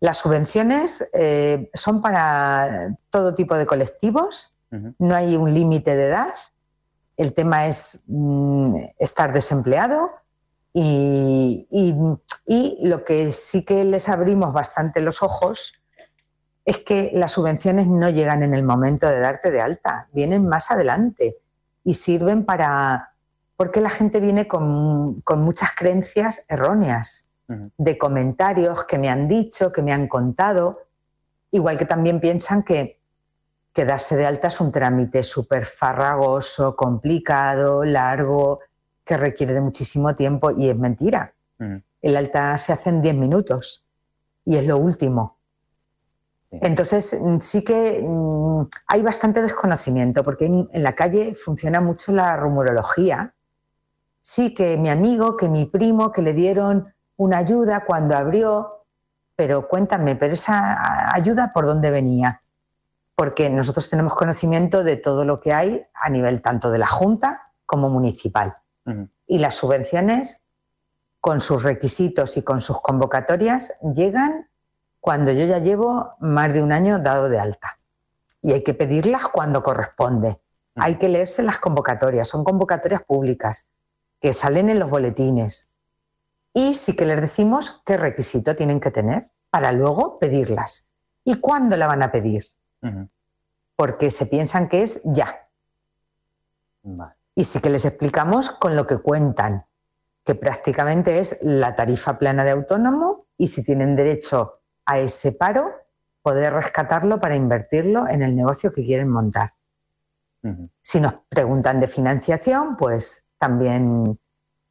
las 0.00 0.18
subvenciones 0.18 1.08
eh, 1.12 1.68
son 1.74 2.00
para 2.00 2.94
todo 3.10 3.34
tipo 3.34 3.56
de 3.56 3.66
colectivos 3.66 4.54
No 4.70 5.14
hay 5.14 5.36
un 5.36 5.52
límite 5.52 5.96
de 5.96 6.04
edad, 6.06 6.34
el 7.16 7.32
tema 7.32 7.66
es 7.66 8.00
mm, 8.06 8.76
estar 8.98 9.32
desempleado 9.32 10.10
y, 10.72 11.66
y- 11.70 11.94
y 12.46 12.86
lo 12.86 13.04
que 13.04 13.32
sí 13.32 13.64
que 13.64 13.84
les 13.84 14.08
abrimos 14.08 14.52
bastante 14.52 15.00
los 15.00 15.22
ojos 15.22 15.72
es 16.64 16.78
que 16.78 17.10
las 17.14 17.32
subvenciones 17.32 17.86
no 17.86 18.10
llegan 18.10 18.42
en 18.42 18.52
el 18.54 18.62
momento 18.62 19.08
de 19.08 19.18
darte 19.20 19.50
de 19.50 19.60
alta, 19.62 20.08
vienen 20.12 20.46
más 20.46 20.70
adelante 20.70 21.38
y 21.82 21.94
sirven 21.94 22.44
para... 22.44 23.14
porque 23.56 23.80
la 23.80 23.88
gente 23.90 24.20
viene 24.20 24.46
con, 24.46 25.22
con 25.22 25.40
muchas 25.40 25.70
creencias 25.74 26.44
erróneas 26.48 27.26
de 27.78 27.96
comentarios 27.96 28.84
que 28.84 28.98
me 28.98 29.08
han 29.08 29.26
dicho, 29.26 29.72
que 29.72 29.80
me 29.80 29.94
han 29.94 30.06
contado, 30.06 30.80
igual 31.50 31.78
que 31.78 31.86
también 31.86 32.20
piensan 32.20 32.62
que, 32.62 32.97
que 33.78 33.84
darse 33.84 34.16
de 34.16 34.26
alta 34.26 34.48
es 34.48 34.60
un 34.60 34.72
trámite 34.72 35.22
súper 35.22 35.64
farragoso, 35.64 36.74
complicado, 36.74 37.84
largo, 37.84 38.58
que 39.04 39.16
requiere 39.16 39.54
de 39.54 39.60
muchísimo 39.60 40.16
tiempo 40.16 40.50
y 40.50 40.68
es 40.68 40.76
mentira. 40.76 41.32
Ujú. 41.60 41.80
El 42.02 42.16
alta 42.16 42.58
se 42.58 42.72
hace 42.72 42.90
en 42.90 43.02
10 43.02 43.14
minutos 43.14 43.86
y 44.44 44.56
es 44.56 44.66
lo 44.66 44.78
último. 44.78 45.38
Sí. 46.50 46.58
Entonces, 46.60 47.16
mm, 47.20 47.38
sí 47.38 47.62
que 47.62 48.02
mm, 48.02 48.62
hay 48.88 49.02
bastante 49.02 49.42
desconocimiento 49.42 50.24
porque 50.24 50.46
en, 50.46 50.68
en 50.72 50.82
la 50.82 50.96
calle 50.96 51.36
funciona 51.36 51.80
mucho 51.80 52.10
la 52.10 52.36
rumorología. 52.36 53.32
Sí, 54.20 54.54
que 54.54 54.76
mi 54.76 54.90
amigo, 54.90 55.36
que 55.36 55.48
mi 55.48 55.66
primo, 55.66 56.10
que 56.10 56.22
le 56.22 56.32
dieron 56.32 56.92
una 57.16 57.38
ayuda 57.38 57.84
cuando 57.86 58.16
abrió, 58.16 58.86
pero 59.36 59.68
cuéntame, 59.68 60.16
¿pero 60.16 60.34
esa 60.34 61.14
ayuda 61.14 61.52
por 61.54 61.64
dónde 61.64 61.92
venía? 61.92 62.42
Porque 63.18 63.50
nosotros 63.50 63.90
tenemos 63.90 64.14
conocimiento 64.14 64.84
de 64.84 64.96
todo 64.96 65.24
lo 65.24 65.40
que 65.40 65.52
hay 65.52 65.82
a 65.92 66.08
nivel 66.08 66.40
tanto 66.40 66.70
de 66.70 66.78
la 66.78 66.86
Junta 66.86 67.50
como 67.66 67.88
municipal. 67.88 68.58
Y 69.26 69.40
las 69.40 69.56
subvenciones, 69.56 70.44
con 71.20 71.40
sus 71.40 71.64
requisitos 71.64 72.36
y 72.36 72.42
con 72.42 72.60
sus 72.60 72.80
convocatorias, 72.80 73.74
llegan 73.92 74.48
cuando 75.00 75.32
yo 75.32 75.46
ya 75.46 75.58
llevo 75.58 76.14
más 76.20 76.52
de 76.52 76.62
un 76.62 76.70
año 76.70 77.00
dado 77.00 77.28
de 77.28 77.40
alta. 77.40 77.80
Y 78.40 78.52
hay 78.52 78.62
que 78.62 78.72
pedirlas 78.72 79.26
cuando 79.26 79.64
corresponde. 79.64 80.40
Hay 80.76 80.94
que 80.94 81.08
leerse 81.08 81.42
las 81.42 81.58
convocatorias, 81.58 82.28
son 82.28 82.44
convocatorias 82.44 83.02
públicas 83.02 83.68
que 84.20 84.32
salen 84.32 84.70
en 84.70 84.78
los 84.78 84.90
boletines. 84.90 85.72
Y 86.54 86.74
sí 86.74 86.94
que 86.94 87.04
les 87.04 87.20
decimos 87.20 87.82
qué 87.84 87.96
requisito 87.96 88.54
tienen 88.54 88.78
que 88.78 88.92
tener 88.92 89.28
para 89.50 89.72
luego 89.72 90.20
pedirlas. 90.20 90.86
¿Y 91.24 91.40
cuándo 91.40 91.76
la 91.76 91.88
van 91.88 92.04
a 92.04 92.12
pedir? 92.12 92.46
Porque 93.76 94.10
se 94.10 94.26
piensan 94.26 94.68
que 94.68 94.82
es 94.82 95.00
ya. 95.04 95.48
Vale. 96.82 97.14
Y 97.34 97.44
sí 97.44 97.60
que 97.60 97.70
les 97.70 97.84
explicamos 97.84 98.50
con 98.50 98.74
lo 98.74 98.86
que 98.86 98.98
cuentan, 98.98 99.64
que 100.24 100.34
prácticamente 100.34 101.20
es 101.20 101.38
la 101.42 101.76
tarifa 101.76 102.18
plana 102.18 102.44
de 102.44 102.50
autónomo 102.50 103.26
y 103.36 103.46
si 103.46 103.62
tienen 103.62 103.94
derecho 103.94 104.60
a 104.84 104.98
ese 104.98 105.32
paro, 105.32 105.72
poder 106.22 106.52
rescatarlo 106.52 107.20
para 107.20 107.36
invertirlo 107.36 108.08
en 108.08 108.22
el 108.22 108.34
negocio 108.34 108.72
que 108.72 108.84
quieren 108.84 109.08
montar. 109.08 109.54
Si 110.80 111.00
nos 111.00 111.14
preguntan 111.28 111.80
de 111.80 111.86
financiación, 111.86 112.76
pues 112.76 113.26
también 113.38 114.18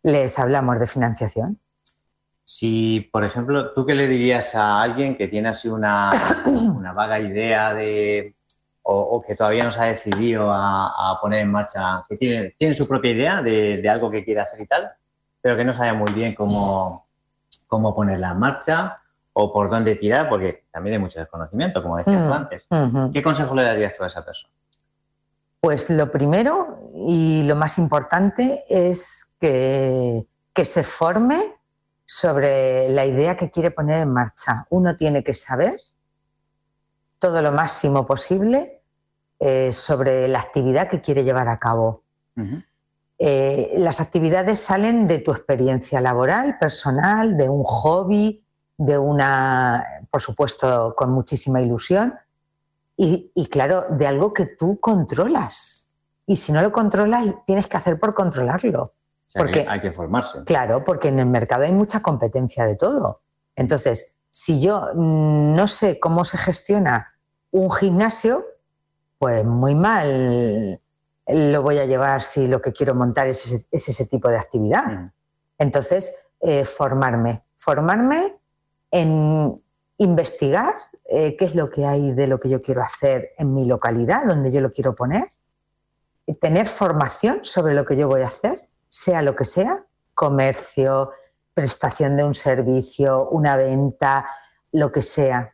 les 0.03 0.39
hablamos 0.39 0.79
de 0.79 0.87
financiación. 0.87 1.59
Si, 2.49 3.01
por 3.11 3.25
ejemplo, 3.25 3.73
¿tú 3.73 3.85
qué 3.85 3.93
le 3.93 4.07
dirías 4.07 4.55
a 4.55 4.81
alguien 4.81 5.17
que 5.17 5.27
tiene 5.27 5.49
así 5.49 5.67
una, 5.67 6.11
una 6.45 6.93
vaga 6.93 7.19
idea 7.19 7.73
de 7.73 8.35
o, 8.83 8.97
o 8.97 9.21
que 9.21 9.35
todavía 9.35 9.65
no 9.65 9.71
se 9.73 9.81
ha 9.81 9.85
decidido 9.87 10.49
a, 10.49 11.11
a 11.11 11.19
poner 11.19 11.41
en 11.41 11.51
marcha, 11.51 12.05
que 12.07 12.15
tiene, 12.15 12.55
tiene 12.57 12.73
su 12.73 12.87
propia 12.87 13.11
idea 13.11 13.41
de, 13.41 13.81
de 13.81 13.89
algo 13.89 14.09
que 14.09 14.23
quiere 14.23 14.39
hacer 14.39 14.61
y 14.61 14.65
tal, 14.65 14.89
pero 15.41 15.57
que 15.57 15.65
no 15.65 15.73
sabe 15.73 15.91
muy 15.91 16.09
bien 16.13 16.35
cómo, 16.35 17.05
cómo 17.67 17.93
ponerla 17.93 18.31
en 18.31 18.39
marcha 18.39 19.01
o 19.33 19.51
por 19.51 19.69
dónde 19.69 19.97
tirar, 19.97 20.29
porque 20.29 20.63
también 20.71 20.93
hay 20.93 20.99
mucho 21.01 21.19
desconocimiento, 21.19 21.83
como 21.83 21.97
decías 21.97 22.23
tú 22.23 22.29
Mm. 22.29 22.33
antes. 22.33 22.65
¿Qué 23.11 23.21
consejo 23.21 23.53
le 23.55 23.63
darías 23.63 23.93
tú 23.97 24.05
a 24.05 24.07
esa 24.07 24.23
persona? 24.23 24.53
Pues 25.59 25.89
lo 25.89 26.09
primero 26.09 26.67
y 26.93 27.43
lo 27.43 27.57
más 27.57 27.77
importante 27.77 28.63
es 28.69 29.35
que, 29.41 30.25
que 30.53 30.63
se 30.63 30.83
forme 30.83 31.56
sobre 32.09 32.87
la 32.87 33.05
idea 33.05 33.35
que 33.35 33.51
quiere 33.51 33.69
poner 33.69 34.01
en 34.01 34.13
marcha. 34.13 34.65
Uno 34.69 34.95
tiene 34.95 35.25
que 35.25 35.33
saber 35.33 35.77
todo 37.19 37.41
lo 37.41 37.51
máximo 37.51 38.07
posible 38.07 38.81
eh, 39.39 39.73
sobre 39.73 40.29
la 40.29 40.39
actividad 40.39 40.87
que 40.87 41.01
quiere 41.01 41.25
llevar 41.25 41.49
a 41.49 41.59
cabo. 41.59 42.03
Eh, 43.19 43.73
las 43.77 43.99
actividades 43.99 44.59
salen 44.59 45.05
de 45.05 45.19
tu 45.19 45.31
experiencia 45.31 45.99
laboral, 45.99 46.57
personal, 46.57 47.35
de 47.35 47.49
un 47.49 47.63
hobby, 47.63 48.41
de 48.77 48.97
una, 48.97 49.83
por 50.09 50.21
supuesto, 50.21 50.93
con 50.95 51.11
muchísima 51.11 51.61
ilusión 51.61 52.15
y, 52.95 53.31
y, 53.35 53.47
claro, 53.47 53.85
de 53.89 54.07
algo 54.07 54.33
que 54.33 54.45
tú 54.45 54.79
controlas. 54.79 55.89
Y 56.25 56.37
si 56.37 56.53
no 56.53 56.61
lo 56.61 56.71
controlas, 56.71 57.27
tienes 57.45 57.67
que 57.67 57.75
hacer 57.75 57.99
por 57.99 58.13
controlarlo. 58.13 58.93
Sea, 59.27 59.41
Porque- 59.43 59.63
que 59.63 59.69
hay 59.69 59.81
que 59.81 59.91
formarse. 59.91 60.43
Claro, 60.45 60.83
porque 60.83 61.09
en 61.09 61.19
el 61.19 61.25
mercado 61.27 61.63
hay 61.63 61.71
mucha 61.71 62.01
competencia 62.01 62.65
de 62.65 62.75
todo. 62.75 63.21
Entonces, 63.55 64.15
si 64.29 64.61
yo 64.61 64.81
mm, 64.95 65.55
no 65.55 65.67
sé 65.67 65.99
cómo 65.99 66.25
se 66.25 66.37
gestiona 66.37 67.13
un 67.51 67.71
gimnasio, 67.71 68.45
pues 69.19 69.43
muy 69.45 69.75
mal 69.75 70.79
lo 71.27 71.61
voy 71.61 71.77
a 71.77 71.85
llevar 71.85 72.21
si 72.21 72.47
lo 72.47 72.61
que 72.61 72.71
quiero 72.71 72.95
montar 72.95 73.27
es 73.27 73.45
ese, 73.45 73.67
es 73.71 73.89
ese 73.89 74.05
tipo 74.05 74.29
de 74.29 74.37
actividad. 74.37 74.85
Ujú. 74.85 75.11
Entonces, 75.57 76.23
eh, 76.41 76.63
formarme. 76.65 77.43
Formarme 77.55 78.37
en 78.91 79.61
investigar 79.97 80.73
eh, 81.09 81.35
qué 81.35 81.45
es 81.45 81.55
lo 81.55 81.69
que 81.69 81.85
hay 81.85 82.11
de 82.13 82.27
lo 82.27 82.39
que 82.39 82.49
yo 82.49 82.61
quiero 82.61 82.81
hacer 82.81 83.31
en 83.37 83.53
mi 83.53 83.65
localidad, 83.65 84.25
donde 84.25 84.51
yo 84.51 84.61
lo 84.61 84.71
quiero 84.71 84.93
poner. 84.95 85.31
Tener 86.39 86.67
formación 86.67 87.39
sobre 87.43 87.73
lo 87.73 87.85
que 87.85 87.95
yo 87.97 88.07
voy 88.07 88.21
a 88.21 88.27
hacer, 88.27 88.66
sea 88.89 89.21
lo 89.21 89.35
que 89.35 89.45
sea, 89.45 89.85
comercio, 90.13 91.11
prestación 91.53 92.15
de 92.17 92.23
un 92.23 92.33
servicio, 92.33 93.29
una 93.29 93.55
venta, 93.57 94.25
lo 94.71 94.91
que 94.91 95.01
sea. 95.01 95.53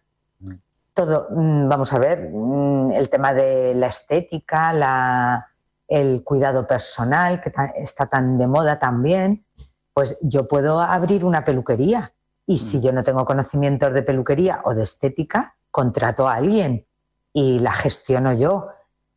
Todo, 0.93 1.27
mm, 1.31 1.67
vamos 1.69 1.91
a 1.93 1.99
ver, 1.99 2.29
mm, 2.31 2.91
el 2.91 3.09
tema 3.09 3.33
de 3.33 3.73
la 3.73 3.87
estética, 3.87 4.73
la, 4.73 5.47
el 5.87 6.23
cuidado 6.23 6.67
personal, 6.67 7.41
que 7.41 7.51
está 7.75 8.05
tan 8.07 8.37
de 8.37 8.47
moda 8.47 8.79
también, 8.79 9.45
pues 9.93 10.17
yo 10.21 10.47
puedo 10.47 10.81
abrir 10.81 11.25
una 11.25 11.45
peluquería 11.45 12.13
y 12.45 12.57
si 12.57 12.77
Mm. 12.77 12.81
yo 12.81 12.91
no 12.93 13.03
tengo 13.03 13.25
conocimientos 13.25 13.93
de 13.93 14.03
peluquería 14.03 14.61
o 14.65 14.73
de 14.73 14.83
estética, 14.83 15.55
contrato 15.71 16.27
a 16.27 16.35
alguien 16.35 16.85
y 17.31 17.59
la 17.59 17.71
gestiono 17.71 18.33
yo. 18.33 18.67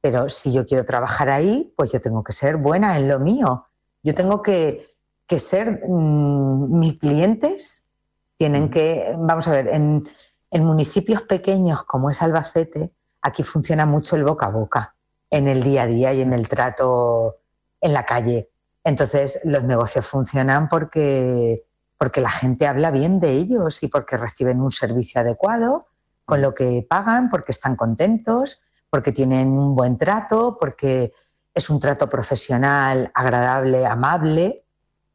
Pero 0.01 0.29
si 0.29 0.53
yo 0.53 0.67
quiero 0.67 0.85
trabajar 0.85 1.29
ahí, 1.31 1.73
pues 1.77 1.93
yo 1.93 2.01
tengo 2.01 2.23
que 2.23 2.33
ser 2.33 2.57
buena 2.57 2.97
en 2.97 3.09
lo 3.09 3.19
mío. 3.19 3.66
Yo 4.07 4.15
tengo 4.15 4.41
que, 4.41 4.87
que 5.27 5.41
ser, 5.41 5.81
mm, 5.85 6.79
mis 6.79 6.97
clientes 6.99 7.85
tienen 8.37 8.65
Mm. 8.67 8.71
que, 8.71 9.17
vamos 9.19 9.49
a 9.49 9.53
ver, 9.53 9.67
en, 9.67 10.07
en 10.53 10.65
municipios 10.65 11.23
pequeños 11.23 11.83
como 11.83 12.09
es 12.09 12.23
Albacete, 12.23 12.93
aquí 13.21 13.43
funciona 13.43 13.85
mucho 13.85 14.15
el 14.15 14.23
boca 14.23 14.47
a 14.47 14.51
boca, 14.51 14.95
en 15.29 15.49
el 15.49 15.65
día 15.65 15.83
a 15.83 15.87
día 15.89 16.13
y 16.13 16.21
en 16.21 16.33
el 16.33 16.49
trato 16.49 17.39
en 17.81 17.93
la 17.93 18.05
calle. 18.05 18.49
Entonces 18.85 19.41
los 19.43 19.65
negocios 19.65 20.07
funcionan 20.07 20.69
porque, 20.69 21.65
porque 21.99 22.21
la 22.21 22.31
gente 22.31 22.69
habla 22.69 22.93
bien 22.93 23.19
de 23.19 23.33
ellos 23.33 23.83
y 23.83 23.89
porque 23.89 24.17
reciben 24.17 24.61
un 24.61 24.71
servicio 24.71 25.21
adecuado 25.21 25.89
con 26.25 26.41
lo 26.43 26.55
que 26.55 26.87
pagan, 26.89 27.29
porque 27.29 27.51
están 27.51 27.75
contentos, 27.75 28.63
porque 28.89 29.11
tienen 29.11 29.49
un 29.49 29.75
buen 29.75 29.99
trato, 29.99 30.59
porque 30.61 31.13
es 31.57 31.71
un 31.71 31.81
trato 31.81 32.07
profesional, 32.09 33.11
agradable, 33.15 33.87
amable. 33.87 34.63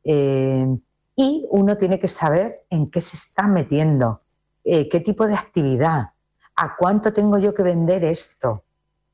eh, 0.03 0.65
y 1.15 1.45
uno 1.51 1.77
tiene 1.77 1.99
que 1.99 2.07
saber 2.07 2.65
en 2.71 2.89
qué 2.89 2.99
se 2.99 3.15
está 3.15 3.45
metiendo, 3.47 4.21
eh, 4.63 4.89
qué 4.89 4.99
tipo 5.01 5.27
de 5.27 5.35
actividad, 5.35 6.13
a 6.55 6.75
cuánto 6.77 7.13
tengo 7.13 7.37
yo 7.37 7.53
que 7.53 7.61
vender 7.61 8.03
esto, 8.03 8.63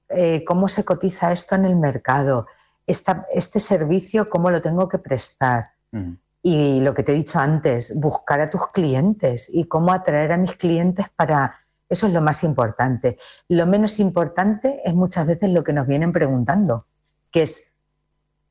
eh, 0.07 0.45
cómo 0.45 0.69
se 0.69 0.85
cotiza 0.85 1.33
esto 1.33 1.55
en 1.55 1.65
el 1.65 1.75
mercado, 1.75 2.47
esta- 2.85 3.27
este 3.33 3.59
servicio, 3.59 4.29
cómo 4.29 4.49
lo 4.49 4.61
tengo 4.61 4.87
que 4.87 4.99
prestar. 4.99 5.71
Ujú. 5.91 6.15
Y 6.43 6.79
lo 6.79 6.93
que 6.93 7.03
te 7.03 7.11
he 7.11 7.15
dicho 7.15 7.39
antes, 7.39 7.93
buscar 7.99 8.39
a 8.39 8.49
tus 8.49 8.67
clientes 8.71 9.49
y 9.53 9.65
cómo 9.65 9.91
atraer 9.91 10.31
a 10.31 10.37
mis 10.37 10.55
clientes 10.55 11.07
para... 11.13 11.57
Eso 11.89 12.07
es 12.07 12.13
lo 12.13 12.21
más 12.21 12.43
importante. 12.43 13.17
Lo 13.49 13.65
menos 13.65 13.99
importante 13.99 14.81
es 14.85 14.93
muchas 14.93 15.27
veces 15.27 15.49
lo 15.51 15.63
que 15.63 15.73
nos 15.73 15.87
vienen 15.87 16.13
preguntando, 16.13 16.85
que 17.31 17.43
es 17.43 17.73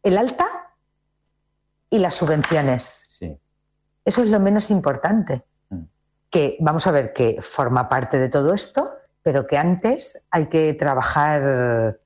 el 0.03 0.19
alta 0.19 0.47
y 1.91 1.99
las 1.99 2.15
subvenciones. 2.15 3.07
Sí. 3.11 3.39
Eso 4.05 4.23
es 4.23 4.29
lo 4.29 4.41
menos 4.41 4.71
importante. 4.71 5.45
Mm. 5.71 5.83
Que 6.31 6.57
vamos 6.61 6.87
a 6.87 6.93
ver 6.93 7.13
que 7.13 7.39
forma 7.41 7.89
parte 7.89 8.19
de 8.19 8.29
todo 8.29 8.55
esto, 8.55 8.93
pero 9.23 9.47
que 9.47 9.59
antes 9.59 10.25
hay 10.31 10.47
que 10.47 10.75
trabajar 10.75 11.99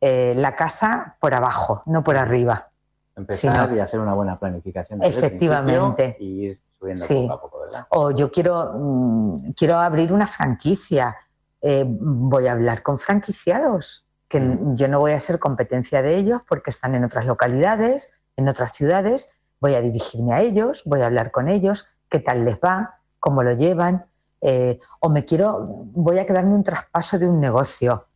eh, 0.00 0.34
la 0.36 0.54
casa 0.54 1.16
por 1.20 1.34
abajo, 1.34 1.82
no 1.86 2.04
por 2.04 2.16
arriba. 2.16 2.70
Empezar 3.16 3.72
y 3.72 3.80
hacer 3.80 3.98
una 3.98 4.14
buena 4.14 4.38
planificación. 4.38 5.02
Efectivamente. 5.02 6.16
Y 6.20 6.44
ir 6.50 6.60
subiendo 6.78 7.04
Sí. 7.04 7.26
poco 7.28 7.34
a 7.34 7.40
poco, 7.40 7.60
¿verdad? 7.60 7.86
O 7.90 8.12
yo 8.12 8.30
quiero, 8.30 8.74
mm, 8.76 9.52
quiero 9.56 9.78
abrir 9.78 10.12
una 10.12 10.28
franquicia. 10.28 11.16
Eh, 11.60 11.84
voy 11.84 12.46
a 12.46 12.52
hablar 12.52 12.84
con 12.84 12.96
franquiciados, 12.96 14.06
que 14.28 14.40
Mm. 14.40 14.74
yo 14.76 14.88
no 14.88 15.00
voy 15.00 15.12
a 15.12 15.20
ser 15.20 15.38
competencia 15.38 16.02
de 16.02 16.14
ellos 16.16 16.42
porque 16.48 16.70
están 16.70 16.94
en 16.94 17.04
otras 17.04 17.24
localidades, 17.26 18.12
en 18.36 18.48
otras 18.48 18.72
ciudades. 18.72 19.32
Voy 19.60 19.74
a 19.74 19.80
dirigirme 19.80 20.34
a 20.34 20.40
ellos, 20.40 20.82
voy 20.84 21.00
a 21.02 21.06
hablar 21.06 21.30
con 21.30 21.48
ellos, 21.48 21.88
qué 22.08 22.20
tal 22.20 22.44
les 22.44 22.56
va, 22.56 23.00
cómo 23.18 23.42
lo 23.42 23.52
llevan. 23.52 24.06
Eh, 24.40 24.78
o 25.00 25.08
me 25.08 25.24
quiero, 25.24 25.58
voy 25.92 26.18
a 26.18 26.26
quedarme 26.26 26.54
un 26.54 26.62
traspaso 26.62 27.18
de 27.18 27.28
un 27.28 27.40
negocio. 27.40 28.06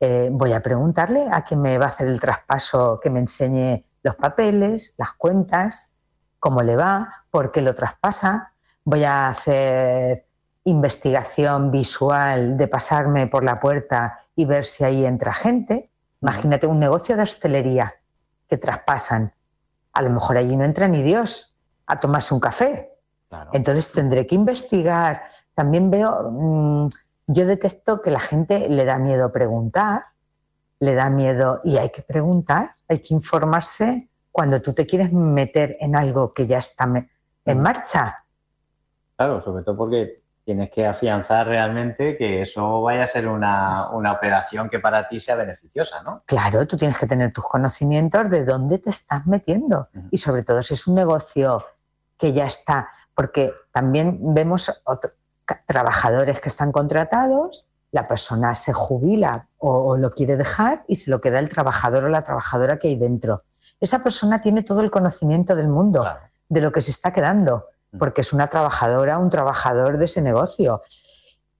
Eh, 0.00 0.30
voy 0.32 0.52
a 0.52 0.60
preguntarle 0.62 1.28
a 1.30 1.42
quien 1.42 1.60
me 1.60 1.78
va 1.78 1.86
a 1.86 1.88
hacer 1.88 2.08
el 2.08 2.18
traspaso 2.18 2.98
que 3.00 3.10
me 3.10 3.20
enseñe 3.20 3.84
los 4.02 4.16
papeles, 4.16 4.94
las 4.96 5.12
cuentas, 5.12 5.92
cómo 6.38 6.62
le 6.62 6.74
va, 6.74 7.24
por 7.30 7.52
qué 7.52 7.60
lo 7.60 7.74
traspasa. 7.74 8.52
Voy 8.82 9.04
a 9.04 9.28
hacer 9.28 10.24
investigación 10.64 11.70
visual 11.70 12.56
de 12.56 12.68
pasarme 12.68 13.26
por 13.26 13.44
la 13.44 13.60
puerta 13.60 14.18
y 14.36 14.44
ver 14.44 14.64
si 14.64 14.84
ahí 14.84 15.06
entra 15.06 15.32
gente. 15.32 15.90
Imagínate 16.20 16.66
un 16.66 16.78
negocio 16.78 17.16
de 17.16 17.22
hostelería 17.22 17.94
que 18.48 18.58
traspasan. 18.58 19.32
A 19.92 20.02
lo 20.02 20.10
mejor 20.10 20.36
allí 20.36 20.56
no 20.56 20.64
entra 20.64 20.88
ni 20.88 21.02
Dios 21.02 21.54
a 21.86 21.98
tomarse 21.98 22.34
un 22.34 22.40
café. 22.40 22.92
Claro. 23.28 23.50
Entonces 23.54 23.90
tendré 23.92 24.26
que 24.26 24.34
investigar. 24.34 25.22
También 25.54 25.90
veo, 25.90 26.30
mm, 26.30 26.88
yo 27.28 27.46
detecto 27.46 28.02
que 28.02 28.10
la 28.10 28.20
gente 28.20 28.68
le 28.68 28.84
da 28.84 28.98
miedo 28.98 29.32
preguntar, 29.32 30.06
le 30.78 30.94
da 30.94 31.10
miedo 31.10 31.60
y 31.64 31.76
hay 31.76 31.90
que 31.90 32.02
preguntar, 32.02 32.74
hay 32.88 32.98
que 32.98 33.14
informarse 33.14 34.08
cuando 34.32 34.60
tú 34.60 34.72
te 34.72 34.86
quieres 34.86 35.12
meter 35.12 35.76
en 35.80 35.96
algo 35.96 36.32
que 36.32 36.46
ya 36.46 36.58
está 36.58 36.88
en 37.44 37.60
marcha. 37.60 38.24
Claro, 39.16 39.40
sobre 39.40 39.64
todo 39.64 39.76
porque 39.76 40.22
tienes 40.44 40.70
que 40.70 40.86
afianzar 40.86 41.46
realmente 41.46 42.16
que 42.16 42.42
eso 42.42 42.82
vaya 42.82 43.04
a 43.04 43.06
ser 43.06 43.28
una, 43.28 43.88
una 43.90 44.12
operación 44.12 44.68
que 44.68 44.78
para 44.80 45.08
ti 45.08 45.20
sea 45.20 45.36
beneficiosa, 45.36 46.02
¿no? 46.02 46.22
Claro, 46.26 46.66
tú 46.66 46.76
tienes 46.76 46.98
que 46.98 47.06
tener 47.06 47.32
tus 47.32 47.46
conocimientos 47.46 48.28
de 48.30 48.44
dónde 48.44 48.78
te 48.78 48.90
estás 48.90 49.26
metiendo 49.26 49.88
y 50.10 50.16
sobre 50.16 50.42
todo 50.42 50.62
si 50.62 50.74
es 50.74 50.86
un 50.86 50.94
negocio 50.96 51.64
que 52.18 52.32
ya 52.32 52.46
está, 52.46 52.88
porque 53.14 53.52
también 53.72 54.18
vemos 54.34 54.82
otro- 54.84 55.12
trabajadores 55.66 56.40
que 56.40 56.48
están 56.48 56.72
contratados, 56.72 57.66
la 57.92 58.06
persona 58.08 58.54
se 58.54 58.72
jubila 58.72 59.48
o, 59.58 59.70
o 59.92 59.96
lo 59.98 60.10
quiere 60.10 60.36
dejar 60.36 60.84
y 60.86 60.96
se 60.96 61.10
lo 61.10 61.20
queda 61.20 61.38
el 61.38 61.48
trabajador 61.48 62.04
o 62.04 62.08
la 62.08 62.22
trabajadora 62.22 62.78
que 62.78 62.88
hay 62.88 62.96
dentro. 62.96 63.42
Esa 63.80 64.02
persona 64.02 64.40
tiene 64.40 64.62
todo 64.62 64.80
el 64.80 64.90
conocimiento 64.90 65.56
del 65.56 65.68
mundo 65.68 66.02
Claro. 66.02 66.20
de 66.48 66.60
lo 66.60 66.70
que 66.72 66.80
se 66.82 66.90
está 66.90 67.12
quedando. 67.12 67.66
Porque 67.98 68.20
es 68.20 68.32
una 68.32 68.46
trabajadora, 68.46 69.18
un 69.18 69.30
trabajador 69.30 69.98
de 69.98 70.04
ese 70.04 70.22
negocio. 70.22 70.82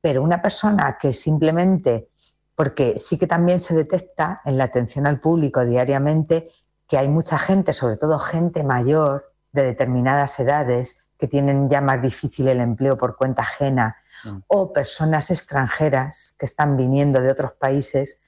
Pero 0.00 0.22
una 0.22 0.40
persona 0.40 0.96
que 0.98 1.12
simplemente, 1.12 2.08
porque 2.54 2.98
sí 2.98 3.18
que 3.18 3.26
también 3.26 3.60
se 3.60 3.74
detecta 3.74 4.40
en 4.44 4.58
la 4.58 4.64
atención 4.64 5.06
al 5.06 5.20
público 5.20 5.64
diariamente 5.64 6.50
que 6.88 6.98
hay 6.98 7.08
mucha 7.08 7.38
gente, 7.38 7.72
sobre 7.72 7.96
todo 7.96 8.18
gente 8.18 8.64
mayor 8.64 9.32
de 9.52 9.64
determinadas 9.64 10.38
edades, 10.40 11.06
que 11.18 11.28
tienen 11.28 11.68
ya 11.68 11.80
más 11.80 12.00
difícil 12.00 12.48
el 12.48 12.60
empleo 12.60 12.96
por 12.96 13.16
cuenta 13.16 13.42
ajena, 13.42 13.96
Mm. 14.24 14.38
o 14.48 14.72
personas 14.72 15.30
extranjeras 15.30 16.34
que 16.38 16.44
están 16.44 16.76
viniendo 16.76 17.20
de 17.20 17.30
otros 17.30 17.52
países, 17.52 18.20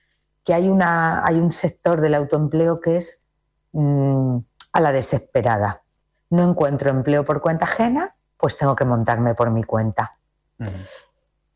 que 0.45 0.55
hay, 0.55 0.69
una, 0.69 1.25
hay 1.25 1.37
un 1.37 1.53
sector 1.53 2.01
del 2.01 2.15
autoempleo 2.15 2.81
que 2.81 2.97
es 2.97 3.23
mm, 3.73 4.39
a 4.73 4.81
la 4.81 4.93
desesperada. 4.93 5.82
No 6.33 6.43
encuentro 6.43 6.89
empleo 6.89 7.27
por 7.27 7.43
cuenta 7.43 7.67
ajena, 7.67 8.17
pues 8.39 8.57
tengo 8.57 8.75
que 8.75 8.87
montarme 8.87 9.35
por 9.35 9.51
mi 9.51 9.65
cuenta. 9.65 10.17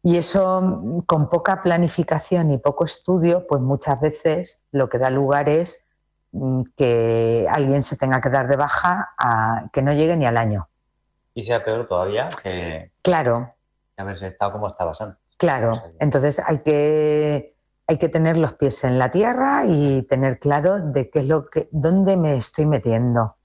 Y 0.02 0.18
eso, 0.18 1.02
con 1.06 1.30
poca 1.30 1.62
planificación 1.62 2.52
y 2.52 2.58
poco 2.58 2.84
estudio, 2.84 3.46
pues 3.46 3.62
muchas 3.62 3.98
veces 4.02 4.62
lo 4.72 4.90
que 4.90 4.98
da 4.98 5.08
lugar 5.08 5.48
es 5.48 5.86
mm, 6.32 6.62
que 6.76 7.46
alguien 7.48 7.82
se 7.82 7.96
tenga 7.96 8.20
que 8.20 8.28
dar 8.28 8.48
de 8.48 8.56
baja 8.56 9.14
a 9.18 9.70
que 9.72 9.80
no 9.80 9.94
llegue 9.94 10.14
ni 10.14 10.26
al 10.26 10.36
año. 10.36 10.68
Y 11.32 11.40
sea 11.40 11.64
peor 11.64 11.88
todavía 11.88 12.28
que 12.42 12.92
Claro, 13.00 13.54
haberse 13.96 14.26
estado 14.26 14.52
como 14.52 14.68
estabas 14.68 15.00
antes. 15.00 15.18
claro. 15.38 15.82
Entonces 16.00 16.38
hay 16.46 16.58
que 16.58 17.56
hay 17.88 17.96
que 17.96 18.10
tener 18.10 18.36
los 18.36 18.52
pies 18.52 18.84
en 18.84 18.98
la 18.98 19.10
tierra 19.10 19.62
y 19.66 20.02
tener 20.02 20.38
claro 20.38 20.80
de 20.80 21.08
qué 21.08 21.20
es 21.20 21.28
lo 21.28 21.48
que, 21.48 21.68
dónde 21.72 22.18
me 22.18 22.36
estoy 22.36 22.66
metiendo 22.66 23.36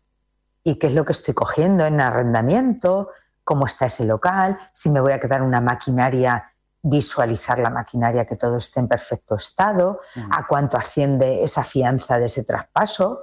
y 0.63 0.75
qué 0.75 0.87
es 0.87 0.93
lo 0.93 1.05
que 1.05 1.11
estoy 1.13 1.33
cogiendo 1.33 1.85
en 1.85 1.99
arrendamiento, 2.01 3.09
cómo 3.43 3.65
está 3.65 3.85
ese 3.87 4.05
local, 4.05 4.57
si 4.71 4.89
me 4.89 5.01
voy 5.01 5.13
a 5.13 5.19
quedar 5.19 5.41
una 5.41 5.61
maquinaria, 5.61 6.53
visualizar 6.83 7.59
la 7.59 7.69
maquinaria 7.69 8.25
que 8.25 8.35
todo 8.35 8.57
esté 8.57 8.79
en 8.79 8.87
perfecto 8.87 9.35
estado, 9.35 10.01
a 10.31 10.47
cuánto 10.47 10.77
asciende 10.77 11.43
esa 11.43 11.63
fianza 11.63 12.19
de 12.19 12.25
ese 12.25 12.43
traspaso 12.43 13.21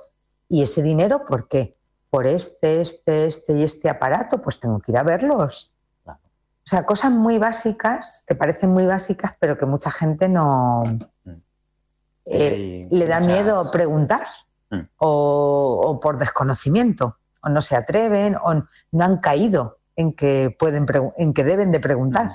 y 0.48 0.62
ese 0.62 0.82
dinero, 0.82 1.24
¿por 1.24 1.48
qué? 1.48 1.76
Por 2.10 2.26
este, 2.26 2.80
este, 2.80 3.26
este 3.26 3.52
y 3.54 3.62
este 3.64 3.88
aparato, 3.88 4.40
pues 4.40 4.58
tengo 4.60 4.78
que 4.80 4.92
ir 4.92 4.98
a 4.98 5.02
verlos. 5.02 5.74
O 6.06 6.70
sea, 6.70 6.84
cosas 6.84 7.10
muy 7.12 7.38
básicas, 7.38 8.24
que 8.26 8.34
parecen 8.34 8.70
muy 8.70 8.84
básicas, 8.86 9.32
pero 9.40 9.56
que 9.56 9.64
mucha 9.66 9.90
gente 9.90 10.28
no 10.28 10.82
eh, 12.26 12.86
Sí, 12.90 12.94
le 12.96 13.06
da 13.06 13.20
muchas- 13.20 13.34
miedo 13.34 13.70
preguntar 13.70 14.26
Mm. 14.70 14.80
o, 14.98 15.80
o 15.86 15.98
por 16.00 16.18
desconocimiento, 16.18 17.16
o 17.48 17.50
no 17.50 17.60
se 17.60 17.74
atreven, 17.76 18.36
o 18.36 18.54
no 18.92 19.04
han 19.04 19.18
caído 19.18 19.78
en 19.96 20.12
que 20.12 20.54
pueden 20.58 20.86
en 21.16 21.32
que 21.34 21.44
deben 21.44 21.72
de 21.72 21.80
preguntar. 21.80 22.30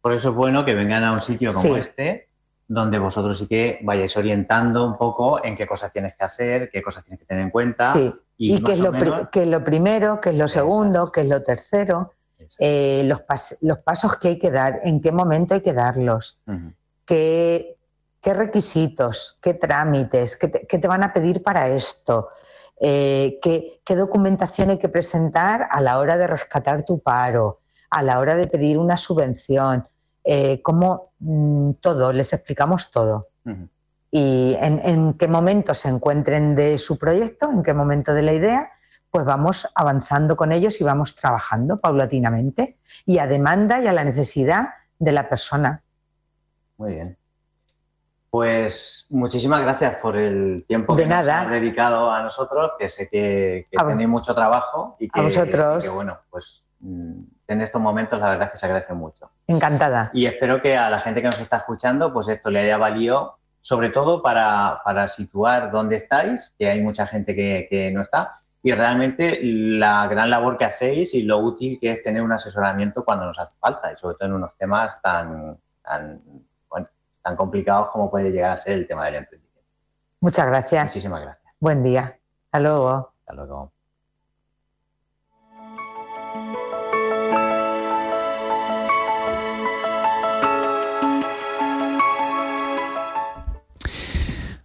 Por 0.00 0.12
eso 0.14 0.30
es 0.30 0.34
bueno 0.34 0.64
que 0.64 0.74
vengan 0.74 1.04
a 1.04 1.12
un 1.12 1.18
sitio 1.18 1.50
como 1.50 1.62
Sí. 1.62 1.72
este, 1.78 2.28
donde 2.66 2.98
vosotros 2.98 3.36
sí 3.38 3.46
que 3.46 3.80
vayáis 3.82 4.16
orientando 4.16 4.86
un 4.86 4.96
poco 4.96 5.44
en 5.44 5.56
qué 5.56 5.66
cosas 5.66 5.92
tienes 5.92 6.14
que 6.16 6.24
hacer, 6.24 6.70
qué 6.70 6.80
cosas 6.82 7.04
tienes 7.04 7.18
que 7.20 7.26
tener 7.26 7.44
en 7.44 7.50
cuenta. 7.50 7.92
Sí. 7.92 8.14
Y, 8.38 8.54
Y, 8.54 8.62
qué, 8.62 8.72
es 8.72 8.78
lo 8.80 8.92
menos- 8.92 9.28
qué 9.30 9.42
es 9.42 9.48
lo 9.48 9.62
primero, 9.62 10.20
qué 10.20 10.30
es 10.30 10.38
lo 10.38 10.48
segundo, 10.48 11.12
qué 11.12 11.20
es 11.22 11.28
lo 11.28 11.42
tercero, 11.42 12.14
eh, 12.58 13.02
los, 13.04 13.20
pas- 13.26 13.58
los 13.60 13.78
pasos 13.78 14.16
que 14.16 14.28
hay 14.28 14.38
que 14.38 14.50
dar, 14.50 14.80
en 14.84 15.00
qué 15.02 15.12
momento 15.12 15.52
hay 15.54 15.60
que 15.60 15.74
darlos, 15.74 16.40
qué, 17.04 17.76
qué 18.22 18.32
requisitos, 18.34 19.36
qué 19.42 19.54
trámites, 19.54 20.36
qué 20.36 20.48
te, 20.48 20.66
qué 20.66 20.78
te 20.78 20.88
van 20.88 21.02
a 21.02 21.12
pedir 21.12 21.42
para 21.42 21.68
esto, 21.68 22.28
eh, 22.80 23.38
qué, 23.42 23.80
qué 23.84 23.96
documentación 23.96 24.70
hay 24.70 24.78
que 24.78 24.88
presentar 24.88 25.68
a 25.70 25.80
la 25.80 25.98
hora 25.98 26.16
de 26.16 26.26
rescatar 26.26 26.84
tu 26.84 27.00
paro, 27.00 27.60
a 27.90 28.02
la 28.02 28.18
hora 28.18 28.36
de 28.36 28.46
pedir 28.46 28.78
una 28.78 28.96
subvención, 28.96 29.86
eh, 30.24 30.60
cómo 30.62 31.12
mm, 31.18 31.72
todo, 31.80 32.12
les 32.12 32.32
explicamos 32.32 32.90
todo 32.90 33.28
y 34.10 34.56
en, 34.60 34.80
en 34.80 35.14
qué 35.14 35.28
momento 35.28 35.74
se 35.74 35.88
encuentren 35.88 36.54
de 36.54 36.78
su 36.78 36.98
proyecto, 36.98 37.50
en 37.50 37.62
qué 37.62 37.74
momento 37.74 38.12
de 38.12 38.22
la 38.22 38.32
idea, 38.32 38.72
pues 39.10 39.24
vamos 39.24 39.68
avanzando 39.74 40.36
con 40.36 40.52
ellos 40.52 40.80
y 40.80 40.84
vamos 40.84 41.14
trabajando 41.14 41.80
paulatinamente 41.80 42.76
y 43.06 43.18
a 43.18 43.26
demanda 43.26 43.80
y 43.80 43.86
a 43.86 43.92
la 43.92 44.04
necesidad 44.04 44.70
de 44.98 45.12
la 45.12 45.28
persona. 45.28 45.82
Muy 46.76 46.94
bien. 46.94 47.19
Pues 48.30 49.06
muchísimas 49.10 49.60
gracias 49.62 49.96
por 49.96 50.16
el 50.16 50.64
tiempo 50.68 50.94
De 50.94 51.02
que 51.02 51.08
nos 51.08 51.26
nada. 51.26 51.42
has 51.42 51.50
dedicado 51.50 52.10
a 52.12 52.22
nosotros, 52.22 52.72
que 52.78 52.88
sé 52.88 53.08
que, 53.08 53.66
tenéis 53.70 54.08
mucho 54.08 54.34
trabajo 54.34 54.96
y 55.00 55.08
que, 55.08 55.20
a 55.20 55.24
vosotros. 55.24 55.84
que, 55.84 55.90
bueno, 55.90 56.18
pues 56.30 56.62
mm, 56.78 57.22
en 57.48 57.60
estos 57.60 57.82
momentos 57.82 58.20
la 58.20 58.28
verdad 58.28 58.46
es 58.46 58.52
que 58.52 58.58
se 58.58 58.66
agradece 58.66 58.94
mucho. 58.94 59.30
Encantada. 59.48 60.10
Y 60.14 60.26
espero 60.26 60.62
que 60.62 60.76
a 60.76 60.88
la 60.88 61.00
gente 61.00 61.20
que 61.20 61.26
nos 61.26 61.40
está 61.40 61.56
escuchando, 61.58 62.12
pues 62.12 62.28
esto 62.28 62.50
le 62.50 62.60
haya 62.60 62.78
valido, 62.78 63.38
sobre 63.58 63.90
todo 63.90 64.22
para, 64.22 64.80
para 64.84 65.08
situar 65.08 65.72
dónde 65.72 65.96
estáis, 65.96 66.54
que 66.56 66.70
hay 66.70 66.80
mucha 66.80 67.06
gente 67.08 67.34
que, 67.34 67.66
que 67.68 67.90
no 67.90 68.02
está, 68.02 68.42
y 68.62 68.72
realmente 68.72 69.40
la 69.42 70.06
gran 70.06 70.30
labor 70.30 70.56
que 70.56 70.66
hacéis 70.66 71.14
y 71.14 71.22
lo 71.22 71.38
útil 71.38 71.78
que 71.80 71.90
es 71.92 72.02
tener 72.02 72.22
un 72.22 72.32
asesoramiento 72.32 73.04
cuando 73.04 73.24
nos 73.24 73.38
hace 73.38 73.54
falta, 73.58 73.92
y 73.92 73.96
sobre 73.96 74.14
todo 74.16 74.28
en 74.28 74.34
unos 74.34 74.56
temas 74.56 75.00
tan, 75.02 75.58
tan, 75.82 76.22
tan 77.22 77.36
complicados 77.36 77.90
como 77.90 78.10
puede 78.10 78.30
llegar 78.30 78.52
a 78.52 78.56
ser 78.56 78.74
el 78.74 78.86
tema 78.86 79.06
del 79.06 79.16
emprendimiento. 79.16 79.60
Muchas 80.20 80.46
gracias. 80.46 80.84
Muchísimas 80.84 81.22
gracias. 81.22 81.54
Buen 81.58 81.82
día. 81.82 82.18
Hasta 82.46 82.60
luego. 82.60 83.12
Hasta 83.20 83.34
luego. 83.34 83.72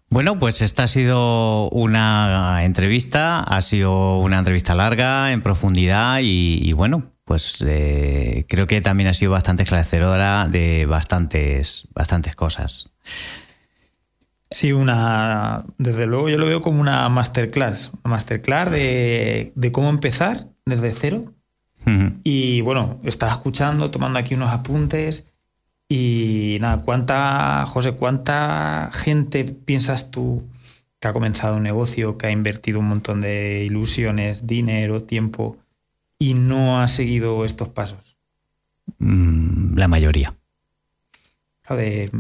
Bueno, 0.10 0.40
pues 0.40 0.62
esta 0.62 0.84
ha 0.84 0.88
sido 0.88 1.70
una 1.72 2.64
entrevista, 2.64 3.42
ha 3.42 3.62
sido 3.62 4.20
una 4.20 4.38
entrevista 4.38 4.74
larga, 4.74 5.34
en 5.34 5.42
profundidad 5.42 6.20
y, 6.22 6.58
y 6.62 6.72
bueno, 6.72 7.15
pues 7.26 7.58
eh, 7.68 8.46
creo 8.48 8.68
que 8.68 8.82
también 8.82 9.10
ha 9.10 9.14
sido 9.14 9.32
bastante 9.32 9.64
esclarecedora 9.64 10.48
de 10.48 10.86
bastantes, 10.86 11.88
bastantes 11.94 12.36
cosas. 12.36 12.92
Sí, 14.52 14.72
una. 14.72 15.66
Desde 15.80 16.06
luego 16.06 16.30
yo 16.30 16.38
lo 16.38 16.46
veo 16.46 16.62
como 16.62 16.80
una 16.80 17.10
masterclass. 17.10 17.92
Una 18.04 18.16
masterclass 18.16 18.72
de, 18.72 19.52
de 19.56 19.72
cómo 19.72 19.90
empezar 19.90 20.48
desde 20.66 20.92
cero. 20.92 21.34
Y 22.24 22.62
bueno, 22.62 23.00
estás 23.04 23.34
escuchando, 23.34 23.92
tomando 23.92 24.18
aquí 24.18 24.34
unos 24.34 24.50
apuntes. 24.50 25.28
Y 25.88 26.58
nada, 26.62 26.82
¿cuánta, 26.82 27.64
José, 27.68 27.92
cuánta 27.92 28.90
gente 28.92 29.44
piensas 29.44 30.10
tú 30.10 30.44
que 31.00 31.08
ha 31.08 31.14
comenzado 31.14 31.58
un 31.58 31.64
negocio, 31.64 32.18
que 32.18 32.28
ha 32.28 32.32
invertido 32.32 32.80
un 32.80 32.88
montón 32.88 33.22
de 33.22 33.64
ilusiones, 33.66 34.48
dinero, 34.48 35.04
tiempo 35.04 35.58
y 36.20 36.34
no 36.34 36.80
ha 36.82 36.88
seguido 36.88 37.46
estos 37.46 37.70
pasos? 37.70 38.16
Mm, 39.00 39.78
La 39.78 39.88
mayoría. 39.88 40.34
De- 41.70 42.12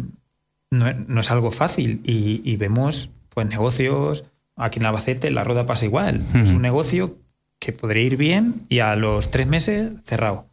no, 0.71 0.91
no 0.93 1.21
es 1.21 1.31
algo 1.31 1.51
fácil 1.51 2.01
y, 2.03 2.41
y 2.43 2.57
vemos 2.57 3.11
pues 3.29 3.47
negocios 3.47 4.25
aquí 4.55 4.79
en 4.79 4.85
Albacete 4.87 5.29
la 5.31 5.43
rueda 5.43 5.65
pasa 5.65 5.85
igual. 5.85 6.25
Es 6.33 6.49
un 6.51 6.61
negocio 6.61 7.17
que 7.59 7.71
podría 7.71 8.03
ir 8.03 8.17
bien 8.17 8.65
y 8.69 8.79
a 8.79 8.95
los 8.95 9.29
tres 9.31 9.47
meses 9.47 9.93
cerrado. 10.03 10.47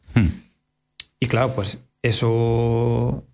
Y 1.18 1.26
claro 1.28 1.54
pues 1.54 1.86
eso 2.02 3.24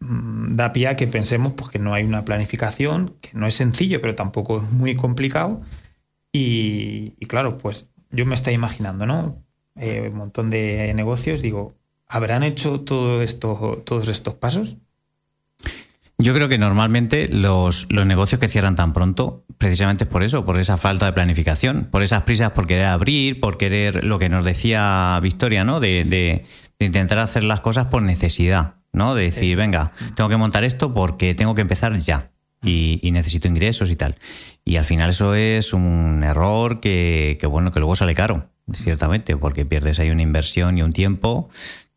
mm, 0.00 0.56
da 0.56 0.72
pie 0.72 0.88
a 0.88 0.96
que 0.96 1.06
pensemos 1.06 1.54
pues, 1.54 1.70
que 1.70 1.78
no 1.78 1.94
hay 1.94 2.04
una 2.04 2.24
planificación 2.24 3.14
que 3.20 3.30
no 3.32 3.46
es 3.46 3.54
sencillo 3.54 4.00
pero 4.00 4.14
tampoco 4.14 4.58
es 4.58 4.70
muy 4.70 4.94
complicado. 4.94 5.62
Y, 6.32 7.14
y 7.18 7.26
claro 7.26 7.56
pues 7.56 7.90
yo 8.10 8.26
me 8.26 8.34
estoy 8.34 8.52
imaginando 8.54 9.06
no 9.06 9.42
Eh, 9.78 10.08
un 10.10 10.16
montón 10.18 10.50
de 10.50 10.92
negocios 10.94 11.42
digo 11.42 11.74
habrán 12.08 12.42
hecho 12.42 12.80
todo 12.80 13.22
esto 13.22 13.82
todos 13.84 14.08
estos 14.08 14.34
pasos 14.34 14.76
Yo 16.18 16.32
creo 16.32 16.48
que 16.48 16.56
normalmente 16.56 17.28
los, 17.28 17.86
los 17.90 18.06
negocios 18.06 18.40
que 18.40 18.48
cierran 18.48 18.74
tan 18.74 18.94
pronto, 18.94 19.44
precisamente 19.58 20.04
es 20.04 20.10
por 20.10 20.22
eso, 20.22 20.46
por 20.46 20.58
esa 20.58 20.78
falta 20.78 21.04
de 21.04 21.12
planificación, 21.12 21.88
por 21.90 22.02
esas 22.02 22.22
prisas 22.22 22.52
por 22.52 22.66
querer 22.66 22.86
abrir, 22.86 23.38
por 23.38 23.58
querer 23.58 24.02
lo 24.02 24.18
que 24.18 24.30
nos 24.30 24.42
decía 24.44 25.18
Victoria, 25.22 25.64
¿no? 25.64 25.78
De, 25.80 26.04
de- 26.04 26.46
de 26.78 26.84
intentar 26.86 27.18
hacer 27.18 27.42
las 27.42 27.60
cosas 27.62 27.86
por 27.86 28.02
necesidad, 28.02 28.74
¿no? 28.92 29.14
De 29.14 29.24
decir, 29.24 29.56
venga, 29.56 29.92
tengo 30.14 30.28
que 30.30 30.36
montar 30.36 30.62
esto 30.64 30.92
porque 30.92 31.34
tengo 31.34 31.54
que 31.54 31.62
empezar 31.62 31.96
ya 31.98 32.30
y, 32.62 32.98
y 33.02 33.12
necesito 33.12 33.48
ingresos 33.48 33.90
y 33.90 33.96
tal. 33.96 34.16
Y 34.64 34.76
al 34.76 34.84
final 34.84 35.08
eso 35.10 35.34
es 35.34 35.72
un 35.72 36.22
error 36.22 36.80
que, 36.80 37.38
que, 37.40 37.46
bueno, 37.46 37.72
que 37.72 37.80
luego 37.80 37.96
sale 37.96 38.14
caro, 38.14 38.50
ciertamente, 38.72 39.36
porque 39.36 39.64
pierdes 39.64 39.98
ahí 39.98 40.10
una 40.10 40.22
inversión 40.22 40.76
y 40.78 40.82
un 40.82 40.92
tiempo 40.92 41.48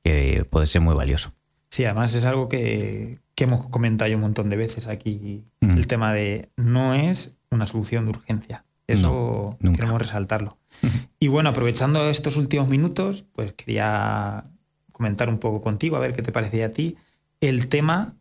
que 0.04 0.46
puede 0.50 0.68
ser 0.68 0.82
muy 0.82 0.96
valioso. 0.96 1.34
Sí, 1.70 1.86
además 1.86 2.14
es 2.16 2.26
algo 2.26 2.50
que, 2.50 3.20
que 3.36 3.44
hemos 3.44 3.68
comentado 3.68 4.14
un 4.16 4.22
montón 4.22 4.50
de 4.50 4.56
veces 4.56 4.88
aquí, 4.88 5.44
Mm. 5.62 5.78
el 5.78 5.88
tema 5.88 6.14
de 6.14 6.50
no 6.58 6.94
es 6.94 7.36
una 7.52 7.68
solución 7.68 8.06
de 8.06 8.12
urgencia. 8.12 8.64
Eso 8.88 9.58
No, 9.60 9.74
queremos 9.74 10.02
resaltarlo. 10.02 10.58
Y 11.20 11.28
bueno, 11.28 11.50
aprovechando 11.50 12.10
estos 12.10 12.38
últimos 12.38 12.70
minutos, 12.70 13.26
pues 13.34 13.52
quería 13.54 14.46
comentar 14.94 15.28
un 15.30 15.38
poco 15.38 15.62
contigo, 15.62 15.98
a 15.98 16.00
ver 16.00 16.14
qué 16.14 16.22
te 16.22 16.32
parecía 16.32 16.68
a 16.68 16.70
ti, 16.70 16.96
el 17.42 17.68
tema 17.68 18.16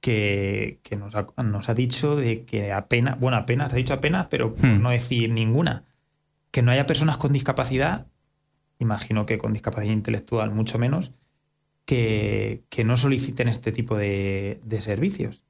que, 0.00 0.78
que 0.82 0.96
nos, 0.96 1.14
ha, 1.14 1.26
nos 1.42 1.68
ha 1.68 1.74
dicho 1.74 2.14
de 2.16 2.44
que 2.44 2.72
apenas, 2.72 3.18
bueno, 3.18 3.36
apenas, 3.36 3.72
ha 3.72 3.76
dicho 3.76 3.94
apenas, 3.94 4.26
pero 4.30 4.54
por 4.54 4.64
Hmm. 4.66 4.80
no 4.82 4.90
decir 4.90 5.30
ninguna, 5.32 5.84
que 6.50 6.62
no 6.62 6.70
haya 6.70 6.86
personas 6.86 7.16
con 7.16 7.32
discapacidad, 7.32 8.06
imagino 8.78 9.26
que 9.26 9.38
con 9.38 9.52
discapacidad 9.52 9.92
intelectual 9.92 10.50
mucho 10.50 10.78
menos, 10.78 11.12
que, 11.84 12.64
que 12.68 12.84
no 12.84 12.96
soliciten 12.96 13.48
este 13.48 13.72
tipo 13.72 13.96
de, 13.96 14.60
servicios. 14.80 15.44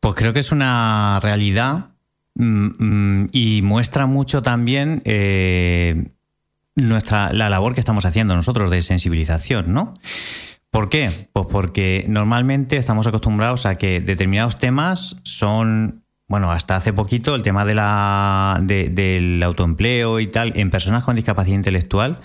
Pues 0.00 0.14
creo 0.14 0.32
que 0.32 0.40
es 0.40 0.52
una 0.52 1.20
realidad 1.22 1.90
mm, 2.34 2.68
mm, 2.78 3.28
y 3.32 3.60
muestra 3.62 4.06
mucho 4.06 4.42
también 4.42 5.02
eh, 5.04 6.10
nuestra, 6.74 7.32
la 7.32 7.50
labor 7.50 7.74
que 7.74 7.80
estamos 7.80 8.06
haciendo 8.06 8.34
nosotros 8.34 8.70
de 8.70 8.80
sensibilización, 8.82 9.72
¿no? 9.72 9.94
¿Por 10.70 10.88
qué? 10.90 11.10
Pues 11.32 11.46
porque 11.50 12.04
normalmente 12.08 12.76
estamos 12.76 13.06
acostumbrados 13.06 13.66
a 13.66 13.76
que 13.76 14.00
determinados 14.00 14.58
temas 14.58 15.16
son, 15.22 16.04
bueno, 16.28 16.52
hasta 16.52 16.76
hace 16.76 16.92
poquito 16.92 17.34
el 17.34 17.42
tema 17.42 17.64
de 17.64 17.74
la, 17.74 18.58
de- 18.62 18.88
del 18.90 19.42
autoempleo 19.42 20.20
y 20.20 20.26
tal, 20.28 20.52
en 20.56 20.70
personas 20.70 21.02
con 21.04 21.16
discapacidad 21.16 21.56
intelectual 21.56 22.20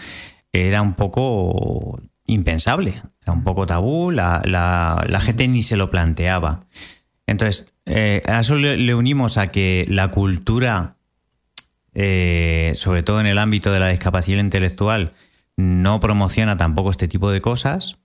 era 0.52 0.82
un 0.82 0.94
poco 0.94 2.00
impensable. 2.26 3.02
Era 3.22 3.32
un 3.34 3.44
poco 3.44 3.66
tabú, 3.66 4.12
la, 4.12 4.42
la- 4.46 5.20
gente 5.22 5.48
ni 5.48 5.62
se 5.64 5.78
lo 5.78 5.90
planteaba. 5.90 6.62
Entonces, 7.26 7.68
eh, 7.86 8.22
a 8.28 8.42
eso 8.42 8.56
le, 8.56 8.78
le 8.78 8.94
unimos 8.94 9.38
a 9.38 9.48
que 9.48 9.86
la 9.88 10.10
cultura, 10.12 10.98
eh, 11.94 12.74
sobre 12.76 13.04
todo 13.04 13.20
en 13.22 13.26
el 13.28 13.38
ámbito 13.38 13.72
de 13.72 13.80
la 13.80 13.88
discapacidad 13.90 14.40
intelectual, 14.40 15.14
no 15.56 16.00
promociona 16.00 16.58
tampoco 16.58 16.90
este 16.92 17.08
tipo 17.08 17.32
de 17.32 17.42
cosas. 17.42 17.98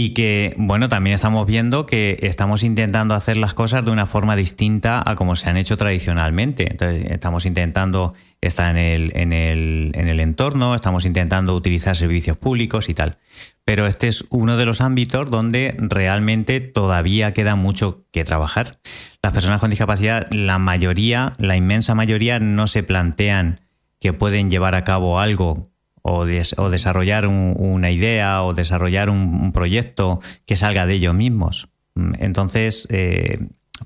Y 0.00 0.10
que, 0.10 0.54
bueno, 0.56 0.88
también 0.88 1.14
estamos 1.14 1.44
viendo 1.44 1.84
que 1.84 2.18
estamos 2.22 2.62
intentando 2.62 3.14
hacer 3.14 3.36
las 3.36 3.52
cosas 3.52 3.84
de 3.84 3.90
una 3.90 4.06
forma 4.06 4.36
distinta 4.36 5.02
a 5.04 5.16
como 5.16 5.34
se 5.34 5.50
han 5.50 5.56
hecho 5.56 5.76
tradicionalmente. 5.76 6.70
Entonces, 6.70 7.10
estamos 7.10 7.46
intentando 7.46 8.14
estar 8.40 8.76
en 8.76 8.76
el, 8.76 9.12
en 9.16 9.32
el, 9.32 9.90
en 9.94 10.06
el 10.06 10.20
entorno, 10.20 10.76
estamos 10.76 11.04
intentando 11.04 11.52
utilizar 11.56 11.96
servicios 11.96 12.36
públicos 12.36 12.88
y 12.88 12.94
tal. 12.94 13.18
Pero 13.64 13.88
este 13.88 14.06
es 14.06 14.24
uno 14.30 14.56
de 14.56 14.66
los 14.66 14.80
ámbitos 14.80 15.32
donde 15.32 15.74
realmente 15.76 16.60
todavía 16.60 17.32
queda 17.32 17.56
mucho 17.56 18.04
que 18.12 18.22
trabajar. 18.22 18.78
Las 19.20 19.32
personas 19.32 19.58
con 19.58 19.70
discapacidad, 19.70 20.30
la 20.30 20.58
mayoría, 20.58 21.32
la 21.38 21.56
inmensa 21.56 21.96
mayoría, 21.96 22.38
no 22.38 22.68
se 22.68 22.84
plantean 22.84 23.62
que 23.98 24.12
pueden 24.12 24.48
llevar 24.48 24.76
a 24.76 24.84
cabo 24.84 25.18
algo 25.18 25.72
o, 26.10 26.24
des- 26.26 26.54
o 26.58 26.70
desarrollar 26.70 27.26
un- 27.26 27.54
una 27.56 27.90
idea 27.90 28.42
o 28.42 28.54
desarrollar 28.54 29.10
un, 29.10 29.18
un 29.40 29.52
proyecto 29.52 30.20
que 30.46 30.56
salga 30.56 30.86
de 30.86 30.94
ellos 30.94 31.14
mismos. 31.14 31.68
Mm, 31.94 32.12
Entonces, 32.20 32.86
eh, 32.90 33.38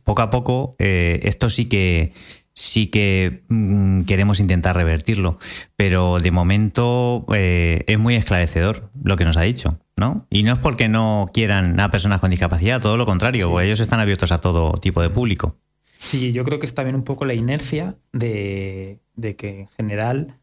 poco 0.04 0.22
a 0.22 0.30
poco, 0.30 0.76
eh, 0.78 1.20
esto 1.24 1.48
sí 1.50 1.66
que 1.66 2.12
sí 2.54 2.88
que 2.88 3.44
mm, 3.48 4.02
queremos 4.02 4.38
intentar 4.38 4.76
revertirlo, 4.76 5.38
pero 5.76 6.18
de 6.18 6.30
momento 6.30 7.24
eh, 7.34 7.82
es 7.86 7.98
muy 7.98 8.14
esclarecedor 8.14 8.90
lo 9.02 9.16
que 9.16 9.24
nos 9.24 9.38
ha 9.38 9.42
dicho, 9.42 9.78
¿no? 9.96 10.26
Y 10.28 10.42
no 10.42 10.52
es 10.52 10.58
porque 10.58 10.86
no 10.88 11.26
quieran 11.32 11.80
a 11.80 11.90
personas 11.90 12.20
con 12.20 12.30
discapacidad, 12.30 12.80
todo 12.80 12.98
lo 12.98 13.06
contrario, 13.06 13.58
ellos 13.60 13.80
están 13.80 14.00
abiertos 14.00 14.32
a 14.32 14.42
todo 14.42 14.72
tipo 14.74 15.00
de 15.00 15.08
público. 15.08 15.56
Sí, 15.98 16.32
yo 16.32 16.44
creo 16.44 16.58
que 16.58 16.66
es 16.66 16.74
también 16.74 16.96
un 16.96 17.04
poco 17.04 17.24
la 17.24 17.32
inercia 17.34 17.96
de, 18.12 19.00
de 19.14 19.36
que 19.36 19.60
en 19.60 19.68
general 19.68 20.36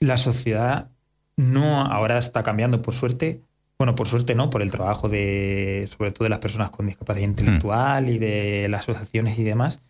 la 0.00 0.16
sociedad 0.18 0.90
no 1.36 1.82
ahora 1.82 2.18
está 2.18 2.42
cambiando 2.42 2.82
por 2.82 2.94
suerte. 2.94 3.40
Bueno, 3.78 3.94
por 3.94 4.08
suerte 4.08 4.34
no, 4.34 4.48
por 4.48 4.62
el 4.62 4.70
trabajo 4.70 5.08
de, 5.08 5.86
sobre 5.96 6.10
todo 6.10 6.24
de 6.24 6.30
las 6.30 6.38
personas 6.38 6.70
con 6.70 6.86
discapacidad 6.86 7.26
intelectual 7.28 8.08
y 8.08 8.18
de 8.18 8.68
las 8.70 8.88
asociaciones 8.88 9.38
y 9.38 9.42
demás, 9.44 9.80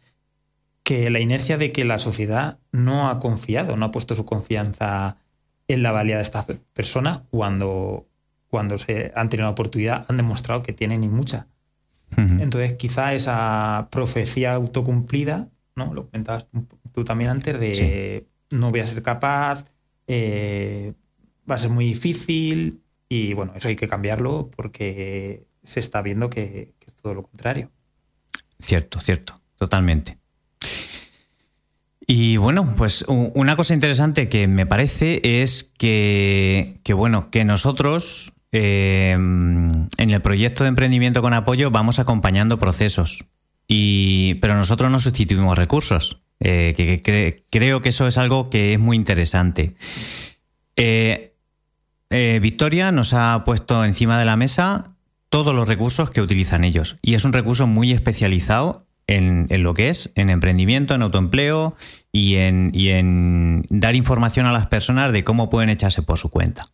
que 0.83 1.09
la 1.11 1.21
inercia 1.21 1.57
de 1.57 1.71
que 1.73 1.85
la 1.85 1.99
sociedad 2.01 2.59
no 2.73 3.09
ha 3.09 3.21
confiado, 3.21 3.77
no 3.77 3.87
ha 3.87 3.93
puesto 3.93 4.15
su 4.15 4.25
confianza 4.25 5.17
en 5.69 5.83
la 5.83 5.93
valía 5.93 6.17
de 6.17 6.23
estas 6.23 6.45
pe- 6.47 6.61
personas 6.73 7.23
cuando, 7.31 8.07
cuando 8.49 8.79
se 8.79 9.13
han 9.15 9.29
tenido 9.29 9.47
la 9.47 9.53
oportunidad, 9.53 10.05
han 10.09 10.17
demostrado 10.17 10.63
que 10.63 10.73
tienen 10.73 11.05
y 11.05 11.09
mucha. 11.09 11.47
Ujú. 12.13 12.41
Entonces, 12.43 12.75
quizá 12.75 13.15
esa 13.15 13.89
profecía 13.91 14.55
autocumplida, 14.55 15.49
¿no? 15.75 15.93
Lo 15.95 16.07
comentabas 16.07 16.47
tú- 16.51 16.67
tú 16.93 17.05
también 17.05 17.31
antes, 17.31 17.59
de 17.59 18.27
no 18.51 18.71
voy 18.71 18.81
a 18.81 18.87
ser 18.87 19.03
capaz, 19.03 19.65
eh, 20.07 20.95
va 21.51 21.57
a 21.57 21.59
ser 21.59 21.71
muy 21.71 21.85
difícil, 21.85 22.81
y 23.09 23.35
bueno, 23.35 23.53
eso 23.57 23.69
hay 23.69 23.77
que 23.77 23.89
cambiarlo 23.89 24.51
porque 24.55 25.47
se 25.63 25.81
está 25.81 26.03
viendo 26.03 26.31
que, 26.31 26.75
es 26.87 26.95
todo 26.95 27.15
lo 27.15 27.23
contrario. 27.23 27.71
Cierto, 28.59 29.01
cierto, 29.01 29.41
totalmente. 29.57 30.19
Y 32.09 32.37
bueno, 32.37 32.75
pues 32.77 33.05
una 33.09 33.57
cosa 33.57 33.75
interesante 33.75 34.29
que 34.29 34.47
me 34.47 34.65
parece 34.65 35.21
es 35.43 35.65
que, 35.77 36.79
que, 36.85 36.95
bueno, 36.95 37.31
que 37.31 37.45
nosotros 37.45 38.33
eh, 38.53 39.13
en 39.13 39.89
el 39.99 40.23
proyecto 40.23 40.63
de 40.63 40.69
emprendimiento 40.69 41.21
con 41.21 41.35
apoyo 41.35 41.71
vamos 41.71 41.99
acompañando 41.99 42.59
procesos. 42.59 43.25
Y, 43.67 44.35
pero 44.37 44.55
nosotros 44.55 44.91
no 44.91 45.01
sustituimos 45.01 45.59
recursos. 45.59 46.23
Eh, 46.41 47.43
creo 47.51 47.83
que 47.83 47.89
eso 47.89 48.07
es 48.07 48.19
algo 48.19 48.51
que 48.51 48.75
es 48.75 48.79
muy 48.79 48.97
interesante. 48.97 49.75
Eh, 50.77 51.35
eh, 52.11 52.39
Victoria 52.41 52.93
nos 52.93 53.15
ha 53.15 53.43
puesto 53.45 53.85
encima 53.85 54.19
de 54.19 54.25
la 54.25 54.37
mesa 54.37 54.97
todos 55.29 55.55
los 55.55 55.67
recursos 55.67 56.11
que 56.11 56.21
utilizan 56.21 56.65
ellos. 56.65 56.99
Y 57.03 57.15
es 57.15 57.25
un 57.25 57.33
recurso 57.33 57.67
muy 57.67 57.93
especializado 57.93 58.87
en, 59.07 59.47
en 59.51 59.63
lo 59.63 59.75
que 59.75 59.89
es, 59.89 60.13
en 60.15 60.31
emprendimiento, 60.31 60.95
en 60.95 61.03
autoempleo 61.03 61.75
y 62.13 62.37
en, 62.37 62.71
y 62.75 62.91
en 62.91 63.65
dar 63.69 63.95
información 63.95 64.47
a 64.47 64.53
las 64.53 64.67
personas 64.67 65.13
de 65.13 65.25
cómo 65.25 65.51
pueden 65.51 65.71
echarse 65.71 66.03
por 66.03 66.19
su 66.19 66.31
cuenta. 66.31 66.67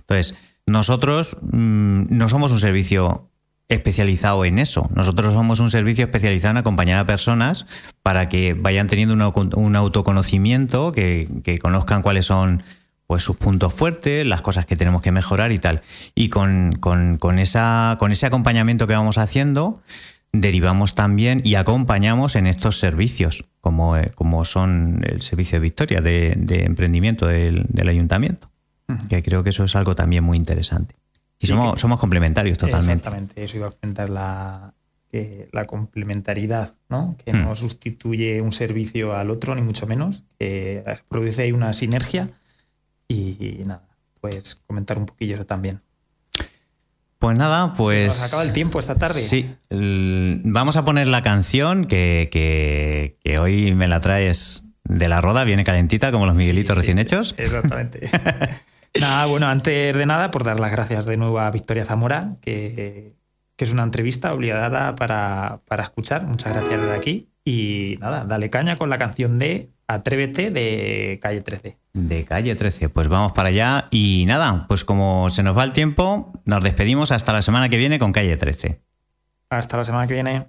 Entonces, 0.00 0.34
nosotros 0.66 1.36
mm, 1.42 2.06
no 2.10 2.28
somos 2.28 2.52
un 2.52 2.60
servicio 2.60 3.30
especializado 3.68 4.44
en 4.44 4.58
eso. 4.58 4.88
Nosotros 4.94 5.34
somos 5.34 5.60
un 5.60 5.70
servicio 5.70 6.04
especializado 6.04 6.52
en 6.52 6.56
acompañar 6.58 6.98
a 6.98 7.06
personas 7.06 7.66
para 8.02 8.28
que 8.28 8.54
vayan 8.54 8.86
teniendo 8.86 9.14
un, 9.14 9.22
auto- 9.22 9.56
un 9.58 9.74
autoconocimiento, 9.76 10.92
que, 10.92 11.28
que 11.42 11.58
conozcan 11.58 12.02
cuáles 12.02 12.26
son 12.26 12.62
pues 13.06 13.22
sus 13.22 13.36
puntos 13.36 13.72
fuertes, 13.72 14.26
las 14.26 14.42
cosas 14.42 14.66
que 14.66 14.74
tenemos 14.76 15.00
que 15.02 15.12
mejorar 15.12 15.52
y 15.52 15.58
tal. 15.58 15.82
Y 16.14 16.28
con, 16.28 16.76
con- 16.80 17.18
con 17.18 17.38
esa, 17.38 17.96
con 17.98 18.12
ese 18.12 18.26
acompañamiento 18.26 18.86
que 18.86 18.94
vamos 18.94 19.18
haciendo, 19.18 19.82
derivamos 20.32 20.94
también 20.94 21.40
y 21.44 21.54
acompañamos 21.54 22.36
en 22.36 22.46
estos 22.46 22.78
servicios, 22.78 23.44
como, 23.60 23.96
eh, 23.96 24.10
como 24.14 24.44
son 24.44 25.00
el 25.04 25.22
servicio 25.22 25.56
de 25.58 25.62
Victoria 25.62 26.00
de, 26.00 26.34
de 26.36 26.64
emprendimiento 26.64 27.26
del, 27.26 27.64
del 27.68 27.88
ayuntamiento. 27.88 28.50
Que 29.08 29.22
creo 29.22 29.42
que 29.42 29.50
eso 29.50 29.64
es 29.64 29.74
algo 29.74 29.94
también 29.96 30.22
muy 30.22 30.36
interesante. 30.36 30.94
Y 31.38 31.46
Sí, 31.46 31.52
somos, 31.52 31.74
que- 31.74 31.80
somos 31.80 32.00
complementarios 32.00 32.56
totalmente. 32.58 32.92
Exactamente, 32.94 33.44
eso 33.44 33.56
iba 33.58 33.68
a 33.68 33.70
comentar 33.70 34.08
la, 34.10 34.72
que 35.10 35.48
la 35.52 35.64
complementariedad, 35.66 36.74
¿no? 36.88 37.16
Que 37.24 37.32
Hmm. 37.32 37.42
no 37.42 37.56
sustituye 37.56 38.40
un 38.40 38.52
servicio 38.52 39.14
al 39.14 39.30
otro, 39.30 39.54
ni 39.54 39.62
mucho 39.62 39.86
menos, 39.86 40.22
que 40.38 40.82
produce 41.08 41.42
ahí 41.42 41.52
una 41.52 41.72
sinergia 41.74 42.28
y, 43.08 43.60
nada, 43.66 43.82
pues 44.20 44.56
comentar 44.66 44.98
un 44.98 45.06
poquillo 45.06 45.36
eso 45.36 45.46
también. 45.46 45.80
Pues 47.18 47.36
nada, 47.36 47.72
pues. 47.72 48.12
Se 48.14 48.20
nos 48.20 48.28
acaba 48.28 48.42
el 48.42 48.52
tiempo 48.52 48.78
esta 48.78 48.94
tarde. 48.96 49.20
Sí. 49.22 49.48
vamos 49.70 50.76
a 50.76 50.84
poner 50.84 51.06
la 51.08 51.22
canción 51.22 51.86
que, 51.86 52.28
que- 52.30 53.16
que 53.24 53.38
hoy 53.38 53.74
me 53.74 53.88
la 53.88 54.00
traes 54.00 54.62
de 54.84 55.08
la 55.08 55.20
roda, 55.20 55.44
viene 55.44 55.64
calentita 55.64 56.12
como 56.12 56.26
los 56.26 56.36
Miguelitos 56.36 56.74
Sí, 56.76 56.80
recién 56.80 56.98
hechos. 56.98 57.34
Exactamente. 57.38 58.08
nada, 59.00 59.26
bueno, 59.26 59.46
antes 59.46 59.96
de 59.96 60.06
nada, 60.06 60.30
por 60.30 60.44
dar 60.44 60.60
las 60.60 60.70
gracias 60.70 61.06
de 61.06 61.16
nuevo 61.16 61.40
a 61.40 61.50
Victoria 61.50 61.84
Zamora, 61.84 62.36
que, 62.40 63.16
que 63.56 63.64
es 63.64 63.72
una 63.72 63.82
entrevista 63.82 64.32
obligada 64.32 64.94
para, 64.96 65.60
para 65.66 65.82
escuchar. 65.82 66.24
Muchas 66.24 66.52
gracias 66.52 66.80
desde 66.80 66.94
aquí. 66.94 67.28
Y 67.44 67.96
nada, 68.00 68.24
dale 68.24 68.50
caña 68.50 68.76
con 68.76 68.90
la 68.90 68.98
canción 68.98 69.38
de 69.38 69.70
Atrévete 69.88 70.50
de 70.50 71.18
Calle 71.22 71.42
13. 71.42 71.78
De 71.92 72.24
calle 72.24 72.54
13. 72.54 72.88
Pues 72.88 73.08
vamos 73.08 73.32
para 73.32 73.50
allá. 73.50 73.86
Y 73.90 74.24
nada, 74.26 74.66
pues 74.68 74.84
como 74.84 75.30
se 75.30 75.42
nos 75.42 75.56
va 75.56 75.64
el 75.64 75.72
tiempo, 75.72 76.32
nos 76.44 76.62
despedimos 76.62 77.12
hasta 77.12 77.32
la 77.32 77.42
semana 77.42 77.68
que 77.68 77.78
viene 77.78 77.98
con 77.98 78.12
calle 78.12 78.36
13. 78.36 78.82
Hasta 79.48 79.76
la 79.76 79.84
semana 79.84 80.06
que 80.06 80.14
viene. 80.14 80.48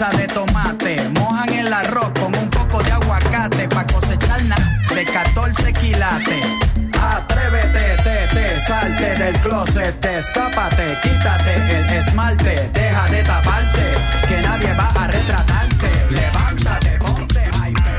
salsa 0.00 0.16
de 0.16 0.26
tomate. 0.28 0.96
Mojan 1.10 1.52
el 1.52 1.72
arroz 1.72 2.10
con 2.18 2.34
un 2.34 2.48
poco 2.48 2.82
de 2.82 2.90
aguacate 2.92 3.68
pa' 3.68 3.86
cosechar 3.86 4.42
na 4.44 4.56
de 4.94 5.04
14 5.04 5.72
quilates. 5.72 6.44
Atrévete, 6.92 7.86
te, 8.04 8.16
te, 8.34 8.60
salte 8.60 9.08
del 9.18 9.36
closet, 9.40 9.94
destápate, 10.00 10.96
quítate 11.02 11.54
el 11.76 11.86
esmalte, 11.98 12.70
deja 12.72 13.06
de 13.08 13.22
taparte, 13.24 13.84
que 14.28 14.40
nadie 14.42 14.72
va 14.74 14.88
a 15.02 15.06
retratarte, 15.06 15.90
levántate, 16.10 16.90
ponte. 16.98 17.42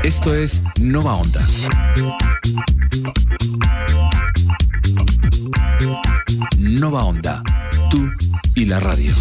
Esto 0.02 0.34
es 0.34 0.62
Nova 0.80 1.14
Onda. 1.14 1.40
Nova 6.58 7.04
Onda, 7.04 7.42
tú 7.90 8.10
y 8.54 8.64
la 8.64 8.80
radio. 8.80 9.12